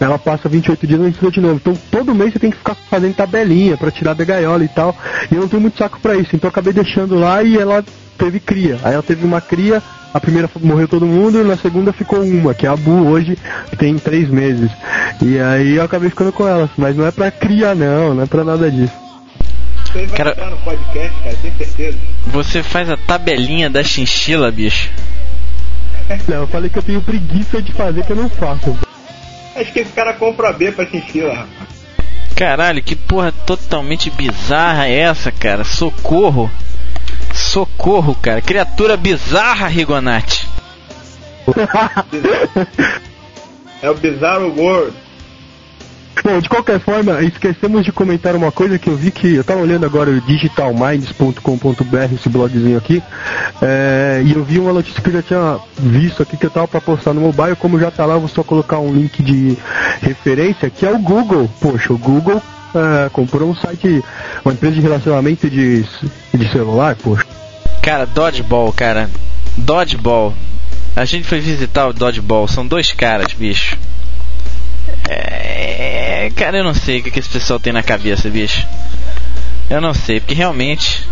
ela 0.00 0.18
passa 0.18 0.48
28 0.48 0.86
dias 0.86 1.00
e 1.00 1.02
menstrua 1.02 1.30
de 1.30 1.40
novo. 1.40 1.56
Então 1.56 1.74
todo 1.90 2.14
mês 2.14 2.32
você 2.32 2.38
tem 2.38 2.50
que 2.50 2.56
ficar 2.56 2.74
fazendo 2.74 3.14
tabelinha 3.14 3.76
pra 3.76 3.90
tirar 3.90 4.14
da 4.14 4.24
gaiola 4.24 4.64
e 4.64 4.68
tal. 4.68 4.96
E 5.30 5.34
eu 5.34 5.42
não 5.42 5.48
tenho 5.48 5.62
muito 5.62 5.78
saco 5.78 6.00
pra 6.00 6.16
isso, 6.16 6.34
então 6.34 6.48
eu 6.48 6.50
acabei 6.50 6.72
deixando 6.72 7.14
lá 7.14 7.42
e 7.42 7.58
ela 7.58 7.84
teve 8.24 8.38
cria. 8.40 8.78
Aí 8.84 8.94
ela 8.94 9.02
teve 9.02 9.24
uma 9.24 9.40
cria, 9.40 9.82
a 10.14 10.20
primeira 10.20 10.48
morreu 10.60 10.86
todo 10.86 11.04
mundo, 11.06 11.40
e 11.40 11.44
na 11.44 11.56
segunda 11.56 11.92
ficou 11.92 12.20
uma, 12.22 12.54
que 12.54 12.66
é 12.66 12.70
a 12.70 12.76
Bu 12.76 13.08
hoje, 13.08 13.36
que 13.70 13.76
tem 13.76 13.98
três 13.98 14.28
meses. 14.28 14.70
E 15.20 15.38
aí 15.40 15.76
eu 15.76 15.82
acabei 15.84 16.08
ficando 16.08 16.32
com 16.32 16.46
elas, 16.46 16.70
mas 16.76 16.96
não 16.96 17.06
é 17.06 17.10
pra 17.10 17.30
cria 17.30 17.74
não, 17.74 18.14
não 18.14 18.22
é 18.22 18.26
pra 18.26 18.44
nada 18.44 18.70
disso. 18.70 18.92
Isso 19.84 19.98
aí 19.98 20.06
vai 20.06 20.16
Cara- 20.16 20.50
no 20.50 20.56
podcast, 20.58 21.12
cara, 21.22 21.36
tenho 21.42 21.54
certeza. 21.56 21.98
Você 22.28 22.62
faz 22.62 22.88
a 22.88 22.96
tabelinha 22.96 23.68
da 23.68 23.82
chinchila, 23.82 24.50
bicho. 24.50 24.88
Não, 26.28 26.36
eu 26.42 26.46
falei 26.46 26.68
que 26.70 26.78
eu 26.78 26.82
tenho 26.82 27.00
preguiça 27.02 27.60
de 27.62 27.72
fazer 27.72 28.04
que 28.04 28.12
eu 28.12 28.16
não 28.16 28.28
faço. 28.28 28.76
Acho 29.56 29.72
que 29.72 29.80
esse 29.80 29.92
cara 29.92 30.12
compra 30.14 30.48
a 30.48 30.52
B 30.52 30.70
pra 30.72 30.86
chinchila, 30.86 31.34
rapaz. 31.34 31.72
Caralho, 32.34 32.82
que 32.82 32.96
porra 32.96 33.30
totalmente 33.46 34.10
bizarra 34.10 34.86
é 34.88 34.98
essa, 35.00 35.30
cara? 35.30 35.64
Socorro. 35.64 36.50
Socorro, 37.34 38.14
cara. 38.14 38.40
Criatura 38.40 38.96
bizarra, 38.96 39.66
Rigonati. 39.66 40.48
É 43.82 43.90
o 43.90 43.94
Bizarro 43.94 44.54
World. 44.56 44.96
Bom, 46.22 46.38
de 46.38 46.48
qualquer 46.48 46.78
forma, 46.78 47.20
esquecemos 47.22 47.84
de 47.84 47.90
comentar 47.90 48.36
uma 48.36 48.52
coisa 48.52 48.78
que 48.78 48.88
eu 48.88 48.94
vi 48.96 49.10
que 49.10 49.34
eu 49.34 49.42
tava 49.42 49.60
olhando 49.60 49.84
agora 49.84 50.08
o 50.08 50.20
digitalminds.com.br, 50.20 52.14
esse 52.14 52.28
blogzinho 52.28 52.78
aqui, 52.78 53.02
é, 53.60 54.22
e 54.24 54.32
eu 54.32 54.44
vi 54.44 54.60
uma 54.60 54.72
notícia 54.72 55.02
que 55.02 55.08
eu 55.08 55.14
já 55.14 55.22
tinha 55.22 55.58
visto 55.78 56.22
aqui 56.22 56.36
que 56.36 56.46
eu 56.46 56.50
tava 56.50 56.68
pra 56.68 56.80
postar 56.80 57.12
no 57.12 57.22
mobile, 57.22 57.56
como 57.56 57.80
já 57.80 57.90
tá 57.90 58.06
lá, 58.06 58.14
eu 58.14 58.20
vou 58.20 58.28
só 58.28 58.44
colocar 58.44 58.78
um 58.78 58.94
link 58.94 59.20
de 59.20 59.58
referência, 60.00 60.70
que 60.70 60.86
é 60.86 60.90
o 60.92 60.98
Google. 60.98 61.50
Poxa, 61.60 61.92
o 61.92 61.98
Google 61.98 62.40
é, 62.74 63.08
comprou 63.10 63.50
um 63.50 63.54
site, 63.54 64.02
uma 64.44 64.52
empresa 64.52 64.74
de 64.74 64.80
relacionamento 64.80 65.48
de, 65.48 65.82
de 66.34 66.48
celular, 66.50 66.96
poxa. 66.96 67.26
Cara, 67.82 68.06
Dodgeball, 68.06 68.72
cara. 68.72 69.10
Dodgeball. 69.56 70.34
A 70.94 71.04
gente 71.04 71.26
foi 71.26 71.40
visitar 71.40 71.88
o 71.88 71.92
Dodgeball. 71.92 72.46
São 72.46 72.66
dois 72.66 72.92
caras, 72.92 73.32
bicho. 73.32 73.76
Cara, 76.42 76.58
eu 76.58 76.64
não 76.64 76.74
sei 76.74 76.98
o 76.98 77.02
que, 77.02 77.10
que 77.10 77.18
esse 77.18 77.28
pessoal 77.28 77.60
tem 77.60 77.72
na 77.72 77.82
cabeça, 77.82 78.28
bicho. 78.28 78.66
Eu 79.70 79.80
não 79.80 79.94
sei, 79.94 80.20
porque 80.20 80.34
realmente. 80.34 81.06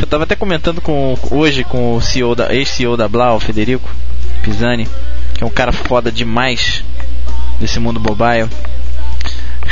Eu 0.00 0.06
tava 0.06 0.24
até 0.24 0.34
comentando 0.34 0.80
com 0.80 1.16
hoje 1.30 1.62
com 1.64 1.94
o 1.94 2.00
CEO 2.00 2.34
da 2.34 2.52
ex-CEO 2.54 2.96
da 2.96 3.08
Blau, 3.08 3.38
Federico 3.38 3.88
Pisani, 4.42 4.88
que 5.34 5.42
é 5.42 5.46
um 5.46 5.50
cara 5.50 5.72
foda 5.72 6.10
demais 6.10 6.84
desse 7.58 7.78
mundo 7.78 8.00
mobile. 8.00 8.48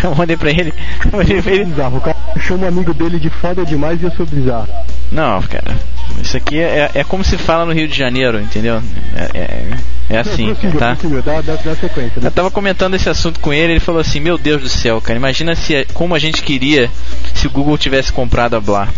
Eu 0.02 0.14
mandei 0.14 0.36
pra 0.36 0.50
ele. 0.50 0.72
Eu 1.04 1.18
mandei 1.18 1.42
pra 1.42 1.52
ele. 1.52 1.64
Bizarro, 1.64 1.96
o 1.98 2.00
cara 2.00 2.16
chama 2.40 2.64
um 2.64 2.68
amigo 2.68 2.94
dele 2.94 3.18
de 3.18 3.30
foda 3.30 3.64
demais 3.64 4.00
e 4.00 4.04
eu 4.04 4.10
sou 4.12 4.24
bizarro. 4.26 4.68
Não, 5.10 5.42
cara. 5.42 5.76
Isso 6.22 6.36
aqui 6.36 6.58
é, 6.58 6.90
é 6.94 7.04
como 7.04 7.24
se 7.24 7.36
fala 7.38 7.64
no 7.64 7.72
Rio 7.72 7.88
de 7.88 7.96
Janeiro, 7.96 8.40
entendeu? 8.40 8.82
É, 9.14 9.38
é, 9.38 9.70
é 10.10 10.18
assim, 10.18 10.46
prossiga, 10.54 10.78
tá? 10.78 10.96
prossiga, 10.96 11.22
dá, 11.22 11.40
dá, 11.40 11.54
dá 11.56 11.74
sequência. 11.76 12.20
né? 12.20 12.26
Eu 12.26 12.30
tava 12.30 12.50
comentando 12.50 12.94
esse 12.94 13.08
assunto 13.08 13.40
com 13.40 13.52
ele, 13.52 13.74
ele 13.74 13.80
falou 13.80 14.00
assim, 14.00 14.20
meu 14.20 14.36
Deus 14.38 14.62
do 14.62 14.68
céu, 14.68 15.00
cara, 15.00 15.18
imagina 15.18 15.54
se 15.54 15.86
como 15.94 16.14
a 16.14 16.18
gente 16.18 16.42
queria 16.42 16.90
se 17.34 17.46
o 17.46 17.50
Google 17.50 17.78
tivesse 17.78 18.12
comprado 18.12 18.56
a 18.56 18.60
Blá. 18.60 18.88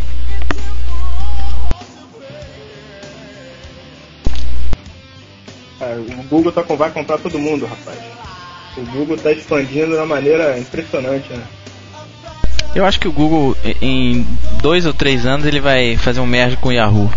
Cara, 5.79 5.99
o 6.01 6.23
Google 6.29 6.53
tá, 6.53 6.63
com- 6.63 6.77
vai 6.77 6.91
comprar 6.91 7.19
todo 7.19 7.39
mundo, 7.39 7.67
rapaz. 7.67 7.99
O 8.77 8.83
Google 8.93 9.17
tá 9.17 9.33
expandindo 9.33 9.89
de 9.89 9.97
uma 9.97 10.07
maneira 10.07 10.59
impressionante, 10.59 11.33
né? 11.33 11.43
Eu 12.75 12.87
acho 12.87 13.01
que 13.01 13.09
o 13.09 13.13
Google, 13.13 13.57
em 13.83 14.25
dois 14.63 14.87
ou 14.87 14.95
três 14.95 15.27
anos, 15.27 15.45
ele 15.45 15.61
vai 15.61 15.97
fazer 15.97 16.21
um 16.21 16.27
merge 16.27 16.57
com 16.57 16.69
o 16.69 16.73
Yahoo. 16.73 17.11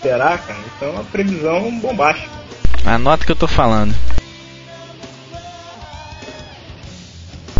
Será, 0.00 0.38
cara? 0.38 0.58
Isso 0.58 0.84
é 0.84 0.88
uma 0.88 1.04
previsão 1.04 1.78
bombástica. 1.78 2.30
Anota 2.84 3.22
o 3.22 3.26
que 3.26 3.32
eu 3.32 3.36
tô 3.36 3.46
falando. 3.46 3.94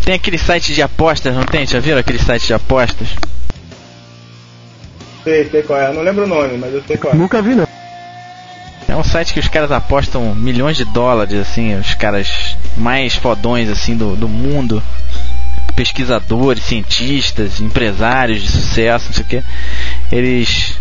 Tem 0.04 0.14
aquele 0.14 0.38
site 0.38 0.74
de 0.74 0.82
apostas, 0.82 1.34
não 1.34 1.44
tem? 1.44 1.66
Já 1.66 1.78
viram 1.78 1.98
aquele 1.98 2.18
site 2.18 2.46
de 2.46 2.54
apostas? 2.54 3.08
Sei, 5.22 5.48
sei 5.48 5.62
qual 5.62 5.80
é. 5.80 5.90
Eu 5.90 5.94
não 5.94 6.02
lembro 6.02 6.24
o 6.24 6.26
nome, 6.26 6.58
mas 6.58 6.74
eu 6.74 6.82
sei 6.82 6.96
qual 6.96 7.12
é. 7.12 7.16
Nunca 7.16 7.40
vi, 7.40 7.54
não. 7.54 7.68
É 8.92 8.96
um 8.96 9.02
site 9.02 9.32
que 9.32 9.40
os 9.40 9.48
caras 9.48 9.72
apostam 9.72 10.34
milhões 10.34 10.76
de 10.76 10.84
dólares, 10.84 11.32
assim, 11.32 11.74
os 11.76 11.94
caras 11.94 12.58
mais 12.76 13.14
fodões, 13.14 13.70
assim, 13.70 13.96
do, 13.96 14.14
do 14.14 14.28
mundo. 14.28 14.82
Pesquisadores, 15.74 16.62
cientistas, 16.62 17.58
empresários 17.58 18.42
de 18.42 18.50
sucesso, 18.50 19.06
não 19.06 19.14
sei 19.14 19.24
o 19.24 19.26
que. 19.26 19.44
Eles. 20.14 20.78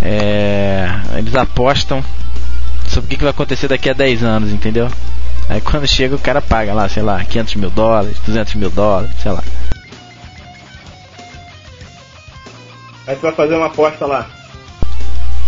é, 0.00 0.88
eles 1.16 1.34
apostam 1.34 2.04
sobre 2.86 3.06
o 3.06 3.10
que, 3.10 3.16
que 3.16 3.24
vai 3.24 3.32
acontecer 3.32 3.66
daqui 3.66 3.90
a 3.90 3.94
10 3.94 4.22
anos, 4.22 4.52
entendeu? 4.52 4.88
Aí 5.48 5.60
quando 5.60 5.88
chega 5.88 6.14
o 6.14 6.20
cara 6.20 6.40
paga 6.40 6.72
lá, 6.72 6.88
sei 6.88 7.02
lá, 7.02 7.24
500 7.24 7.56
mil 7.56 7.70
dólares, 7.70 8.16
200 8.24 8.54
mil 8.54 8.70
dólares, 8.70 9.10
sei 9.20 9.32
lá. 9.32 9.42
Aí 13.08 13.16
tu 13.16 13.22
vai 13.22 13.32
fazer 13.32 13.56
uma 13.56 13.66
aposta 13.66 14.06
lá. 14.06 14.37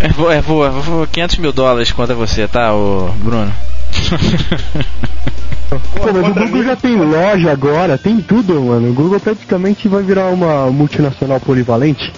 É, 0.01 0.09
vou, 0.09 0.33
é, 0.33 0.41
vou, 0.41 0.71
vou 0.71 1.07
500 1.07 1.39
mil 1.39 1.53
dólares 1.53 1.93
contra 1.93 2.15
você, 2.15 2.49
tá, 2.49 2.73
ô 2.75 3.11
Bruno? 3.19 3.53
Pô, 5.69 6.13
mas 6.13 6.29
o 6.29 6.35
Google 6.35 6.47
mim- 6.49 6.65
já 6.65 6.75
tem 6.75 6.97
loja 6.97 7.53
agora, 7.53 7.99
tem 7.99 8.21
tudo, 8.21 8.61
mano. 8.63 8.91
O 8.91 8.95
Google 8.95 9.21
praticamente 9.21 9.87
vai 9.89 10.03
virar 10.03 10.29
uma 10.31 10.71
multinacional 10.71 11.39
polivalente. 11.39 12.13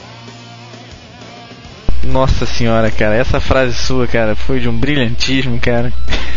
Nossa 2.04 2.46
senhora, 2.46 2.90
cara, 2.90 3.14
essa 3.14 3.40
frase 3.40 3.74
sua, 3.74 4.06
cara, 4.06 4.34
foi 4.34 4.58
de 4.60 4.68
um 4.68 4.76
brilhantismo, 4.76 5.58
cara. 5.60 5.92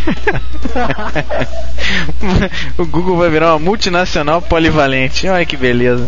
o 2.78 2.86
Google 2.86 3.18
vai 3.18 3.30
virar 3.30 3.54
uma 3.54 3.60
multinacional 3.60 4.42
polivalente. 4.42 5.28
Olha 5.28 5.46
que 5.46 5.58
beleza. 5.58 6.08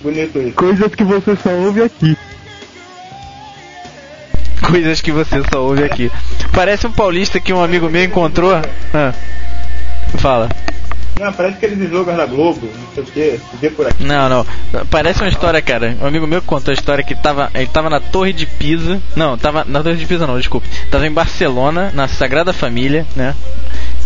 Bonito 0.00 0.38
isso. 0.38 0.52
Coisas 0.54 0.94
que 0.94 1.04
você 1.04 1.34
só 1.36 1.50
ouve 1.50 1.82
aqui. 1.82 2.16
Coisas 4.74 5.00
que 5.00 5.12
você 5.12 5.40
só 5.52 5.62
ouve 5.62 5.84
aqui. 5.84 6.10
Parece 6.52 6.84
um 6.84 6.90
paulista 6.90 7.38
que 7.38 7.52
um 7.52 7.62
amigo 7.62 7.88
meu 7.88 8.02
encontrou. 8.02 8.60
Ah, 8.92 9.14
fala. 10.18 10.48
Não, 11.20 11.32
parece 11.32 11.58
aqueles 11.58 11.78
slogans 11.78 12.16
da 12.16 12.26
Globo, 12.26 12.66
não 12.66 12.92
sei 12.92 13.02
o 13.04 13.06
que, 13.06 13.38
se 13.38 13.56
vê 13.60 13.70
por 13.70 13.86
aqui. 13.86 14.02
Não, 14.02 14.28
não. 14.28 14.46
Parece 14.90 15.20
uma 15.20 15.28
história, 15.28 15.62
cara. 15.62 15.96
Um 16.02 16.06
amigo 16.08 16.26
meu 16.26 16.42
contou 16.42 16.72
a 16.72 16.74
história 16.74 17.04
que 17.04 17.14
tava, 17.14 17.52
ele 17.54 17.68
tava 17.68 17.88
na 17.88 18.00
Torre 18.00 18.32
de 18.32 18.46
Pisa. 18.46 19.00
Não, 19.14 19.38
tava 19.38 19.64
na 19.64 19.80
Torre 19.80 19.94
de 19.94 20.06
Pisa 20.06 20.26
não, 20.26 20.36
desculpe. 20.36 20.66
Tava 20.90 21.06
em 21.06 21.12
Barcelona, 21.12 21.92
na 21.94 22.08
Sagrada 22.08 22.52
Família, 22.52 23.06
né? 23.14 23.32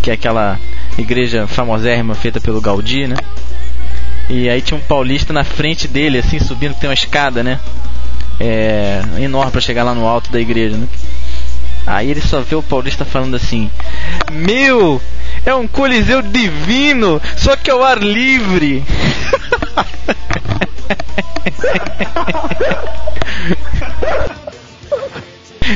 Que 0.03 0.11
é 0.11 0.13
aquela 0.13 0.59
igreja 0.99 1.47
famosérrima 1.47 2.13
feita 2.13 2.39
pelo 2.39 2.61
Gaudí, 2.61 3.07
né? 3.07 3.15
E 4.29 4.47
aí 4.47 4.61
tinha 4.61 4.77
um 4.77 4.83
paulista 4.83 5.33
na 5.33 5.43
frente 5.43 5.87
dele, 5.87 6.19
assim, 6.19 6.37
subindo, 6.37 6.75
tem 6.75 6.87
uma 6.87 6.93
escada, 6.93 7.41
né? 7.41 7.59
É, 8.39 9.01
enorme 9.19 9.51
pra 9.51 9.61
chegar 9.61 9.83
lá 9.83 9.93
no 9.93 10.07
alto 10.07 10.31
da 10.31 10.39
igreja, 10.39 10.77
né? 10.77 10.87
Aí 11.85 12.09
ele 12.11 12.21
só 12.21 12.41
vê 12.41 12.55
o 12.55 12.63
paulista 12.63 13.03
falando 13.03 13.35
assim: 13.35 13.69
Meu, 14.31 15.01
é 15.45 15.53
um 15.55 15.67
coliseu 15.67 16.21
divino, 16.21 17.21
só 17.35 17.55
que 17.55 17.71
ao 17.71 17.83
ar 17.83 17.97
livre. 17.97 18.83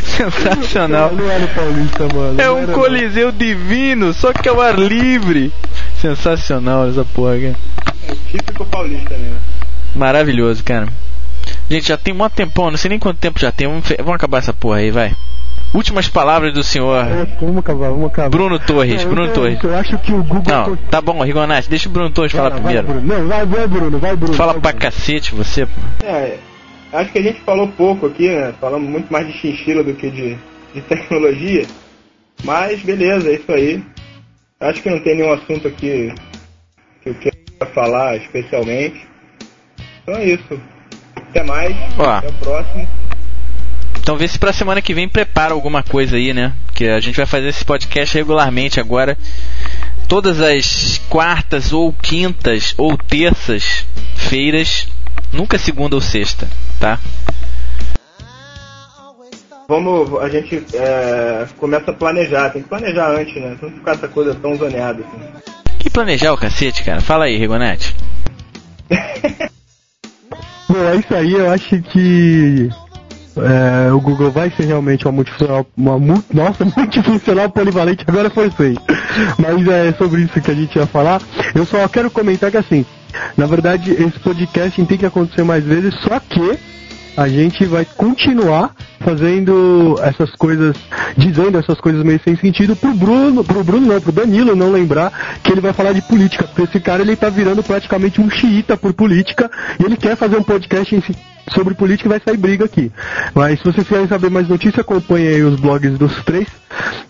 Sensacional. 0.03 1.11
Não 1.14 1.30
era 1.30 1.47
paulista, 1.47 2.07
mano. 2.14 2.41
É 2.41 2.49
um 2.49 2.68
coliseu 2.68 3.32
divino, 3.32 4.14
só 4.14 4.32
que 4.34 4.47
ao 4.47 4.61
ar 4.61 4.78
livre. 4.78 5.51
Sensacional 5.99 6.88
essa 6.89 7.05
porra, 7.05 7.38
cara. 7.39 7.55
É 8.07 8.16
típico 8.32 8.66
paulista 8.66 9.18
mesmo. 9.18 9.38
Maravilhoso, 9.95 10.64
cara. 10.64 10.88
Gente, 11.70 11.88
já 11.88 11.98
tem 11.98 12.14
um 12.14 12.30
tempão, 12.30 12.70
não 12.70 12.78
sei 12.78 12.89
nem 12.89 13.00
quanto 13.00 13.18
tempo 13.18 13.39
já 13.39 13.52
tem. 13.52 13.68
Vamos, 13.68 13.88
vamos 13.98 14.16
acabar 14.16 14.39
essa 14.39 14.54
porra 14.54 14.78
aí, 14.78 14.91
vai. 14.91 15.16
Últimas 15.74 16.08
palavras 16.08 16.54
do 16.54 16.64
senhor. 16.64 17.04
É, 17.04 17.26
Vamos 17.41 17.58
acabar, 17.58 17.89
vamos 17.89 18.06
acabar. 18.06 18.30
Bruno 18.30 18.60
Torres. 18.60 19.04
Não, 19.04 19.12
Bruno 19.12 19.28
eu, 19.30 19.34
Torres. 19.34 19.64
Eu 19.64 19.76
acho 19.76 19.98
que 19.98 20.14
o 20.14 20.24
Google. 20.24 20.44
Não, 20.46 20.76
tá 20.76 21.02
bom, 21.02 21.24
Rigonati, 21.24 21.68
deixa 21.68 21.89
o 21.89 21.91
Bruno 21.91 22.12
Torres 22.12 22.32
falar 22.32 22.50
Vai, 22.50 22.60
primeiro. 22.60 22.86
Vai, 22.88 22.96
Bruno. 23.02 23.20
Não, 23.20 23.28
vai, 23.28 23.46
vai, 23.46 23.68
Bruno, 23.68 24.00
vai, 24.00 24.16
Bruno. 24.16 24.34
Fala 24.36 24.54
vai, 24.54 24.62
pra 24.62 24.72
Bruno. 24.72 24.82
cacete 24.84 25.34
você, 25.34 25.66
pô. 25.66 25.72
É, 26.06 26.38
acho 26.91 27.12
que 27.12 27.18
a 27.18 27.24
gente 27.24 27.41
falou 27.41 27.68
pouco 27.70 28.06
aqui, 28.06 28.30
né? 28.30 28.54
Falamos 28.62 28.88
muito 28.88 29.12
mais 29.12 29.26
de 29.26 29.34
chinchila 29.34 29.84
do 29.84 29.96
que 29.96 30.12
de, 30.12 30.38
de 30.76 30.82
tecnologia. 30.82 31.66
Mas 32.44 32.82
beleza, 32.84 33.30
é 33.30 33.34
isso 33.34 33.52
aí. 33.52 33.84
Acho 34.60 34.82
que 34.82 34.89
não 34.91 35.00
tem 35.00 35.16
nenhum 35.18 35.34
assunto 35.34 35.68
aqui 35.68 36.14
que 37.02 37.10
eu 37.10 37.16
queira 37.16 37.74
falar 37.74 38.16
especialmente. 38.18 39.08
Então 40.04 40.16
é 40.16 40.26
isso. 40.26 40.62
Até 41.34 41.42
mais. 41.42 41.76
Ó. 41.98 42.10
Até 42.10 42.28
o 42.28 42.34
próximo. 42.34 42.88
Então 44.00 44.16
vê 44.16 44.28
se 44.28 44.38
pra 44.38 44.54
semana 44.54 44.84
que 44.84 44.94
vem 44.94 45.10
prepara 45.10 45.54
alguma 45.54 45.82
coisa 45.82 46.16
aí, 46.16 46.32
né? 46.32 46.54
Que 46.76 46.88
a 46.90 47.00
gente 47.00 47.16
vai 47.16 47.26
fazer 47.26 47.48
esse 47.48 47.66
podcast 47.66 48.16
regularmente 48.16 48.80
agora. 48.80 49.18
Todas 50.08 50.40
as 50.40 51.00
quartas 51.10 51.74
ou 51.74 51.92
quintas 51.92 52.76
ou 52.78 52.96
terças 52.96 53.84
feiras, 54.16 54.88
nunca 55.32 55.58
segunda 55.58 55.96
ou 55.96 56.02
sexta, 56.02 56.48
tá? 56.80 57.00
Vamos, 59.68 60.22
a 60.22 60.30
gente 60.30 60.64
é, 60.76 61.48
começa 61.58 61.90
a 61.90 61.94
planejar. 61.96 62.52
Tem 62.52 62.62
que 62.62 62.70
planejar 62.70 63.10
antes, 63.10 63.34
né? 63.42 63.58
Não 63.60 63.72
ficar 63.72 63.94
essa 63.94 64.08
coisa 64.08 64.36
tão 64.36 64.56
zoneada 64.56 65.04
assim. 65.04 65.50
Que 65.80 65.90
planejar 65.90 66.34
o 66.34 66.38
cacete, 66.38 66.84
cara? 66.84 67.02
Fala 67.02 67.26
aí, 67.26 67.38
Rigonete. 67.38 67.96
Bom, 70.74 70.89
é 70.89 70.95
isso 70.95 71.13
aí, 71.13 71.34
eu 71.34 71.51
acho 71.51 71.80
que 71.84 72.67
é, 73.38 73.91
o 73.91 74.01
Google 74.01 74.32
vai 74.32 74.49
ser 74.49 74.65
realmente 74.65 75.05
uma 75.05 75.11
multifuncional, 75.11 75.67
uma 75.78 75.99
mu- 75.99 76.24
nossa, 76.34 76.65
multifuncional 76.76 77.47
polivalente, 77.51 78.03
agora 78.07 78.28
forcei. 78.32 78.76
Mas 79.38 79.67
é 79.67 79.93
sobre 79.93 80.24
isso 80.24 80.41
que 80.41 80.49
a 80.49 80.55
gente 80.55 80.76
ia 80.76 80.88
falar. 80.88 81.21
Eu 81.53 81.63
só 81.67 81.88
quero 81.88 82.09
comentar 82.09 82.49
que 82.49 82.57
assim, 82.57 82.84
na 83.38 83.45
verdade 83.45 83.91
esse 83.91 84.17
podcast 84.19 84.84
tem 84.84 84.97
que 84.97 85.05
acontecer 85.05 85.43
mais 85.43 85.63
vezes, 85.63 85.93
só 86.01 86.19
que 86.19 86.57
a 87.16 87.28
gente 87.28 87.66
vai 87.66 87.86
continuar 87.86 88.76
fazendo 88.99 89.99
essas 90.01 90.32
coisas, 90.32 90.76
dizendo 91.18 91.57
essas 91.57 91.80
coisas 91.80 92.03
meio 92.03 92.20
sem 92.24 92.36
sentido 92.36 92.76
pro 92.76 92.93
Bruno, 92.93 93.43
pro 93.43 93.64
Bruno 93.64 93.86
não, 93.88 94.01
pro 94.01 94.11
Danilo 94.11 94.55
não 94.55 94.72
lembrar 94.72 95.39
que 95.43 95.51
ele 95.51 95.61
vai 95.61 95.74
falar 95.74 95.93
de 95.93 96.01
política, 96.01 96.45
porque 96.45 96.64
esse 96.64 96.80
cara 96.80 97.01
ele 97.01 97.16
tá 97.16 97.30
virando 97.30 97.61
praticamente 97.64 98.20
um 98.22 98.30
xiita 98.30 98.76
por 98.78 98.93
política 98.93 99.49
e 99.80 99.84
ele 99.84 99.97
quer 99.97 100.16
fazer 100.16 100.38
um 100.38 100.43
podcast 100.43 101.01
si- 101.01 101.16
sobre 101.53 101.74
política 101.74 102.07
e 102.07 102.09
vai 102.09 102.22
sair 102.24 102.38
briga 102.38 102.66
aqui. 102.66 102.91
Mas 103.36 103.59
se 103.59 103.66
vocês 103.66 103.88
querem 103.88 104.07
saber 104.07 104.30
mais 104.30 104.47
notícias, 104.47 104.80
acompanhem 104.80 105.28
aí 105.28 105.43
os 105.43 105.59
blogs 105.59 105.97
dos 105.97 106.16
três, 106.24 106.47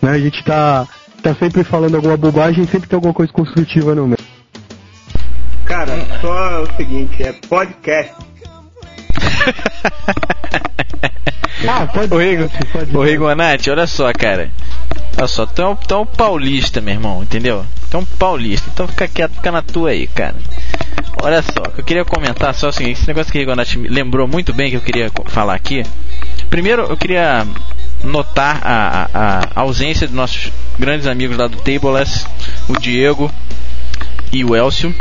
né? 0.02 0.10
A 0.10 0.18
gente 0.18 0.42
tá, 0.44 0.86
tá 1.22 1.34
sempre 1.34 1.62
falando 1.64 1.94
alguma 1.94 2.16
bobagem, 2.16 2.66
sempre 2.66 2.88
tem 2.88 2.96
alguma 2.96 3.14
coisa 3.14 3.32
construtiva 3.32 3.94
no 3.94 4.06
meio. 4.08 4.18
Cara, 5.64 5.96
só 6.20 6.62
o 6.62 6.76
seguinte, 6.76 7.22
é 7.22 7.32
podcast. 7.48 8.14
Ah, 11.66 11.86
pode 11.86 12.12
Ô, 12.14 12.18
Rigo, 12.18 12.50
pode 12.72 12.96
ô 12.96 13.02
Rigonati, 13.02 13.70
olha 13.70 13.86
só, 13.86 14.12
cara. 14.12 14.50
Olha 15.16 15.26
só, 15.28 15.46
tu 15.46 15.62
é, 15.62 15.68
um, 15.68 15.76
tu 15.76 15.94
é 15.94 15.98
um 15.98 16.06
paulista, 16.06 16.80
meu 16.80 16.94
irmão, 16.94 17.22
entendeu? 17.22 17.64
Tu 17.90 17.96
é 17.96 18.00
um 18.00 18.04
paulista, 18.04 18.68
então 18.72 18.86
fica 18.88 19.08
quieto, 19.08 19.32
fica 19.34 19.50
na 19.52 19.62
tua 19.62 19.90
aí, 19.90 20.06
cara. 20.08 20.34
Olha 21.22 21.40
só, 21.42 21.62
o 21.68 21.70
que 21.72 21.80
eu 21.80 21.84
queria 21.84 22.04
comentar 22.04 22.54
só 22.54 22.66
é 22.66 22.70
o 22.70 22.72
seguinte, 22.72 22.98
esse 22.98 23.06
negócio 23.08 23.32
que 23.32 23.38
o 23.38 23.40
Rigonati 23.40 23.78
me 23.78 23.88
lembrou 23.88 24.26
muito 24.28 24.52
bem 24.52 24.70
que 24.70 24.76
eu 24.76 24.80
queria 24.80 25.10
falar 25.26 25.54
aqui. 25.54 25.82
Primeiro, 26.50 26.82
eu 26.82 26.96
queria 26.96 27.46
notar 28.02 28.60
a, 28.62 29.08
a- 29.14 29.40
a 29.54 29.60
ausência 29.60 30.06
dos 30.06 30.14
nossos 30.16 30.52
grandes 30.78 31.06
amigos 31.06 31.36
lá 31.38 31.46
do 31.46 31.56
Tableless, 31.58 32.26
o 32.68 32.78
Diego 32.78 33.30
e 34.32 34.44
o 34.44 34.54
Elcio, 34.54 34.94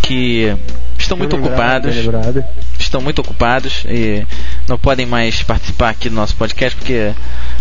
que 0.00 0.56
estão 0.98 1.16
muito 1.18 1.36
ocupados 1.36 1.94
lembrado. 1.94 2.44
Estão 2.86 3.00
muito 3.00 3.20
ocupados 3.20 3.84
e 3.88 4.24
não 4.68 4.78
podem 4.78 5.06
mais 5.06 5.42
participar 5.42 5.90
aqui 5.90 6.08
do 6.08 6.14
nosso 6.14 6.34
podcast 6.36 6.76
porque 6.76 7.12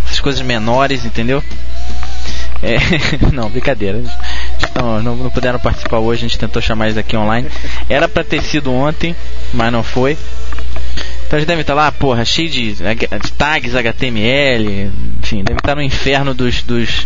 essas 0.05 0.19
coisas 0.19 0.41
menores, 0.41 1.05
entendeu? 1.05 1.43
É, 2.61 2.77
não, 3.33 3.49
brincadeira. 3.49 4.01
Estão, 4.57 5.01
não, 5.01 5.15
não 5.15 5.29
puderam 5.29 5.59
participar 5.59 5.99
hoje, 5.99 6.25
a 6.25 6.27
gente 6.27 6.39
tentou 6.39 6.61
chamar 6.61 6.85
eles 6.85 6.97
aqui 6.97 7.15
online. 7.15 7.49
Era 7.89 8.07
pra 8.07 8.23
ter 8.23 8.41
sido 8.41 8.71
ontem, 8.71 9.15
mas 9.53 9.71
não 9.71 9.83
foi. 9.83 10.17
Então 11.27 11.39
eles 11.39 11.47
devem 11.47 11.61
estar 11.61 11.73
lá, 11.73 11.91
porra, 11.91 12.23
cheio 12.23 12.49
de, 12.49 12.75
tags 13.37 13.75
HTML, 13.75 14.91
enfim, 15.21 15.43
devem 15.43 15.57
estar 15.57 15.75
no 15.75 15.81
inferno 15.81 16.33
dos 16.33 16.61
dos 16.61 17.05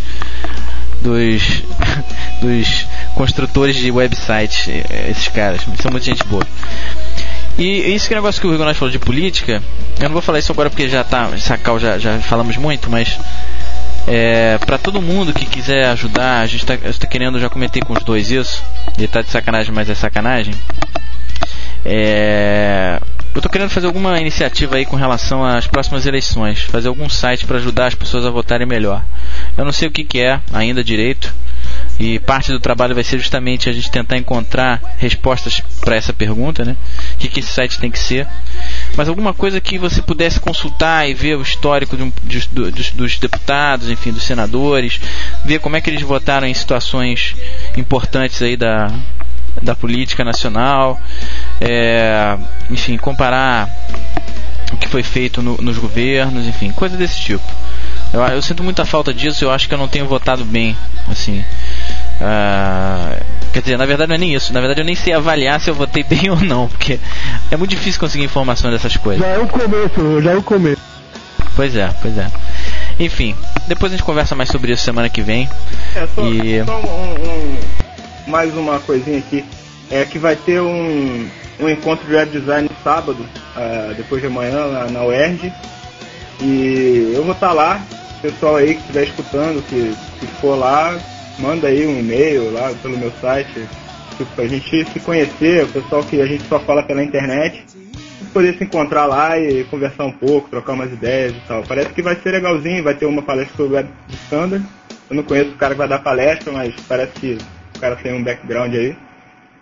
dos, 1.00 1.62
dos 2.40 2.86
construtores 3.14 3.76
de 3.76 3.90
websites, 3.90 4.68
esses 5.08 5.28
caras, 5.28 5.62
são 5.80 5.90
muita 5.90 6.06
gente 6.06 6.22
boa. 6.24 6.46
E 7.58 7.96
um 8.10 8.14
negócio 8.14 8.40
que 8.40 8.46
o 8.46 8.50
Rigonati 8.50 8.78
falou 8.78 8.90
de 8.90 8.98
política, 8.98 9.62
eu 9.98 10.04
não 10.04 10.12
vou 10.14 10.22
falar 10.22 10.38
isso 10.38 10.50
agora 10.50 10.70
porque 10.70 10.88
já 10.88 11.04
tá, 11.04 11.30
Sacal 11.38 11.78
já, 11.78 11.98
já 11.98 12.18
falamos 12.20 12.56
muito, 12.56 12.90
mas 12.90 13.18
é, 14.06 14.58
para 14.58 14.78
todo 14.78 15.02
mundo 15.02 15.32
que 15.32 15.44
quiser 15.44 15.86
ajudar, 15.88 16.40
a 16.40 16.46
gente 16.46 16.64
tá, 16.64 16.76
querendo, 17.06 17.38
já 17.38 17.48
comentei 17.48 17.82
com 17.82 17.92
os 17.92 18.02
dois 18.02 18.30
isso, 18.30 18.62
ele 18.96 19.06
tá 19.06 19.22
de 19.22 19.30
sacanagem, 19.30 19.72
mas 19.74 19.90
é 19.90 19.94
sacanagem. 19.94 20.54
É, 21.84 23.00
eu 23.34 23.40
tô 23.40 23.48
querendo 23.48 23.70
fazer 23.70 23.86
alguma 23.86 24.20
iniciativa 24.20 24.76
aí 24.76 24.84
com 24.84 24.96
relação 24.96 25.44
às 25.44 25.66
próximas 25.66 26.06
eleições, 26.06 26.62
fazer 26.62 26.88
algum 26.88 27.08
site 27.08 27.46
para 27.46 27.58
ajudar 27.58 27.86
as 27.86 27.94
pessoas 27.94 28.26
a 28.26 28.30
votarem 28.30 28.66
melhor. 28.66 29.04
Eu 29.56 29.64
não 29.64 29.72
sei 29.72 29.88
o 29.88 29.90
que, 29.90 30.02
que 30.02 30.20
é 30.20 30.40
ainda 30.52 30.82
direito, 30.82 31.32
e 32.02 32.18
parte 32.18 32.50
do 32.50 32.58
trabalho 32.58 32.94
vai 32.94 33.04
ser 33.04 33.18
justamente 33.18 33.68
a 33.68 33.72
gente 33.72 33.90
tentar 33.90 34.16
encontrar 34.16 34.80
respostas 34.96 35.60
para 35.82 35.94
essa 35.96 36.14
pergunta, 36.14 36.64
né? 36.64 36.74
O 37.14 37.18
que, 37.18 37.28
que 37.28 37.40
esse 37.40 37.52
site 37.52 37.78
tem 37.78 37.90
que 37.90 37.98
ser. 37.98 38.26
Mas 38.96 39.06
alguma 39.06 39.34
coisa 39.34 39.60
que 39.60 39.76
você 39.76 40.00
pudesse 40.00 40.40
consultar 40.40 41.06
e 41.06 41.12
ver 41.12 41.36
o 41.36 41.42
histórico 41.42 41.98
de 41.98 42.02
um- 42.04 42.12
de- 42.24 42.48
do- 42.50 42.72
dos, 42.72 42.90
dos 42.92 43.18
deputados, 43.18 43.90
enfim, 43.90 44.12
dos 44.12 44.22
senadores, 44.22 44.98
ver 45.44 45.58
como 45.60 45.76
é 45.76 45.80
que 45.82 45.90
eles 45.90 46.00
votaram 46.00 46.46
em 46.46 46.54
situações 46.54 47.36
importantes 47.76 48.40
aí 48.40 48.56
da, 48.56 48.90
da 49.60 49.74
política 49.76 50.24
nacional, 50.24 50.98
é, 51.60 52.38
enfim, 52.70 52.96
comparar 52.96 53.68
o 54.72 54.76
que 54.78 54.88
foi 54.88 55.02
feito 55.02 55.42
no- 55.42 55.58
nos 55.58 55.76
governos, 55.76 56.46
enfim, 56.46 56.72
coisa 56.72 56.96
desse 56.96 57.20
tipo. 57.20 57.44
Eu, 58.12 58.20
eu 58.22 58.40
sinto 58.42 58.62
muita 58.64 58.84
falta 58.86 59.12
disso, 59.12 59.44
eu 59.44 59.50
acho 59.50 59.68
que 59.68 59.74
eu 59.74 59.78
não 59.78 59.86
tenho 59.86 60.06
votado 60.06 60.44
bem, 60.44 60.74
assim. 61.08 61.44
Ah, 62.20 63.16
quer 63.52 63.60
dizer, 63.62 63.76
na 63.78 63.86
verdade 63.86 64.08
não 64.08 64.16
é 64.16 64.18
nem 64.18 64.34
isso, 64.34 64.52
na 64.52 64.60
verdade 64.60 64.80
eu 64.80 64.84
nem 64.84 64.94
sei 64.94 65.12
avaliar 65.14 65.60
se 65.60 65.70
eu 65.70 65.74
votei 65.74 66.02
bem 66.08 66.28
ou 66.30 66.40
não, 66.40 66.68
porque 66.68 66.98
é 67.50 67.56
muito 67.56 67.70
difícil 67.70 67.98
conseguir 68.00 68.24
informação 68.24 68.70
dessas 68.70 68.96
coisas. 68.96 69.20
Já 69.24 69.28
é 69.32 69.38
o 69.38 69.46
começo, 69.48 70.22
já 70.22 70.32
é 70.32 70.36
o 70.36 70.42
começo. 70.42 70.82
Pois 71.56 71.74
é, 71.76 71.90
pois 72.00 72.16
é. 72.18 72.26
Enfim, 72.98 73.34
depois 73.66 73.92
a 73.92 73.96
gente 73.96 74.04
conversa 74.04 74.34
mais 74.34 74.50
sobre 74.50 74.72
isso 74.72 74.84
semana 74.84 75.08
que 75.08 75.22
vem. 75.22 75.48
É, 75.96 76.06
só, 76.14 76.22
E- 76.26 76.64
só 76.64 76.76
um, 76.80 77.24
um- 77.24 77.58
mais 78.30 78.54
uma 78.54 78.78
coisinha 78.80 79.18
aqui. 79.18 79.44
É 79.90 80.04
que 80.04 80.18
vai 80.18 80.36
ter 80.36 80.60
um, 80.60 81.28
um 81.58 81.68
encontro 81.68 82.06
de 82.06 82.14
web 82.14 82.30
design 82.30 82.70
sábado, 82.84 83.26
ah, 83.56 83.92
depois 83.96 84.20
de 84.20 84.28
amanhã, 84.28 84.68
na, 84.68 84.84
na 84.90 85.04
UERJ. 85.04 85.52
E 86.40 87.12
eu 87.14 87.24
vou 87.24 87.32
estar 87.32 87.52
lá. 87.52 87.82
O 88.18 88.22
pessoal 88.22 88.56
aí 88.56 88.74
que 88.74 88.80
estiver 88.80 89.04
escutando, 89.04 89.62
que, 89.68 89.94
que 90.20 90.26
for 90.40 90.54
lá, 90.56 90.96
manda 91.40 91.68
aí 91.68 91.86
um 91.86 91.98
e-mail 91.98 92.52
lá 92.52 92.72
pelo 92.82 92.98
meu 92.98 93.12
site. 93.20 93.66
Tipo, 94.16 94.30
pra 94.34 94.46
gente 94.46 94.84
se 94.84 95.00
conhecer, 95.00 95.64
o 95.64 95.68
pessoal 95.68 96.04
que 96.04 96.20
a 96.20 96.26
gente 96.26 96.46
só 96.46 96.60
fala 96.60 96.82
pela 96.82 97.02
internet. 97.02 97.64
Poder 98.32 98.56
se 98.56 98.64
encontrar 98.64 99.06
lá 99.06 99.38
e 99.38 99.64
conversar 99.64 100.04
um 100.04 100.12
pouco, 100.12 100.48
trocar 100.48 100.74
umas 100.74 100.92
ideias 100.92 101.34
e 101.34 101.40
tal. 101.48 101.62
Parece 101.64 101.90
que 101.90 102.02
vai 102.02 102.14
ser 102.14 102.30
legalzinho, 102.30 102.84
vai 102.84 102.94
ter 102.94 103.06
uma 103.06 103.22
palestra 103.22 103.56
sobre 103.56 103.76
web 103.76 103.90
standard. 104.26 104.64
Eu 105.08 105.16
não 105.16 105.22
conheço 105.24 105.50
o 105.50 105.56
cara 105.56 105.74
que 105.74 105.78
vai 105.78 105.88
dar 105.88 105.98
palestra, 105.98 106.52
mas 106.52 106.72
parece 106.86 107.12
que 107.18 107.38
o 107.76 107.80
cara 107.80 107.96
tem 107.96 108.14
um 108.14 108.22
background 108.22 108.72
aí. 108.72 108.96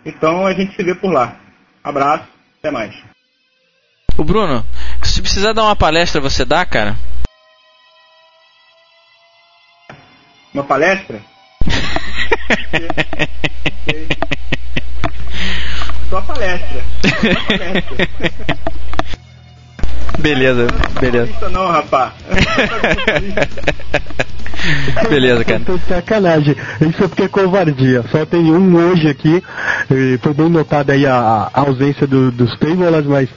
Então 0.05 0.45
a 0.45 0.53
gente 0.53 0.75
se 0.75 0.83
vê 0.83 0.93
por 0.93 1.11
lá. 1.11 1.35
Abraço, 1.83 2.25
até 2.59 2.69
mais. 2.69 2.93
O 4.17 4.23
Bruno, 4.23 4.63
se 5.01 5.21
precisar 5.21 5.53
dar 5.53 5.63
uma 5.63 5.75
palestra, 5.75 6.21
você 6.21 6.45
dá, 6.45 6.65
cara? 6.65 6.95
Uma 10.53 10.63
palestra? 10.63 11.21
Só 16.09 16.21
palestra. 16.21 16.81
Só 17.03 17.57
palestra. 17.57 18.07
beleza, 20.19 20.67
beleza. 20.99 21.31
Não, 21.41 21.49
não, 21.51 21.67
rapaz. 21.71 22.13
beleza, 25.09 25.45
cara. 25.45 25.59
Tô 25.65 25.77
de 25.77 25.85
sacanagem. 25.85 26.55
Isso 26.81 27.03
é 27.03 27.07
porque 27.07 27.23
é 27.23 27.27
covardia. 27.27 28.03
Só 28.11 28.25
tem 28.25 28.41
um 28.51 28.75
hoje 28.75 29.07
aqui. 29.07 29.43
e 29.91 30.17
Foi 30.21 30.33
bem 30.33 30.49
notada 30.49 30.93
aí 30.93 31.05
a, 31.05 31.49
a 31.53 31.61
ausência 31.61 32.07
do- 32.07 32.31
dos 32.31 32.57
Teibolas, 32.57 33.05
mas 33.05 33.29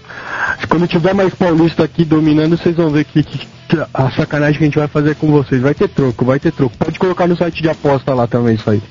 quando 0.68 0.86
tiver 0.88 1.14
mais 1.14 1.34
paulista 1.34 1.84
aqui 1.84 2.04
dominando, 2.04 2.56
vocês 2.56 2.74
vão 2.74 2.90
ver 2.90 3.04
que, 3.04 3.22
que- 3.22 3.46
que 3.68 3.78
a 3.94 4.10
sacanagem 4.10 4.58
que 4.58 4.64
a 4.64 4.66
gente 4.66 4.78
vai 4.78 4.88
fazer 4.88 5.14
com 5.16 5.30
vocês. 5.30 5.60
Vai 5.62 5.74
ter 5.74 5.88
troco, 5.88 6.24
vai 6.24 6.38
ter 6.40 6.52
troco. 6.52 6.76
Pode 6.76 6.98
colocar 6.98 7.26
no 7.26 7.36
site 7.36 7.62
de 7.62 7.68
aposta 7.70 8.12
lá 8.14 8.26
também 8.26 8.54
isso 8.54 8.68
aí. 8.70 8.82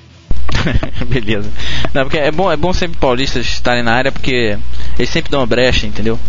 Beleza. 1.07 1.49
Não, 1.93 2.03
porque 2.03 2.17
é 2.17 2.31
bom, 2.31 2.51
é 2.51 2.57
bom 2.57 2.73
sempre 2.73 2.97
paulistas 2.97 3.45
estarem 3.45 3.83
na 3.83 3.93
área 3.93 4.11
porque 4.11 4.57
eles 4.97 5.09
sempre 5.09 5.31
dão 5.31 5.41
uma 5.41 5.47
brecha, 5.47 5.85
entendeu? 5.85 6.19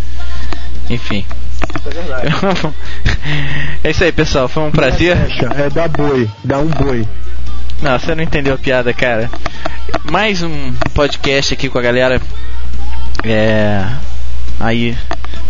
Enfim. 0.91 1.25
Isso 1.79 1.89
é 1.89 1.93
verdade. 1.93 2.75
é 3.85 3.91
isso 3.91 4.05
aí, 4.05 4.13
pessoal. 4.13 4.49
Foi 4.49 4.63
um 4.63 4.71
prazer. 4.71 5.17
É 5.57 5.71
dar 5.71 5.89
boi, 5.89 6.29
dá 6.45 6.59
um 6.59 6.67
boi. 6.67 7.07
Não, 7.81 7.99
você 7.99 8.15
não 8.15 8.23
entendeu 8.23 8.55
a 8.55 8.59
piada, 8.59 8.93
cara. 8.95 9.31
Mais 10.11 10.43
um 10.43 10.73
podcast 10.95 11.55
aqui 11.55 11.69
com 11.69 11.79
a 11.79 11.83
galera. 11.83 12.21
É. 13.25 13.85
Aí. 14.61 14.97